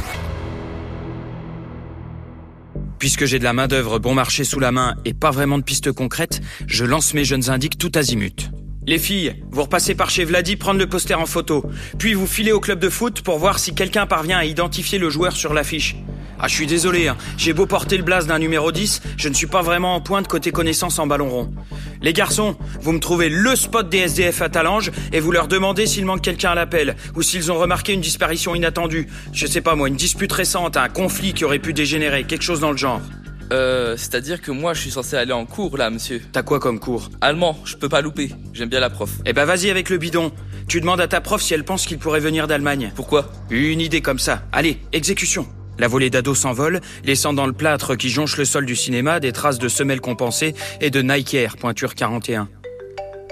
Puisque 2.99 3.25
j'ai 3.25 3.39
de 3.39 3.43
la 3.45 3.53
main-d'œuvre 3.53 3.97
bon 3.97 4.13
marché 4.13 4.43
sous 4.43 4.59
la 4.59 4.71
main 4.71 4.95
et 5.05 5.13
pas 5.13 5.31
vraiment 5.31 5.57
de 5.57 5.63
pistes 5.63 5.91
concrètes, 5.91 6.41
je 6.67 6.83
lance 6.83 7.13
mes 7.13 7.23
jeunes 7.23 7.49
indiques 7.49 7.77
tout 7.77 7.91
azimut. 7.95 8.51
Les 8.89 8.97
filles, 8.97 9.35
vous 9.51 9.61
repassez 9.61 9.93
par 9.93 10.09
chez 10.09 10.25
Vladi 10.25 10.55
prendre 10.55 10.79
le 10.79 10.87
poster 10.87 11.13
en 11.13 11.27
photo, 11.27 11.63
puis 11.99 12.15
vous 12.15 12.25
filez 12.25 12.51
au 12.51 12.59
club 12.59 12.79
de 12.79 12.89
foot 12.89 13.21
pour 13.21 13.37
voir 13.37 13.59
si 13.59 13.75
quelqu'un 13.75 14.07
parvient 14.07 14.39
à 14.39 14.45
identifier 14.45 14.97
le 14.97 15.11
joueur 15.11 15.37
sur 15.37 15.53
l'affiche. 15.53 15.95
Ah, 16.39 16.47
je 16.47 16.55
suis 16.55 16.65
désolé, 16.65 17.07
hein. 17.07 17.15
j'ai 17.37 17.53
beau 17.53 17.67
porter 17.67 17.97
le 17.97 18.03
blaze 18.03 18.25
d'un 18.25 18.39
numéro 18.39 18.71
10, 18.71 19.03
je 19.15 19.29
ne 19.29 19.35
suis 19.35 19.45
pas 19.45 19.61
vraiment 19.61 19.93
en 19.93 20.01
pointe 20.01 20.27
côté 20.27 20.49
connaissance 20.51 20.97
en 20.97 21.05
ballon 21.05 21.29
rond. 21.29 21.53
Les 22.01 22.13
garçons, 22.13 22.57
vous 22.81 22.91
me 22.91 22.99
trouvez 22.99 23.29
le 23.29 23.55
spot 23.55 23.87
des 23.89 23.99
SDF 23.99 24.41
à 24.41 24.49
Talange 24.49 24.91
et 25.13 25.19
vous 25.19 25.31
leur 25.31 25.47
demandez 25.47 25.85
s'il 25.85 26.05
manque 26.05 26.23
quelqu'un 26.23 26.53
à 26.53 26.55
l'appel 26.55 26.95
ou 27.15 27.21
s'ils 27.21 27.51
ont 27.51 27.59
remarqué 27.59 27.93
une 27.93 28.01
disparition 28.01 28.55
inattendue. 28.55 29.05
Je 29.33 29.45
sais 29.45 29.61
pas 29.61 29.75
moi, 29.75 29.87
une 29.87 29.97
dispute 29.97 30.33
récente, 30.33 30.77
un 30.77 30.89
conflit 30.89 31.35
qui 31.35 31.45
aurait 31.45 31.59
pu 31.59 31.73
dégénérer, 31.73 32.23
quelque 32.23 32.41
chose 32.43 32.59
dans 32.59 32.71
le 32.71 32.77
genre. 32.77 33.01
Euh, 33.51 33.97
c'est-à-dire 33.97 34.41
que 34.41 34.51
moi 34.51 34.73
je 34.73 34.81
suis 34.81 34.91
censé 34.91 35.15
aller 35.15 35.33
en 35.33 35.45
cours 35.45 35.77
là, 35.77 35.89
monsieur. 35.89 36.21
T'as 36.31 36.43
quoi 36.43 36.59
comme 36.59 36.79
cours 36.79 37.09
Allemand, 37.21 37.57
je 37.65 37.75
peux 37.75 37.89
pas 37.89 38.01
louper. 38.01 38.29
J'aime 38.53 38.69
bien 38.69 38.79
la 38.79 38.89
prof. 38.89 39.09
Eh 39.25 39.33
ben 39.33 39.45
vas-y 39.45 39.69
avec 39.69 39.89
le 39.89 39.97
bidon. 39.97 40.31
Tu 40.67 40.81
demandes 40.81 41.01
à 41.01 41.07
ta 41.07 41.19
prof 41.21 41.41
si 41.41 41.53
elle 41.53 41.63
pense 41.63 41.85
qu'il 41.87 41.97
pourrait 41.97 42.19
venir 42.19 42.47
d'Allemagne. 42.47 42.91
Pourquoi? 42.95 43.25
Une 43.49 43.81
idée 43.81 44.01
comme 44.01 44.19
ça. 44.19 44.43
Allez, 44.51 44.77
exécution. 44.93 45.47
La 45.79 45.87
volée 45.87 46.09
d'ados 46.09 46.37
s'envole, 46.37 46.81
laissant 47.05 47.33
dans 47.33 47.47
le 47.47 47.53
plâtre 47.53 47.95
qui 47.95 48.09
jonche 48.09 48.37
le 48.37 48.45
sol 48.45 48.65
du 48.65 48.75
cinéma 48.75 49.19
des 49.19 49.31
traces 49.31 49.59
de 49.59 49.69
semelles 49.69 50.01
compensées 50.01 50.53
et 50.81 50.89
de 50.91 51.01
Nike 51.01 51.33
Air, 51.33 51.55
pointure 51.57 51.95
41. 51.95 52.49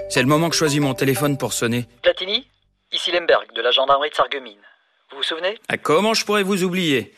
C'est 0.08 0.22
le 0.22 0.26
moment 0.28 0.48
que 0.48 0.54
je 0.54 0.58
choisis 0.58 0.80
mon 0.80 0.94
téléphone 0.94 1.36
pour 1.36 1.52
sonner. 1.52 1.86
Platini 2.02 2.48
Ici 2.90 3.12
Lemberg, 3.12 3.44
de 3.54 3.60
la 3.60 3.70
gendarmerie 3.70 4.08
de 4.08 4.14
Sarreguemines. 4.14 4.56
Vous 5.10 5.18
vous 5.18 5.22
souvenez? 5.22 5.58
Ah, 5.68 5.76
Comment 5.76 6.14
je 6.14 6.24
pourrais 6.24 6.42
vous 6.42 6.64
oublier? 6.64 7.12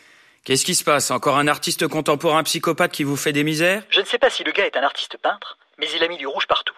Qu'est-ce 0.44 0.64
qui 0.64 0.74
se 0.74 0.84
passe? 0.84 1.10
Encore 1.10 1.36
un 1.36 1.48
artiste 1.48 1.86
contemporain 1.86 2.42
psychopathe 2.44 2.92
qui 2.92 3.04
vous 3.04 3.16
fait 3.16 3.32
des 3.32 3.44
misères? 3.44 3.82
Je 3.90 4.00
ne 4.00 4.06
sais 4.06 4.18
pas 4.18 4.30
si 4.30 4.42
le 4.42 4.52
gars 4.52 4.64
est 4.64 4.76
un 4.76 4.82
artiste 4.82 5.18
peintre, 5.18 5.58
mais 5.78 5.86
il 5.90 6.02
a 6.02 6.08
mis 6.08 6.16
du 6.16 6.26
rouge 6.26 6.46
partout. 6.46 6.74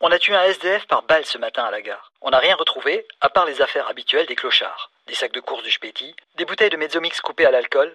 On 0.00 0.10
a 0.10 0.18
tué 0.18 0.34
un 0.34 0.42
SDF 0.42 0.86
par 0.86 1.02
balle 1.02 1.24
ce 1.24 1.38
matin 1.38 1.64
à 1.64 1.70
la 1.70 1.80
gare. 1.80 2.12
On 2.22 2.30
n'a 2.30 2.38
rien 2.38 2.56
retrouvé, 2.56 3.06
à 3.20 3.28
part 3.28 3.46
les 3.46 3.62
affaires 3.62 3.88
habituelles 3.88 4.26
des 4.26 4.34
clochards. 4.34 4.90
Des 5.06 5.14
sacs 5.14 5.32
de 5.32 5.40
course 5.40 5.62
du 5.62 5.70
Spéti, 5.70 6.14
des 6.36 6.44
bouteilles 6.44 6.70
de 6.70 6.76
Mezzomix 6.76 7.20
coupées 7.20 7.46
à 7.46 7.50
l'alcool. 7.50 7.94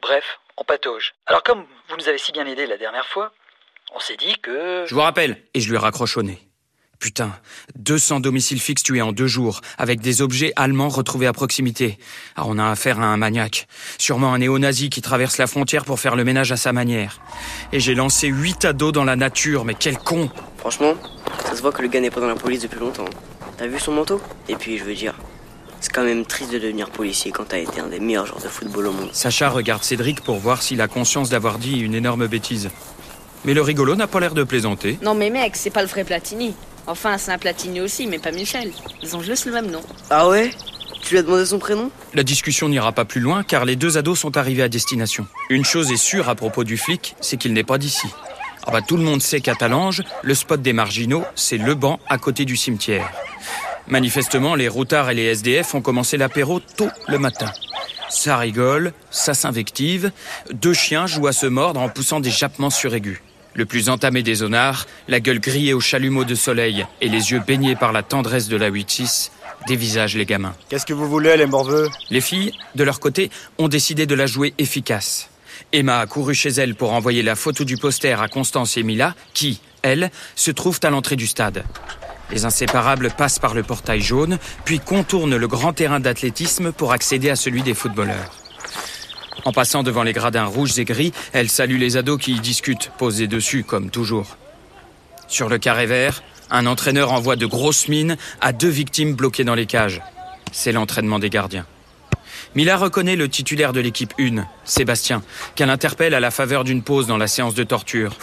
Bref, 0.00 0.40
on 0.56 0.64
patauge. 0.64 1.12
Alors 1.26 1.42
comme 1.42 1.66
vous 1.88 1.96
nous 1.96 2.08
avez 2.08 2.18
si 2.18 2.32
bien 2.32 2.46
aidé 2.46 2.66
la 2.66 2.78
dernière 2.78 3.06
fois, 3.06 3.32
on 3.94 4.00
s'est 4.00 4.16
dit 4.16 4.38
que... 4.40 4.84
Je 4.86 4.94
vous 4.94 5.00
rappelle, 5.02 5.42
et 5.52 5.60
je 5.60 5.70
lui 5.70 5.76
raccroche 5.76 6.16
au 6.16 6.22
nez. 6.22 6.40
Putain, 7.00 7.32
200 7.76 8.20
domiciles 8.20 8.60
fixes 8.60 8.82
tués 8.82 9.00
en 9.00 9.12
deux 9.12 9.26
jours, 9.26 9.62
avec 9.78 10.00
des 10.00 10.20
objets 10.20 10.52
allemands 10.54 10.90
retrouvés 10.90 11.26
à 11.26 11.32
proximité. 11.32 11.98
Ah, 12.36 12.42
on 12.44 12.58
a 12.58 12.66
affaire 12.66 13.00
à 13.00 13.06
un 13.06 13.16
maniaque. 13.16 13.68
Sûrement 13.96 14.34
un 14.34 14.38
néo-nazi 14.38 14.90
qui 14.90 15.00
traverse 15.00 15.38
la 15.38 15.46
frontière 15.46 15.86
pour 15.86 15.98
faire 15.98 16.14
le 16.14 16.24
ménage 16.24 16.52
à 16.52 16.58
sa 16.58 16.74
manière. 16.74 17.22
Et 17.72 17.80
j'ai 17.80 17.94
lancé 17.94 18.28
huit 18.28 18.66
ados 18.66 18.92
dans 18.92 19.04
la 19.04 19.16
nature, 19.16 19.64
mais 19.64 19.72
quel 19.72 19.96
con 19.96 20.28
Franchement, 20.58 20.92
ça 21.46 21.56
se 21.56 21.62
voit 21.62 21.72
que 21.72 21.80
le 21.80 21.88
gars 21.88 22.00
n'est 22.00 22.10
pas 22.10 22.20
dans 22.20 22.28
la 22.28 22.34
police 22.34 22.60
depuis 22.60 22.80
longtemps. 22.80 23.06
T'as 23.56 23.66
vu 23.66 23.80
son 23.80 23.92
manteau? 23.92 24.20
Et 24.50 24.56
puis, 24.56 24.76
je 24.76 24.84
veux 24.84 24.94
dire, 24.94 25.14
c'est 25.80 25.92
quand 25.92 26.04
même 26.04 26.26
triste 26.26 26.52
de 26.52 26.58
devenir 26.58 26.90
policier 26.90 27.30
quand 27.30 27.44
t'as 27.44 27.60
été 27.60 27.80
un 27.80 27.88
des 27.88 27.98
meilleurs 27.98 28.26
joueurs 28.26 28.42
de 28.42 28.48
football 28.48 28.88
au 28.88 28.92
monde. 28.92 29.08
Sacha 29.14 29.48
regarde 29.48 29.82
Cédric 29.82 30.20
pour 30.20 30.36
voir 30.36 30.60
s'il 30.60 30.82
a 30.82 30.86
conscience 30.86 31.30
d'avoir 31.30 31.58
dit 31.58 31.80
une 31.80 31.94
énorme 31.94 32.26
bêtise. 32.26 32.68
Mais 33.46 33.54
le 33.54 33.62
rigolo 33.62 33.96
n'a 33.96 34.06
pas 34.06 34.20
l'air 34.20 34.34
de 34.34 34.44
plaisanter. 34.44 34.98
Non 35.00 35.14
mais 35.14 35.30
mec, 35.30 35.56
c'est 35.56 35.70
pas 35.70 35.80
le 35.80 35.88
vrai 35.88 36.04
Platini. 36.04 36.54
Enfin, 36.86 37.18
c'est 37.18 37.32
un 37.32 37.38
Platini 37.38 37.80
aussi, 37.80 38.06
mais 38.06 38.18
pas 38.18 38.32
Michel. 38.32 38.72
Ils 39.02 39.16
ont 39.16 39.22
juste 39.22 39.46
le 39.46 39.52
même 39.52 39.70
nom. 39.70 39.80
Ah 40.10 40.28
ouais? 40.28 40.50
Tu 41.02 41.14
lui 41.14 41.18
as 41.18 41.22
demandé 41.22 41.46
son 41.46 41.58
prénom? 41.58 41.90
La 42.14 42.22
discussion 42.22 42.68
n'ira 42.68 42.92
pas 42.92 43.04
plus 43.04 43.20
loin 43.20 43.42
car 43.42 43.64
les 43.64 43.76
deux 43.76 43.96
ados 43.96 44.18
sont 44.18 44.36
arrivés 44.36 44.62
à 44.62 44.68
destination. 44.68 45.26
Une 45.48 45.64
chose 45.64 45.90
est 45.90 45.96
sûre 45.96 46.28
à 46.28 46.34
propos 46.34 46.64
du 46.64 46.76
flic, 46.76 47.16
c'est 47.20 47.36
qu'il 47.36 47.52
n'est 47.52 47.64
pas 47.64 47.78
d'ici. 47.78 48.06
Ah 48.66 48.70
bah 48.72 48.82
tout 48.82 48.96
le 48.96 49.02
monde 49.02 49.22
sait 49.22 49.40
qu'à 49.40 49.54
Talange, 49.54 50.02
le 50.22 50.34
spot 50.34 50.60
des 50.60 50.74
marginaux, 50.74 51.24
c'est 51.34 51.56
le 51.56 51.74
banc 51.74 51.98
à 52.08 52.18
côté 52.18 52.44
du 52.44 52.56
cimetière. 52.56 53.10
Manifestement, 53.88 54.54
les 54.54 54.68
routards 54.68 55.10
et 55.10 55.14
les 55.14 55.24
SDF 55.24 55.74
ont 55.74 55.80
commencé 55.80 56.16
l'apéro 56.16 56.60
tôt 56.60 56.90
le 57.08 57.18
matin. 57.18 57.50
Ça 58.10 58.36
rigole, 58.36 58.92
ça 59.10 59.34
s'invective, 59.34 60.12
deux 60.52 60.74
chiens 60.74 61.06
jouent 61.06 61.28
à 61.28 61.32
se 61.32 61.46
mordre 61.46 61.80
en 61.80 61.88
poussant 61.88 62.20
des 62.20 62.30
jappements 62.30 62.70
suraigus. 62.70 63.20
Le 63.54 63.66
plus 63.66 63.88
entamé 63.88 64.22
des 64.22 64.36
zonards, 64.36 64.86
la 65.08 65.20
gueule 65.20 65.40
grillée 65.40 65.74
au 65.74 65.80
chalumeau 65.80 66.24
de 66.24 66.34
soleil 66.34 66.86
et 67.00 67.08
les 67.08 67.32
yeux 67.32 67.40
baignés 67.44 67.76
par 67.76 67.92
la 67.92 68.02
tendresse 68.02 68.48
de 68.48 68.56
la 68.56 68.70
8-6, 68.70 69.30
dévisagent 69.66 70.16
les 70.16 70.26
gamins. 70.26 70.54
Qu'est-ce 70.68 70.86
que 70.86 70.92
vous 70.92 71.08
voulez, 71.08 71.36
les 71.36 71.46
morveux? 71.46 71.88
Les 72.10 72.20
filles, 72.20 72.52
de 72.74 72.84
leur 72.84 73.00
côté, 73.00 73.30
ont 73.58 73.68
décidé 73.68 74.06
de 74.06 74.14
la 74.14 74.26
jouer 74.26 74.54
efficace. 74.58 75.30
Emma 75.72 75.98
a 76.00 76.06
couru 76.06 76.34
chez 76.34 76.50
elle 76.50 76.74
pour 76.74 76.92
envoyer 76.92 77.22
la 77.22 77.36
photo 77.36 77.64
du 77.64 77.76
poster 77.76 78.20
à 78.20 78.28
Constance 78.28 78.76
et 78.76 78.82
Mila, 78.82 79.14
qui, 79.34 79.60
elles, 79.82 80.10
se 80.36 80.50
trouvent 80.50 80.80
à 80.82 80.90
l'entrée 80.90 81.16
du 81.16 81.26
stade. 81.26 81.64
Les 82.30 82.44
inséparables 82.44 83.10
passent 83.10 83.40
par 83.40 83.54
le 83.54 83.62
portail 83.62 84.00
jaune, 84.00 84.38
puis 84.64 84.78
contournent 84.78 85.36
le 85.36 85.48
grand 85.48 85.72
terrain 85.72 86.00
d'athlétisme 86.00 86.72
pour 86.72 86.92
accéder 86.92 87.30
à 87.30 87.36
celui 87.36 87.62
des 87.62 87.74
footballeurs. 87.74 88.39
En 89.44 89.52
passant 89.52 89.82
devant 89.82 90.02
les 90.02 90.12
gradins 90.12 90.44
rouges 90.44 90.78
et 90.78 90.84
gris, 90.84 91.12
elle 91.32 91.48
salue 91.48 91.78
les 91.78 91.96
ados 91.96 92.20
qui 92.20 92.32
y 92.32 92.40
discutent, 92.40 92.90
posés 92.98 93.26
dessus 93.26 93.64
comme 93.64 93.90
toujours. 93.90 94.36
Sur 95.28 95.48
le 95.48 95.58
carré 95.58 95.86
vert, 95.86 96.22
un 96.50 96.66
entraîneur 96.66 97.12
envoie 97.12 97.36
de 97.36 97.46
grosses 97.46 97.88
mines 97.88 98.16
à 98.40 98.52
deux 98.52 98.68
victimes 98.68 99.14
bloquées 99.14 99.44
dans 99.44 99.54
les 99.54 99.66
cages. 99.66 100.02
C'est 100.52 100.72
l'entraînement 100.72 101.18
des 101.18 101.30
gardiens. 101.30 101.66
Mila 102.54 102.76
reconnaît 102.76 103.16
le 103.16 103.28
titulaire 103.28 103.72
de 103.72 103.80
l'équipe 103.80 104.12
1, 104.18 104.44
Sébastien, 104.64 105.22
qu'elle 105.54 105.70
interpelle 105.70 106.14
à 106.14 106.20
la 106.20 106.32
faveur 106.32 106.64
d'une 106.64 106.82
pause 106.82 107.06
dans 107.06 107.16
la 107.16 107.28
séance 107.28 107.54
de 107.54 107.62
torture. 107.62 108.16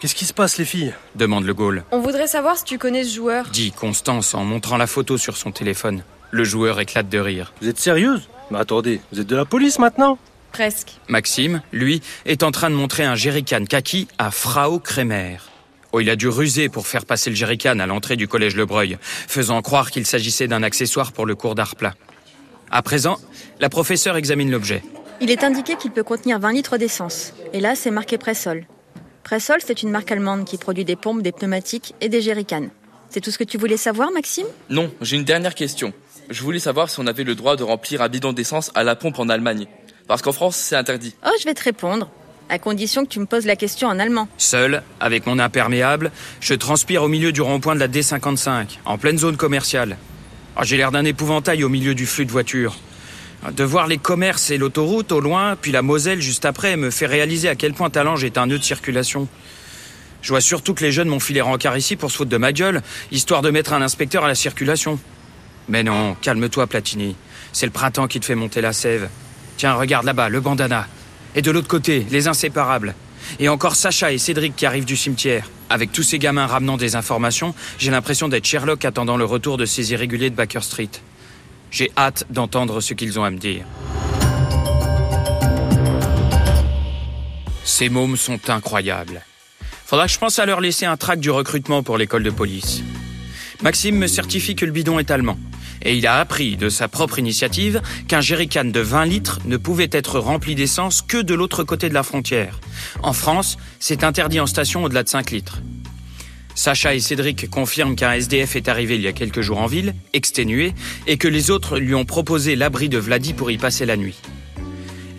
Qu'est-ce 0.00 0.16
qui 0.16 0.24
se 0.26 0.34
passe, 0.34 0.58
les 0.58 0.64
filles? 0.64 0.92
Demande 1.14 1.44
le 1.44 1.54
Gaulle. 1.54 1.84
On 1.92 2.00
voudrait 2.00 2.26
savoir 2.26 2.56
si 2.56 2.64
tu 2.64 2.78
connais 2.78 3.04
ce 3.04 3.14
joueur. 3.14 3.46
Dit 3.46 3.72
Constance 3.72 4.34
en 4.34 4.44
montrant 4.44 4.76
la 4.76 4.86
photo 4.86 5.16
sur 5.16 5.36
son 5.36 5.52
téléphone. 5.52 6.02
Le 6.32 6.44
joueur 6.44 6.80
éclate 6.80 7.08
de 7.08 7.18
rire. 7.18 7.52
Vous 7.62 7.68
êtes 7.68 7.78
sérieuse? 7.78 8.28
Mais 8.50 8.58
attendez, 8.58 9.00
vous 9.12 9.20
êtes 9.20 9.26
de 9.26 9.36
la 9.36 9.44
police 9.44 9.78
maintenant 9.78 10.18
Presque. 10.52 10.92
Maxime, 11.08 11.60
lui, 11.72 12.00
est 12.24 12.42
en 12.42 12.50
train 12.50 12.70
de 12.70 12.74
montrer 12.74 13.04
un 13.04 13.14
jerrycan 13.14 13.64
kaki 13.64 14.08
à 14.18 14.30
Frau 14.30 14.78
Kremer. 14.78 15.38
Oh, 15.92 16.00
il 16.00 16.08
a 16.08 16.16
dû 16.16 16.28
ruser 16.28 16.68
pour 16.68 16.86
faire 16.86 17.04
passer 17.04 17.30
le 17.30 17.36
jerrycan 17.36 17.78
à 17.78 17.86
l'entrée 17.86 18.16
du 18.16 18.28
collège 18.28 18.56
Lebreuil, 18.56 18.98
faisant 19.02 19.60
croire 19.62 19.90
qu'il 19.90 20.06
s'agissait 20.06 20.48
d'un 20.48 20.62
accessoire 20.62 21.12
pour 21.12 21.26
le 21.26 21.34
cours 21.34 21.54
d'art 21.54 21.76
plat. 21.76 21.94
À 22.70 22.82
présent, 22.82 23.18
la 23.60 23.68
professeure 23.68 24.16
examine 24.16 24.50
l'objet. 24.50 24.82
Il 25.20 25.30
est 25.30 25.44
indiqué 25.44 25.76
qu'il 25.76 25.92
peut 25.92 26.02
contenir 26.02 26.38
20 26.38 26.52
litres 26.52 26.78
d'essence. 26.78 27.32
Et 27.52 27.60
là, 27.60 27.74
c'est 27.74 27.90
marqué 27.90 28.18
Pressol. 28.18 28.66
Pressol, 29.24 29.58
c'est 29.64 29.82
une 29.82 29.90
marque 29.90 30.12
allemande 30.12 30.44
qui 30.44 30.56
produit 30.56 30.84
des 30.84 30.96
pompes, 30.96 31.22
des 31.22 31.32
pneumatiques 31.32 31.94
et 32.00 32.08
des 32.08 32.20
jerrycans. 32.20 32.68
C'est 33.08 33.20
tout 33.20 33.30
ce 33.30 33.38
que 33.38 33.44
tu 33.44 33.56
voulais 33.56 33.76
savoir, 33.76 34.10
Maxime? 34.10 34.46
Non, 34.68 34.90
j'ai 35.00 35.16
une 35.16 35.24
dernière 35.24 35.54
question. 35.54 35.92
Je 36.28 36.42
voulais 36.42 36.58
savoir 36.58 36.90
si 36.90 36.98
on 36.98 37.06
avait 37.06 37.24
le 37.24 37.34
droit 37.34 37.56
de 37.56 37.62
remplir 37.62 38.02
un 38.02 38.08
bidon 38.08 38.32
d'essence 38.32 38.70
à 38.74 38.82
la 38.82 38.96
pompe 38.96 39.18
en 39.18 39.28
Allemagne. 39.28 39.66
Parce 40.08 40.22
qu'en 40.22 40.32
France, 40.32 40.56
c'est 40.56 40.76
interdit. 40.76 41.14
Oh, 41.24 41.30
je 41.38 41.44
vais 41.44 41.54
te 41.54 41.62
répondre. 41.62 42.10
À 42.48 42.58
condition 42.58 43.04
que 43.04 43.10
tu 43.10 43.18
me 43.18 43.26
poses 43.26 43.46
la 43.46 43.56
question 43.56 43.88
en 43.88 43.98
allemand. 43.98 44.28
Seul, 44.38 44.82
avec 45.00 45.26
mon 45.26 45.38
imperméable, 45.38 46.12
je 46.40 46.54
transpire 46.54 47.02
au 47.02 47.08
milieu 47.08 47.32
du 47.32 47.42
rond-point 47.42 47.74
de 47.74 47.80
la 47.80 47.88
D55, 47.88 48.78
en 48.84 48.98
pleine 48.98 49.18
zone 49.18 49.36
commerciale. 49.36 49.96
Oh, 50.56 50.60
J'ai 50.62 50.76
l'air 50.76 50.92
d'un 50.92 51.04
épouvantail 51.04 51.64
au 51.64 51.68
milieu 51.68 51.94
du 51.94 52.06
flux 52.06 52.24
de 52.24 52.30
voitures. 52.30 52.76
De 53.52 53.64
voir 53.64 53.86
les 53.86 53.98
commerces 53.98 54.50
et 54.50 54.58
l'autoroute 54.58 55.12
au 55.12 55.20
loin, 55.20 55.56
puis 55.60 55.72
la 55.72 55.82
Moselle 55.82 56.20
juste 56.20 56.44
après, 56.44 56.76
me 56.76 56.90
fait 56.90 57.06
réaliser 57.06 57.48
à 57.48 57.54
quel 57.54 57.74
point 57.74 57.90
Talange 57.90 58.24
est 58.24 58.38
un 58.38 58.46
nœud 58.46 58.58
de 58.58 58.64
circulation. 58.64 59.28
Je 60.22 60.30
vois 60.30 60.40
surtout 60.40 60.74
que 60.74 60.82
les 60.82 60.92
jeunes 60.92 61.08
m'ont 61.08 61.20
filé 61.20 61.40
rencard 61.40 61.76
ici 61.76 61.94
pour 61.94 62.10
se 62.10 62.16
foutre 62.16 62.30
de 62.30 62.36
ma 62.36 62.52
gueule, 62.52 62.82
histoire 63.12 63.42
de 63.42 63.50
mettre 63.50 63.72
un 63.72 63.82
inspecteur 63.82 64.24
à 64.24 64.28
la 64.28 64.34
circulation. 64.34 64.98
Mais 65.68 65.82
non, 65.82 66.14
calme-toi, 66.20 66.66
Platini. 66.66 67.16
C'est 67.52 67.66
le 67.66 67.72
printemps 67.72 68.06
qui 68.06 68.20
te 68.20 68.24
fait 68.24 68.34
monter 68.34 68.60
la 68.60 68.72
sève. 68.72 69.08
Tiens, 69.56 69.74
regarde 69.74 70.04
là-bas, 70.04 70.28
le 70.28 70.40
bandana. 70.40 70.86
Et 71.34 71.42
de 71.42 71.50
l'autre 71.50 71.68
côté, 71.68 72.06
les 72.10 72.28
inséparables. 72.28 72.94
Et 73.40 73.48
encore 73.48 73.74
Sacha 73.74 74.12
et 74.12 74.18
Cédric 74.18 74.54
qui 74.54 74.66
arrivent 74.66 74.84
du 74.84 74.96
cimetière. 74.96 75.50
Avec 75.68 75.90
tous 75.90 76.04
ces 76.04 76.18
gamins 76.18 76.46
ramenant 76.46 76.76
des 76.76 76.94
informations, 76.94 77.54
j'ai 77.78 77.90
l'impression 77.90 78.28
d'être 78.28 78.46
Sherlock 78.46 78.84
attendant 78.84 79.16
le 79.16 79.24
retour 79.24 79.56
de 79.56 79.66
ces 79.66 79.92
irréguliers 79.92 80.30
de 80.30 80.36
Baker 80.36 80.60
Street. 80.60 80.90
J'ai 81.70 81.90
hâte 81.96 82.26
d'entendre 82.30 82.80
ce 82.80 82.94
qu'ils 82.94 83.18
ont 83.18 83.24
à 83.24 83.30
me 83.30 83.38
dire. 83.38 83.64
Ces 87.64 87.88
mômes 87.88 88.16
sont 88.16 88.48
incroyables. 88.48 89.22
Faudra 89.84 90.06
que 90.06 90.12
je 90.12 90.18
pense 90.18 90.38
à 90.38 90.46
leur 90.46 90.60
laisser 90.60 90.86
un 90.86 90.96
tract 90.96 91.20
du 91.20 91.30
recrutement 91.30 91.82
pour 91.82 91.98
l'école 91.98 92.22
de 92.22 92.30
police. 92.30 92.82
Maxime 93.62 93.96
me 93.96 94.06
certifie 94.06 94.54
que 94.54 94.64
le 94.64 94.72
bidon 94.72 94.98
est 94.98 95.10
allemand. 95.10 95.38
Et 95.86 95.96
il 95.96 96.06
a 96.08 96.18
appris 96.18 96.56
de 96.56 96.68
sa 96.68 96.88
propre 96.88 97.20
initiative 97.20 97.80
qu'un 98.08 98.20
jerrycan 98.20 98.64
de 98.64 98.80
20 98.80 99.04
litres 99.04 99.38
ne 99.44 99.56
pouvait 99.56 99.88
être 99.92 100.18
rempli 100.18 100.56
d'essence 100.56 101.00
que 101.00 101.22
de 101.22 101.32
l'autre 101.32 101.62
côté 101.62 101.88
de 101.88 101.94
la 101.94 102.02
frontière. 102.02 102.58
En 103.04 103.12
France, 103.12 103.56
c'est 103.78 104.02
interdit 104.02 104.40
en 104.40 104.46
station 104.46 104.82
au-delà 104.82 105.04
de 105.04 105.08
5 105.08 105.30
litres. 105.30 105.62
Sacha 106.56 106.92
et 106.92 107.00
Cédric 107.00 107.48
confirment 107.48 107.94
qu'un 107.94 108.12
SDF 108.12 108.56
est 108.56 108.68
arrivé 108.68 108.96
il 108.96 109.02
y 109.02 109.06
a 109.06 109.12
quelques 109.12 109.42
jours 109.42 109.58
en 109.58 109.66
ville, 109.66 109.94
exténué, 110.12 110.74
et 111.06 111.18
que 111.18 111.28
les 111.28 111.52
autres 111.52 111.78
lui 111.78 111.94
ont 111.94 112.04
proposé 112.04 112.56
l'abri 112.56 112.88
de 112.88 112.98
Vladi 112.98 113.32
pour 113.32 113.52
y 113.52 113.56
passer 113.56 113.86
la 113.86 113.96
nuit. 113.96 114.16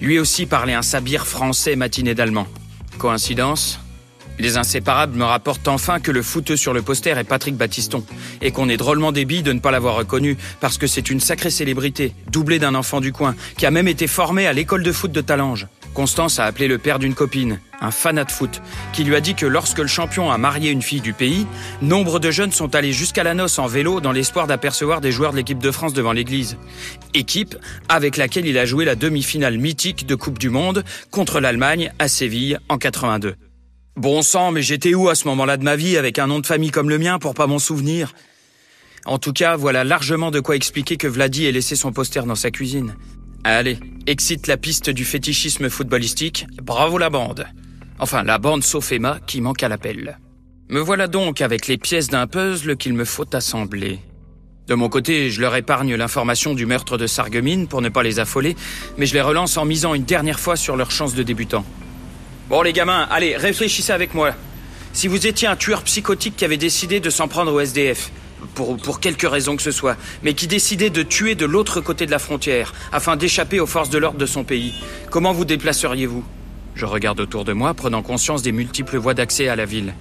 Lui 0.02 0.20
aussi 0.20 0.48
parlait 0.48 0.74
un 0.74 0.82
sabir 0.82 1.26
français 1.26 1.78
matiné 1.78 2.14
d'allemand. 2.14 2.48
Coïncidence? 2.98 3.80
Les 4.40 4.58
inséparables 4.58 5.18
me 5.18 5.24
rapportent 5.24 5.68
enfin 5.68 6.00
que 6.00 6.12
le 6.12 6.22
fouteux 6.22 6.56
sur 6.56 6.74
le 6.74 6.82
poster 6.82 7.18
est 7.18 7.24
Patrick 7.24 7.56
Battiston, 7.56 8.04
et 8.42 8.52
qu'on 8.52 8.70
est 8.70 8.78
drôlement 8.78 9.12
débile 9.12 9.44
de 9.44 9.54
ne 9.54 9.60
pas 9.60 9.72
l'avoir 9.72 9.96
reconnu, 9.96 10.38
parce 10.60 10.78
que 10.78 10.88
c'est 10.88 11.10
une 11.10 11.20
sacrée 11.20 11.50
célébrité, 11.50 12.14
doublée 12.32 12.60
d'un 12.60 12.76
enfant 12.76 13.02
du 13.02 13.12
coin, 13.12 13.36
qui 13.58 13.66
a 13.66 13.72
même 13.72 13.88
été 13.88 14.08
formé 14.08 14.48
à 14.48 14.54
l'école 14.54 14.84
de 14.84 14.92
foot 14.92 15.12
de 15.12 15.22
Talange. 15.22 15.68
Constance 15.94 16.38
a 16.38 16.46
appelé 16.46 16.68
le 16.68 16.78
père 16.78 17.00
d'une 17.00 17.16
copine, 17.16 17.60
un 17.82 17.90
fanat 17.90 18.26
de 18.26 18.32
foot, 18.32 18.62
qui 18.94 19.04
lui 19.04 19.16
a 19.16 19.22
dit 19.22 19.34
que 19.34 19.48
lorsque 19.48 19.80
le 19.80 19.88
champion 19.88 20.32
a 20.32 20.38
marié 20.38 20.70
une 20.70 20.84
fille 20.84 21.02
du 21.02 21.14
pays, 21.14 21.48
nombre 21.82 22.20
de 22.20 22.30
jeunes 22.30 22.52
sont 22.52 22.76
allés 22.76 22.94
jusqu'à 22.94 23.24
la 23.24 23.34
noce 23.34 23.58
en 23.58 23.66
vélo 23.66 24.00
dans 24.00 24.12
l'espoir 24.12 24.46
d'apercevoir 24.46 25.02
des 25.02 25.12
joueurs 25.12 25.32
de 25.32 25.38
l'équipe 25.38 25.58
de 25.58 25.72
France 25.72 25.94
devant 25.94 26.12
l'église. 26.12 26.58
Équipe 27.16 27.56
avec 27.90 28.18
laquelle 28.18 28.46
il 28.46 28.60
a 28.60 28.66
joué 28.66 28.86
la 28.86 28.96
demi-finale 28.96 29.58
mythique 29.58 30.06
de 30.06 30.14
Coupe 30.14 30.38
du 30.38 30.52
Monde 30.52 30.84
contre 31.10 31.40
l'Allemagne 31.40 31.92
à 31.98 32.08
Séville 32.08 32.60
en 32.70 32.78
82. 32.78 33.36
Bon 33.98 34.22
sang, 34.22 34.52
mais 34.52 34.62
j'étais 34.62 34.94
où 34.94 35.10
à 35.10 35.16
ce 35.16 35.28
moment-là 35.28 35.58
de 35.58 35.64
ma 35.64 35.76
vie 35.76 35.98
avec 35.98 36.20
un 36.20 36.28
nom 36.28 36.38
de 36.40 36.46
famille 36.46 36.70
comme 36.70 36.88
le 36.88 37.00
mien 37.00 37.18
pour 37.18 37.34
pas 37.34 37.48
m'en 37.48 37.58
souvenir? 37.58 38.14
En 39.06 39.18
tout 39.18 39.34
cas, 39.34 39.56
voilà 39.56 39.84
largement 39.84 40.30
de 40.30 40.40
quoi 40.40 40.56
expliquer 40.56 40.98
que 40.98 41.08
Vladi 41.08 41.48
ait 41.48 41.52
laissé 41.52 41.76
son 41.76 41.92
poster 41.92 42.24
dans 42.24 42.36
sa 42.36 42.52
cuisine. 42.52 42.96
Allez, 43.44 43.80
excite 44.06 44.46
la 44.46 44.56
piste 44.56 44.92
du 44.92 45.04
fétichisme 45.04 45.68
footballistique, 45.68 46.46
bravo 46.62 47.00
la 47.00 47.10
bande. 47.10 47.48
Enfin, 47.98 48.22
la 48.22 48.38
bande 48.38 48.64
sauf 48.64 48.92
Emma 48.92 49.18
qui 49.26 49.42
manque 49.42 49.64
à 49.64 49.68
l'appel. 49.68 50.20
Me 50.70 50.80
voilà 50.80 51.08
donc 51.08 51.42
avec 51.42 51.66
les 51.66 51.80
pièces 51.80 52.10
d'un 52.10 52.28
puzzle 52.28 52.78
qu'il 52.78 52.94
me 52.94 53.04
faut 53.04 53.36
assembler. 53.36 54.00
De 54.68 54.76
mon 54.76 54.90
côté, 54.90 55.32
je 55.32 55.42
leur 55.42 55.56
épargne 55.56 55.96
l'information 55.96 56.54
du 56.54 56.68
meurtre 56.68 57.00
de 57.00 57.08
Sarreguemines 57.08 57.68
pour 57.68 57.82
ne 57.82 57.90
pas 57.90 58.04
les 58.04 58.20
affoler, 58.20 58.56
mais 59.00 59.08
je 59.08 59.16
les 59.16 59.22
relance 59.22 59.58
en 59.58 59.66
misant 59.66 59.96
une 59.96 60.06
dernière 60.06 60.40
fois 60.40 60.56
sur 60.56 60.76
leurs 60.76 60.92
chances 60.92 61.16
de 61.16 61.24
débutants. 61.24 61.66
Bon 62.50 62.62
les 62.62 62.72
gamins, 62.72 63.06
allez, 63.12 63.36
réfléchissez 63.36 63.92
avec 63.92 64.14
moi. 64.14 64.32
Si 64.94 65.10
vous 65.10 65.28
étiez 65.28 65.50
un 65.50 65.58
tueur 65.58 65.84
psychotique 65.84 66.38
qui 66.38 66.46
avait 66.46 66.56
décidé 66.56 67.02
de 67.02 67.10
s'en 67.10 67.28
prendre 67.28 67.52
au 67.52 67.60
SDF, 67.60 68.10
pour, 68.56 68.78
pour 68.78 69.02
quelque 69.02 69.28
raison 69.28 69.58
que 69.58 69.62
ce 69.62 69.72
soit, 69.72 69.98
mais 70.24 70.34
qui 70.34 70.48
décidait 70.48 70.90
de 70.90 71.04
tuer 71.04 71.36
de 71.36 71.46
l'autre 71.46 71.82
côté 71.82 72.06
de 72.06 72.12
la 72.12 72.20
frontière, 72.20 72.74
afin 72.94 73.18
d'échapper 73.18 73.60
aux 73.60 73.66
forces 73.66 73.90
de 73.90 73.98
l'ordre 73.98 74.18
de 74.18 74.26
son 74.26 74.46
pays, 74.46 74.74
comment 75.10 75.34
vous 75.34 75.44
déplaceriez-vous? 75.44 76.24
Je 76.76 76.86
regarde 76.86 77.20
autour 77.20 77.44
de 77.44 77.52
moi, 77.52 77.74
prenant 77.74 78.02
conscience 78.02 78.44
des 78.44 78.54
multiples 78.54 78.98
voies 78.98 79.14
d'accès 79.14 79.50
à 79.50 79.58
la 79.58 79.66
ville. 79.66 79.94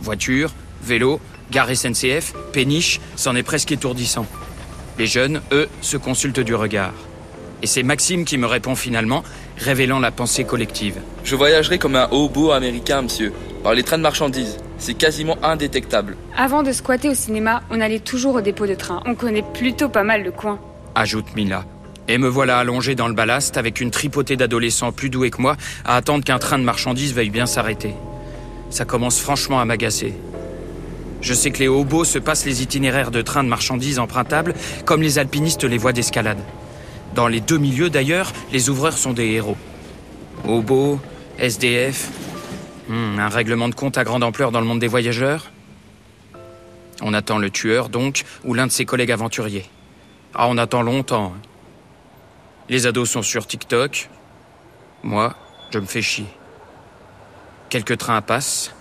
Voiture, 0.00 0.52
vélo, 0.82 1.20
gare 1.50 1.68
SNCF, 1.76 2.32
péniche, 2.54 2.98
c'en 3.16 3.36
est 3.36 3.42
presque 3.42 3.72
étourdissant. 3.72 4.26
Les 4.98 5.06
jeunes, 5.06 5.42
eux, 5.52 5.68
se 5.82 5.98
consultent 5.98 6.40
du 6.40 6.54
regard. 6.54 6.94
Et 7.62 7.66
c'est 7.66 7.82
Maxime 7.82 8.24
qui 8.24 8.38
me 8.38 8.46
répond 8.46 8.74
finalement, 8.74 9.22
révélant 9.60 10.00
la 10.00 10.10
pensée 10.10 10.44
collective. 10.44 10.96
Je 11.22 11.36
voyagerai 11.36 11.78
comme 11.78 11.96
un 11.96 12.08
hobo 12.10 12.50
américain, 12.50 13.02
monsieur. 13.02 13.32
Par 13.62 13.74
les 13.74 13.82
trains 13.82 13.98
de 13.98 14.02
marchandises. 14.02 14.56
C'est 14.78 14.94
quasiment 14.94 15.36
indétectable. 15.42 16.16
Avant 16.36 16.62
de 16.62 16.72
squatter 16.72 17.10
au 17.10 17.14
cinéma, 17.14 17.62
on 17.70 17.80
allait 17.80 17.98
toujours 17.98 18.36
au 18.36 18.40
dépôt 18.40 18.66
de 18.66 18.74
train. 18.74 19.02
On 19.04 19.14
connaît 19.14 19.44
plutôt 19.54 19.90
pas 19.90 20.02
mal 20.02 20.24
le 20.24 20.32
coin. 20.32 20.58
Ajoute 20.94 21.36
Mila. 21.36 21.64
Et 22.08 22.16
me 22.16 22.28
voilà 22.28 22.58
allongé 22.58 22.94
dans 22.94 23.06
le 23.06 23.14
ballast 23.14 23.58
avec 23.58 23.80
une 23.80 23.90
tripotée 23.90 24.36
d'adolescents 24.36 24.90
plus 24.90 25.10
doués 25.10 25.30
que 25.30 25.40
moi 25.40 25.56
à 25.84 25.96
attendre 25.96 26.24
qu'un 26.24 26.38
train 26.38 26.58
de 26.58 26.64
marchandises 26.64 27.14
veuille 27.14 27.30
bien 27.30 27.46
s'arrêter. 27.46 27.94
Ça 28.70 28.86
commence 28.86 29.20
franchement 29.20 29.60
à 29.60 29.64
m'agacer. 29.66 30.14
Je 31.20 31.34
sais 31.34 31.50
que 31.50 31.58
les 31.58 31.68
hobos 31.68 32.04
se 32.04 32.18
passent 32.18 32.46
les 32.46 32.62
itinéraires 32.62 33.10
de 33.10 33.20
trains 33.20 33.44
de 33.44 33.48
marchandises 33.48 33.98
empruntables 33.98 34.54
comme 34.86 35.02
les 35.02 35.18
alpinistes 35.18 35.64
les 35.64 35.76
voies 35.76 35.92
d'escalade. 35.92 36.38
Dans 37.14 37.28
les 37.28 37.40
deux 37.40 37.58
milieux 37.58 37.90
d'ailleurs, 37.90 38.32
les 38.52 38.70
ouvreurs 38.70 38.96
sont 38.96 39.12
des 39.12 39.26
héros. 39.26 39.56
Hobos, 40.46 41.00
SDF, 41.38 42.08
hmm, 42.88 43.18
un 43.18 43.28
règlement 43.28 43.68
de 43.68 43.74
compte 43.74 43.98
à 43.98 44.04
grande 44.04 44.22
ampleur 44.22 44.52
dans 44.52 44.60
le 44.60 44.66
monde 44.66 44.78
des 44.78 44.86
voyageurs. 44.86 45.50
On 47.02 47.14
attend 47.14 47.38
le 47.38 47.50
tueur 47.50 47.88
donc, 47.88 48.24
ou 48.44 48.54
l'un 48.54 48.66
de 48.66 48.72
ses 48.72 48.84
collègues 48.84 49.12
aventuriers. 49.12 49.68
Ah, 50.34 50.46
on 50.48 50.58
attend 50.58 50.82
longtemps. 50.82 51.32
hein. 51.36 51.40
Les 52.68 52.86
ados 52.86 53.10
sont 53.10 53.22
sur 53.22 53.46
TikTok. 53.46 54.08
Moi, 55.02 55.34
je 55.70 55.78
me 55.78 55.86
fais 55.86 56.02
chier. 56.02 56.26
Quelques 57.68 57.98
trains 57.98 58.20
passent. 58.22 58.72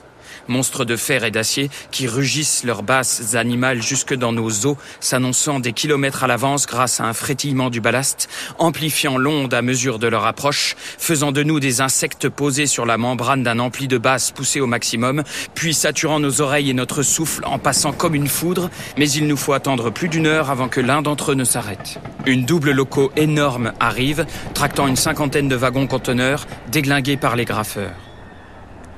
Monstres 0.49 0.83
de 0.83 0.95
fer 0.95 1.23
et 1.23 1.31
d'acier 1.31 1.69
qui 1.91 2.07
rugissent 2.07 2.63
leurs 2.63 2.83
basses 2.83 3.35
animales 3.35 3.81
jusque 3.81 4.13
dans 4.13 4.33
nos 4.33 4.65
os, 4.65 4.75
s'annonçant 4.99 5.59
des 5.59 5.73
kilomètres 5.73 6.23
à 6.23 6.27
l'avance 6.27 6.65
grâce 6.65 6.99
à 6.99 7.05
un 7.05 7.13
frétillement 7.13 7.69
du 7.69 7.81
ballast, 7.81 8.27
amplifiant 8.57 9.17
l'onde 9.17 9.53
à 9.53 9.61
mesure 9.61 9.99
de 9.99 10.07
leur 10.07 10.25
approche, 10.25 10.75
faisant 10.97 11.31
de 11.31 11.43
nous 11.43 11.59
des 11.59 11.81
insectes 11.81 12.29
posés 12.29 12.65
sur 12.65 12.85
la 12.85 12.97
membrane 12.97 13.43
d'un 13.43 13.59
ampli 13.59 13.87
de 13.87 13.97
basse 13.97 14.31
poussé 14.31 14.59
au 14.59 14.67
maximum, 14.67 15.23
puis 15.53 15.73
saturant 15.73 16.19
nos 16.19 16.41
oreilles 16.41 16.69
et 16.69 16.73
notre 16.73 17.03
souffle 17.03 17.45
en 17.45 17.59
passant 17.59 17.93
comme 17.93 18.15
une 18.15 18.27
foudre, 18.27 18.69
mais 18.97 19.09
il 19.09 19.27
nous 19.27 19.37
faut 19.37 19.53
attendre 19.53 19.91
plus 19.91 20.09
d'une 20.09 20.27
heure 20.27 20.49
avant 20.49 20.67
que 20.67 20.81
l'un 20.81 21.01
d'entre 21.01 21.31
eux 21.31 21.35
ne 21.35 21.43
s'arrête. 21.43 21.99
Une 22.25 22.45
double 22.45 22.71
loco 22.71 23.11
énorme 23.15 23.73
arrive, 23.79 24.25
tractant 24.53 24.87
une 24.87 24.95
cinquantaine 24.95 25.47
de 25.47 25.55
wagons 25.55 25.87
conteneurs 25.87 26.47
déglingués 26.71 27.17
par 27.17 27.35
les 27.35 27.45
graffeurs. 27.45 27.95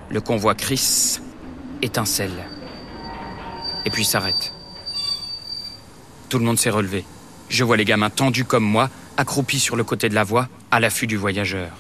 Le 0.10 0.22
convoi 0.22 0.56
Chris 0.56 1.20
étincelle. 1.82 2.46
Et 3.86 3.90
puis 3.90 4.06
s'arrête. 4.06 4.54
Tout 6.30 6.40
le 6.40 6.46
monde 6.46 6.60
s'est 6.60 6.70
relevé. 6.70 7.04
Je 7.50 7.64
vois 7.64 7.78
les 7.78 7.86
gamins 7.86 8.10
tendus 8.10 8.46
comme 8.46 8.64
moi, 8.64 8.90
accroupis 9.18 9.60
sur 9.60 9.76
le 9.76 9.84
côté 9.84 10.08
de 10.08 10.16
la 10.16 10.24
voie, 10.24 10.48
à 10.72 10.80
l'affût 10.80 11.08
du 11.08 11.18
voyageur. 11.18 11.72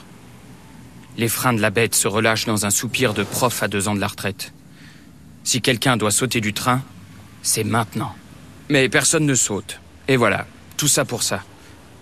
Les 1.17 1.29
freins 1.29 1.53
de 1.53 1.61
la 1.61 1.69
bête 1.69 1.95
se 1.95 2.07
relâchent 2.07 2.45
dans 2.45 2.65
un 2.65 2.69
soupir 2.69 3.13
de 3.13 3.23
prof 3.23 3.63
à 3.63 3.67
deux 3.67 3.87
ans 3.87 3.95
de 3.95 3.99
la 3.99 4.07
retraite. 4.07 4.53
Si 5.43 5.61
quelqu'un 5.61 5.97
doit 5.97 6.11
sauter 6.11 6.41
du 6.41 6.53
train, 6.53 6.81
c'est 7.41 7.63
maintenant. 7.63 8.13
Mais 8.69 8.89
personne 8.89 9.25
ne 9.25 9.35
saute. 9.35 9.79
Et 10.07 10.17
voilà, 10.17 10.45
Tout 10.77 10.87
ça 10.87 11.05
pour 11.05 11.21
ça. 11.21 11.43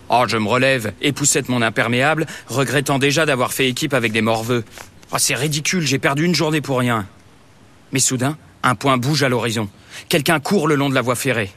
Oh, 0.08 0.24
je 0.26 0.36
me 0.38 0.48
relève, 0.48 0.92
époussette 1.02 1.48
mon 1.48 1.62
imperméable, 1.62 2.26
regrettant 2.48 2.98
déjà 2.98 3.26
d'avoir 3.26 3.52
fait 3.52 3.68
équipe 3.68 3.94
avec 3.94 4.10
des 4.10 4.22
morveux. 4.22 4.64
Oh, 5.12 5.16
c'est 5.18 5.34
ridicule, 5.34 5.86
j'ai 5.86 5.98
perdu 5.98 6.24
une 6.24 6.34
journée 6.34 6.60
pour 6.60 6.78
rien. 6.78 7.06
Mais 7.92 8.00
soudain, 8.00 8.36
un 8.62 8.74
point 8.74 8.96
bouge 8.98 9.22
à 9.22 9.28
l'horizon. 9.28 9.68
Quelqu'un 10.08 10.40
court 10.40 10.68
le 10.68 10.74
long 10.74 10.88
de 10.88 10.94
la 10.94 11.00
voie 11.00 11.16
ferrée. 11.16 11.50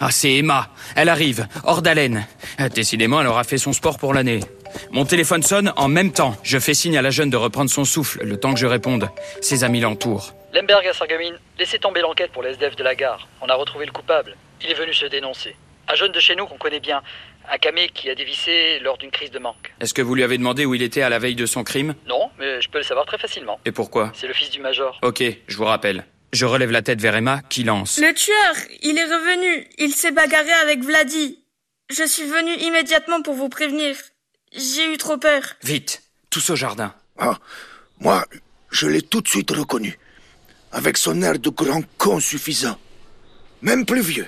Ah, 0.00 0.10
c'est 0.10 0.34
Emma. 0.34 0.68
Elle 0.96 1.08
arrive, 1.08 1.46
hors 1.64 1.82
d'haleine. 1.82 2.26
Ah, 2.58 2.68
Décidément, 2.68 3.20
elle 3.20 3.26
aura 3.26 3.44
fait 3.44 3.58
son 3.58 3.72
sport 3.72 3.98
pour 3.98 4.12
l'année. 4.14 4.40
Mon 4.90 5.04
téléphone 5.04 5.42
sonne 5.42 5.72
en 5.76 5.88
même 5.88 6.12
temps. 6.12 6.36
Je 6.42 6.58
fais 6.58 6.74
signe 6.74 6.98
à 6.98 7.02
la 7.02 7.10
jeune 7.10 7.30
de 7.30 7.36
reprendre 7.36 7.70
son 7.70 7.84
souffle, 7.84 8.24
le 8.24 8.38
temps 8.38 8.52
que 8.54 8.58
je 8.60 8.66
réponde. 8.66 9.08
Ses 9.40 9.62
amis 9.62 9.80
l'entourent. 9.80 10.34
Lemberg 10.52 10.86
à 10.86 10.92
Sarreguemines, 10.92 11.38
laissez 11.58 11.78
tomber 11.78 12.00
l'enquête 12.00 12.32
pour 12.32 12.42
le 12.42 12.50
SDF 12.50 12.76
de 12.76 12.82
la 12.84 12.94
gare. 12.94 13.28
On 13.40 13.46
a 13.46 13.54
retrouvé 13.54 13.86
le 13.86 13.92
coupable. 13.92 14.36
Il 14.62 14.70
est 14.70 14.74
venu 14.74 14.92
se 14.92 15.06
dénoncer. 15.06 15.54
Un 15.88 15.94
jeune 15.94 16.12
de 16.12 16.20
chez 16.20 16.34
nous 16.34 16.46
qu'on 16.46 16.56
connaît 16.56 16.80
bien. 16.80 17.02
Un 17.50 17.58
camé 17.58 17.88
qui 17.92 18.08
a 18.10 18.14
dévissé 18.14 18.78
lors 18.80 18.96
d'une 18.98 19.10
crise 19.10 19.30
de 19.30 19.38
manque. 19.38 19.72
Est-ce 19.80 19.92
que 19.94 20.02
vous 20.02 20.14
lui 20.14 20.22
avez 20.22 20.38
demandé 20.38 20.64
où 20.64 20.74
il 20.74 20.82
était 20.82 21.02
à 21.02 21.08
la 21.08 21.18
veille 21.18 21.34
de 21.34 21.46
son 21.46 21.62
crime 21.62 21.94
Non, 22.08 22.30
mais 22.38 22.60
je 22.60 22.68
peux 22.70 22.78
le 22.78 22.84
savoir 22.84 23.06
très 23.06 23.18
facilement. 23.18 23.60
Et 23.64 23.72
pourquoi 23.72 24.12
C'est 24.14 24.26
le 24.26 24.32
fils 24.32 24.50
du 24.50 24.60
major. 24.60 24.98
Ok, 25.02 25.22
je 25.46 25.56
vous 25.56 25.64
rappelle. 25.64 26.04
Je 26.32 26.46
relève 26.46 26.70
la 26.70 26.82
tête 26.82 27.00
vers 27.00 27.14
Emma, 27.14 27.42
qui 27.48 27.62
lance. 27.62 27.98
Le 28.00 28.12
tueur, 28.14 28.54
il 28.82 28.98
est 28.98 29.04
revenu. 29.04 29.68
Il 29.78 29.92
s'est 29.92 30.10
bagarré 30.10 30.50
avec 30.52 30.82
Vladi. 30.82 31.38
Je 31.90 32.04
suis 32.06 32.24
venu 32.24 32.54
immédiatement 32.66 33.22
pour 33.22 33.34
vous 33.34 33.48
prévenir. 33.48 33.94
J'ai 34.52 34.92
eu 34.92 34.96
trop 34.96 35.18
peur. 35.18 35.42
Vite, 35.62 36.02
tous 36.30 36.50
au 36.50 36.56
jardin. 36.56 36.94
Ah, 37.18 37.38
moi, 38.00 38.24
je 38.70 38.86
l'ai 38.86 39.02
tout 39.02 39.20
de 39.20 39.28
suite 39.28 39.50
reconnu. 39.50 39.98
Avec 40.72 40.96
son 40.96 41.22
air 41.22 41.38
de 41.38 41.50
grand 41.50 41.82
con 41.98 42.18
suffisant. 42.20 42.78
Même 43.62 43.86
plus 43.86 44.00
vieux. 44.00 44.26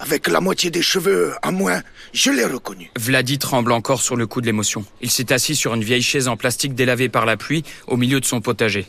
Avec 0.00 0.28
la 0.28 0.40
moitié 0.40 0.70
des 0.70 0.82
cheveux 0.82 1.34
à 1.42 1.50
moins, 1.50 1.82
je 2.12 2.30
l'ai 2.30 2.44
reconnu. 2.44 2.90
Vladi 2.96 3.38
tremble 3.38 3.72
encore 3.72 4.00
sur 4.00 4.14
le 4.16 4.26
coup 4.26 4.40
de 4.40 4.46
l'émotion. 4.46 4.84
Il 5.00 5.10
s'est 5.10 5.32
assis 5.32 5.56
sur 5.56 5.74
une 5.74 5.82
vieille 5.82 6.02
chaise 6.02 6.28
en 6.28 6.36
plastique 6.36 6.74
délavée 6.74 7.08
par 7.08 7.26
la 7.26 7.36
pluie 7.36 7.64
au 7.86 7.96
milieu 7.96 8.20
de 8.20 8.24
son 8.24 8.40
potager. 8.40 8.86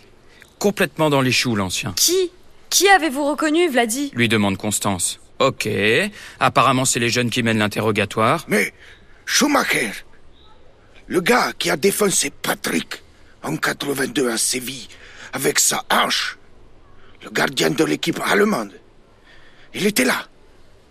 Complètement 0.60 1.10
dans 1.10 1.22
les 1.22 1.32
choux, 1.32 1.56
l'ancien. 1.56 1.94
Qui 1.96 2.32
Qui 2.70 2.88
avez-vous 2.90 3.26
reconnu, 3.26 3.68
Vladi? 3.70 4.12
Lui 4.14 4.28
demande 4.30 4.58
Constance. 4.58 5.20
Ok. 5.40 5.68
Apparemment, 6.40 6.86
c'est 6.86 7.00
les 7.00 7.10
jeunes 7.10 7.30
qui 7.30 7.42
mènent 7.44 7.60
l'interrogatoire. 7.60 8.46
Mais 8.48 8.74
Schumacher, 9.26 9.92
le 11.08 11.22
gars 11.22 11.54
qui 11.58 11.70
a 11.70 11.78
défoncé 11.78 12.30
Patrick 12.30 13.02
en 13.42 13.56
82 13.56 14.30
à 14.30 14.38
Séville 14.38 14.88
avec 15.34 15.60
sa 15.60 15.84
hanche, 15.90 16.38
le 17.24 17.30
gardien 17.32 17.70
de 17.70 17.84
l'équipe 17.84 18.20
allemande, 18.26 18.74
il 19.74 19.86
était 19.86 20.04
là, 20.06 20.28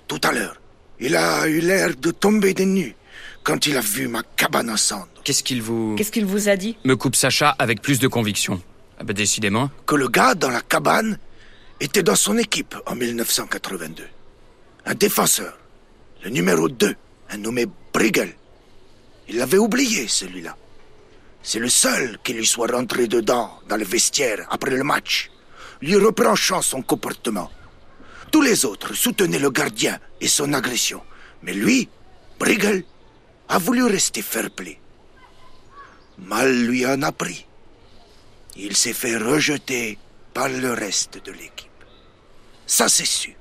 tout 0.08 0.20
à 0.24 0.32
l'heure. 0.32 0.60
Il 0.98 1.14
a 1.14 1.46
eu 1.46 1.60
l'air 1.60 1.94
de 1.94 2.10
tomber 2.10 2.54
des 2.54 2.66
nues 2.66 2.96
quand 3.44 3.66
il 3.66 3.76
a 3.76 3.80
vu 3.80 4.08
ma 4.08 4.22
cabane 4.36 4.70
en 4.70 4.76
cendres. 4.76 5.06
Qu'est-ce 5.22 5.42
qu'il 5.42 5.62
vous... 5.62 5.94
Qu'est-ce 5.96 6.10
qu'il 6.10 6.26
vous 6.26 6.48
a 6.48 6.56
dit 6.56 6.76
Me 6.84 6.96
coupe 6.96 7.14
Sacha 7.14 7.50
avec 7.58 7.80
plus 7.82 8.00
de 8.00 8.08
conviction. 8.08 8.60
Ah 8.98 9.04
bah 9.04 9.12
décidément. 9.12 9.70
Que 9.86 9.94
le 9.94 10.08
gars 10.08 10.34
dans 10.34 10.50
la 10.50 10.60
cabane 10.60 11.18
était 11.78 12.02
dans 12.02 12.16
son 12.16 12.36
équipe 12.36 12.74
en 12.86 12.96
1982. 12.96 14.04
Un 14.86 14.94
défenseur, 14.94 15.56
le 16.24 16.30
numéro 16.30 16.68
2, 16.68 16.96
un 17.30 17.36
nommé 17.36 17.66
Brigel. 17.92 18.34
Il 19.28 19.36
l'avait 19.36 19.58
oublié, 19.58 20.08
celui-là. 20.08 20.56
C'est 21.42 21.60
le 21.60 21.68
seul 21.68 22.18
qui 22.24 22.32
lui 22.32 22.46
soit 22.46 22.66
rentré 22.72 23.06
dedans, 23.06 23.50
dans 23.68 23.76
le 23.76 23.84
vestiaire, 23.84 24.46
après 24.50 24.70
le 24.70 24.82
match, 24.82 25.30
lui 25.80 25.96
reprochant 25.96 26.62
son 26.62 26.82
comportement. 26.82 27.50
Tous 28.30 28.42
les 28.42 28.64
autres 28.64 28.94
soutenaient 28.94 29.38
le 29.38 29.50
gardien 29.50 29.98
et 30.20 30.28
son 30.28 30.52
agression. 30.52 31.02
Mais 31.42 31.54
lui, 31.54 31.88
Brigel, 32.38 32.84
a 33.48 33.58
voulu 33.58 33.84
rester 33.84 34.22
fair-play. 34.22 34.78
Mal 36.18 36.66
lui 36.66 36.84
en 36.84 37.02
a 37.02 37.12
pris. 37.12 37.46
Il 38.56 38.76
s'est 38.76 38.92
fait 38.92 39.16
rejeter 39.16 39.98
par 40.34 40.48
le 40.48 40.72
reste 40.72 41.24
de 41.24 41.32
l'équipe. 41.32 41.68
Ça, 42.66 42.88
c'est 42.88 43.06
sûr. 43.06 43.34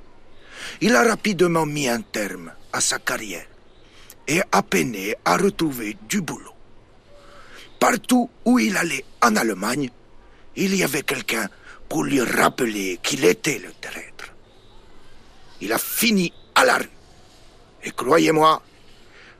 Il 0.79 0.95
a 0.95 1.03
rapidement 1.03 1.65
mis 1.65 1.87
un 1.87 2.01
terme 2.01 2.53
à 2.71 2.81
sa 2.81 2.99
carrière 2.99 3.47
et 4.27 4.41
a 4.51 4.61
peiné 4.61 5.15
à 5.25 5.37
retrouver 5.37 5.97
du 6.07 6.21
boulot. 6.21 6.53
Partout 7.79 8.29
où 8.45 8.59
il 8.59 8.77
allait 8.77 9.05
en 9.21 9.35
Allemagne, 9.35 9.89
il 10.55 10.75
y 10.75 10.83
avait 10.83 11.03
quelqu'un 11.03 11.49
pour 11.89 12.03
lui 12.03 12.21
rappeler 12.21 12.99
qu'il 13.01 13.25
était 13.25 13.59
le 13.59 13.71
traître. 13.81 14.06
Il 15.61 15.73
a 15.73 15.77
fini 15.77 16.31
à 16.55 16.65
la 16.65 16.77
rue. 16.77 16.89
Et 17.83 17.91
croyez-moi, 17.91 18.61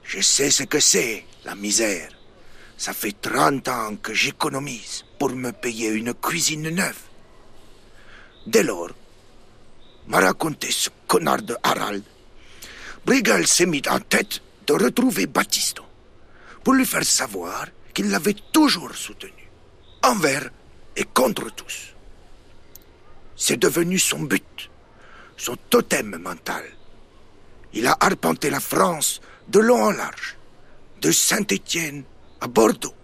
je 0.04 0.22
sais 0.22 0.52
ce 0.52 0.64
que 0.64 0.80
c'est, 0.80 1.26
la 1.46 1.56
misère. 1.56 2.10
Ça 2.78 2.94
fait 2.94 3.20
30 3.20 3.68
ans 3.68 3.96
que 3.96 4.14
j'économise 4.14 5.04
pour 5.18 5.32
me 5.32 5.52
payer 5.52 5.90
une 5.90 6.14
cuisine 6.14 6.70
neuve. 6.70 7.00
Dès 8.46 8.64
lors, 8.64 8.92
m'a 10.08 10.20
raconté 10.20 10.72
ce 10.72 10.90
connard 11.08 11.42
de 11.42 11.56
Harald, 11.64 12.04
Brigel 13.06 13.48
s'est 13.48 13.66
mis 13.66 13.82
en 13.90 14.00
tête 14.00 14.42
de 14.68 14.74
retrouver 14.74 15.28
Baptiston 15.28 15.84
pour 16.64 16.74
lui 16.74 16.86
faire 16.86 17.06
savoir 17.06 17.68
qu'il 17.94 18.10
l'avait 18.10 18.36
toujours 18.52 18.94
soutenu, 18.96 19.50
envers 20.04 20.50
et 20.96 21.06
contre 21.06 21.50
tous. 21.56 21.94
C'est 23.36 23.58
devenu 23.58 23.98
son 23.98 24.20
but, 24.20 24.70
son 25.38 25.56
totem 25.70 26.18
mental. 26.18 26.64
Il 27.74 27.88
a 27.88 27.96
arpenté 28.00 28.50
la 28.50 28.60
France 28.60 29.22
de 29.48 29.60
long 29.60 29.84
en 29.84 29.92
large, 29.92 30.38
de 31.02 31.12
Saint-Étienne 31.12 32.04
à 32.42 32.48
Bordeaux, 32.48 32.96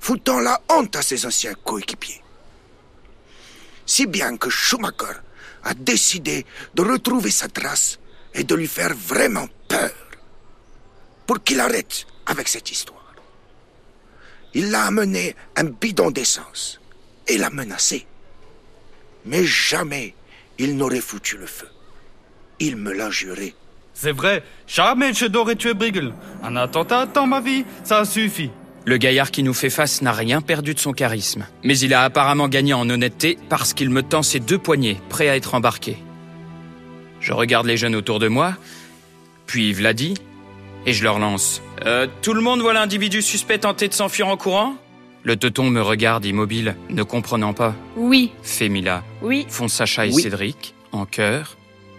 foutant 0.00 0.40
la 0.40 0.60
honte 0.70 0.96
à 0.96 1.02
ses 1.02 1.26
anciens 1.26 1.54
coéquipiers. 1.54 2.22
Si 3.86 4.06
bien 4.06 4.36
que 4.36 4.48
Schumacher 4.48 5.20
a 5.64 5.74
décidé 5.74 6.46
de 6.74 6.82
retrouver 6.82 7.30
sa 7.30 7.48
trace 7.48 7.98
et 8.34 8.44
de 8.44 8.54
lui 8.54 8.66
faire 8.66 8.94
vraiment 8.94 9.48
peur, 9.68 9.92
pour 11.26 11.42
qu'il 11.44 11.60
arrête 11.60 12.06
avec 12.26 12.48
cette 12.48 12.70
histoire. 12.70 13.14
Il 14.54 14.70
l'a 14.70 14.86
amené 14.86 15.36
un 15.56 15.64
bidon 15.64 16.10
d'essence 16.10 16.80
et 17.28 17.38
l'a 17.38 17.50
menacé. 17.50 18.06
Mais 19.24 19.44
jamais 19.44 20.14
il 20.60 20.76
n'aurait 20.76 21.00
foutu 21.00 21.38
le 21.38 21.46
feu. 21.46 21.68
Il 22.58 22.76
me 22.76 22.92
l'a 22.92 23.10
juré. 23.10 23.54
C'est 23.94 24.12
vrai, 24.12 24.42
jamais 24.66 25.14
je 25.14 25.24
n'aurais 25.24 25.56
tué 25.56 25.72
Brigel. 25.72 26.12
Un 26.42 26.54
attentat 26.56 27.06
dans 27.06 27.26
ma 27.26 27.40
vie, 27.40 27.64
ça 27.82 28.04
suffit. 28.04 28.50
Le 28.84 28.98
gaillard 28.98 29.30
qui 29.30 29.42
nous 29.42 29.54
fait 29.54 29.70
face 29.70 30.02
n'a 30.02 30.12
rien 30.12 30.42
perdu 30.42 30.74
de 30.74 30.78
son 30.78 30.92
charisme. 30.92 31.46
Mais 31.64 31.78
il 31.78 31.94
a 31.94 32.02
apparemment 32.02 32.46
gagné 32.46 32.74
en 32.74 32.88
honnêteté 32.90 33.38
parce 33.48 33.72
qu'il 33.72 33.88
me 33.88 34.02
tend 34.02 34.22
ses 34.22 34.38
deux 34.38 34.58
poignets, 34.58 34.98
prêt 35.08 35.30
à 35.30 35.36
être 35.36 35.54
embarqué. 35.54 35.96
Je 37.20 37.32
regarde 37.32 37.66
les 37.66 37.78
jeunes 37.78 37.96
autour 37.96 38.18
de 38.18 38.28
moi, 38.28 38.54
puis 39.46 39.72
Vladi, 39.72 40.14
et 40.84 40.92
je 40.92 41.02
leur 41.04 41.18
lance. 41.18 41.62
Euh, 41.86 42.06
tout 42.20 42.34
le 42.34 42.42
monde 42.42 42.60
voit 42.60 42.74
l'individu 42.74 43.22
suspect 43.22 43.58
tenter 43.58 43.88
de 43.88 43.94
s'enfuir 43.94 44.28
en 44.28 44.36
courant? 44.36 44.74
Le 45.22 45.36
teuton 45.36 45.68
me 45.70 45.82
regarde 45.82 46.24
immobile, 46.24 46.76
ne 46.88 47.02
comprenant 47.02 47.52
pas. 47.52 47.74
Oui. 47.96 48.32
Fait 48.42 48.68
Mila. 48.68 49.02
Oui. 49.22 49.46
Font 49.48 49.68
Sacha 49.68 50.06
et 50.06 50.12
Oui. 50.12 50.22
Cédric, 50.22 50.74
en 50.92 51.04
chœur. 51.04 51.56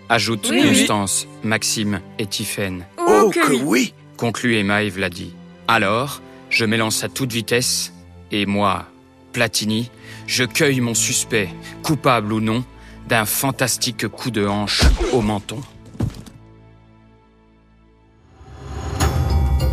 Ajoute 0.10 0.48
Oui, 0.50 0.60
oui. 0.64 0.78
Constance, 0.80 1.28
Maxime 1.44 2.02
et 2.20 2.26
Tiffaine. 2.26 2.86
Oh, 2.98 3.30
que 3.34 3.54
oui 3.54 3.94
Conclut 4.18 4.56
Emma 4.56 4.84
et 4.84 4.90
Vladi. 4.90 5.34
Alors, 5.68 6.22
je 6.50 6.66
m'élance 6.66 7.04
à 7.04 7.10
toute 7.10 7.32
vitesse, 7.32 7.94
et 8.32 8.46
moi, 8.46 8.86
Platini, 9.34 9.90
je 10.28 10.44
cueille 10.44 10.82
mon 10.82 10.94
suspect, 10.96 11.50
coupable 11.84 12.34
ou 12.34 12.42
non, 12.42 12.64
d'un 13.08 13.26
fantastique 13.26 14.08
coup 14.08 14.32
de 14.32 14.46
hanche 14.46 14.82
au 15.14 15.22
menton. 15.22 15.62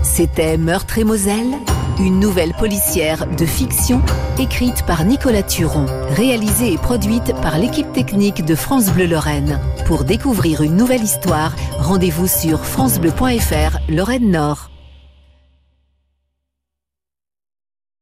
C'était 0.03 0.57
Meurtre 0.59 0.99
et 0.99 1.05
Moselle, 1.05 1.55
une 2.01 2.21
nouvelle 2.21 2.53
policière 2.55 3.27
de 3.27 3.45
fiction 3.45 4.01
écrite 4.39 4.85
par 4.87 5.05
Nicolas 5.05 5.43
Turon, 5.43 5.87
réalisée 6.11 6.73
et 6.73 6.79
produite 6.79 7.35
par 7.43 7.59
l'équipe 7.59 7.93
technique 7.93 8.45
de 8.45 8.55
France 8.55 8.93
Bleu 8.93 9.07
Lorraine. 9.07 9.61
Pour 9.87 10.05
découvrir 10.05 10.63
une 10.63 10.77
nouvelle 10.77 11.03
histoire, 11.03 11.55
rendez-vous 11.79 12.29
sur 12.29 12.65
francebleu.fr 12.65 13.79
Lorraine 13.89 14.31
Nord. 14.31 14.68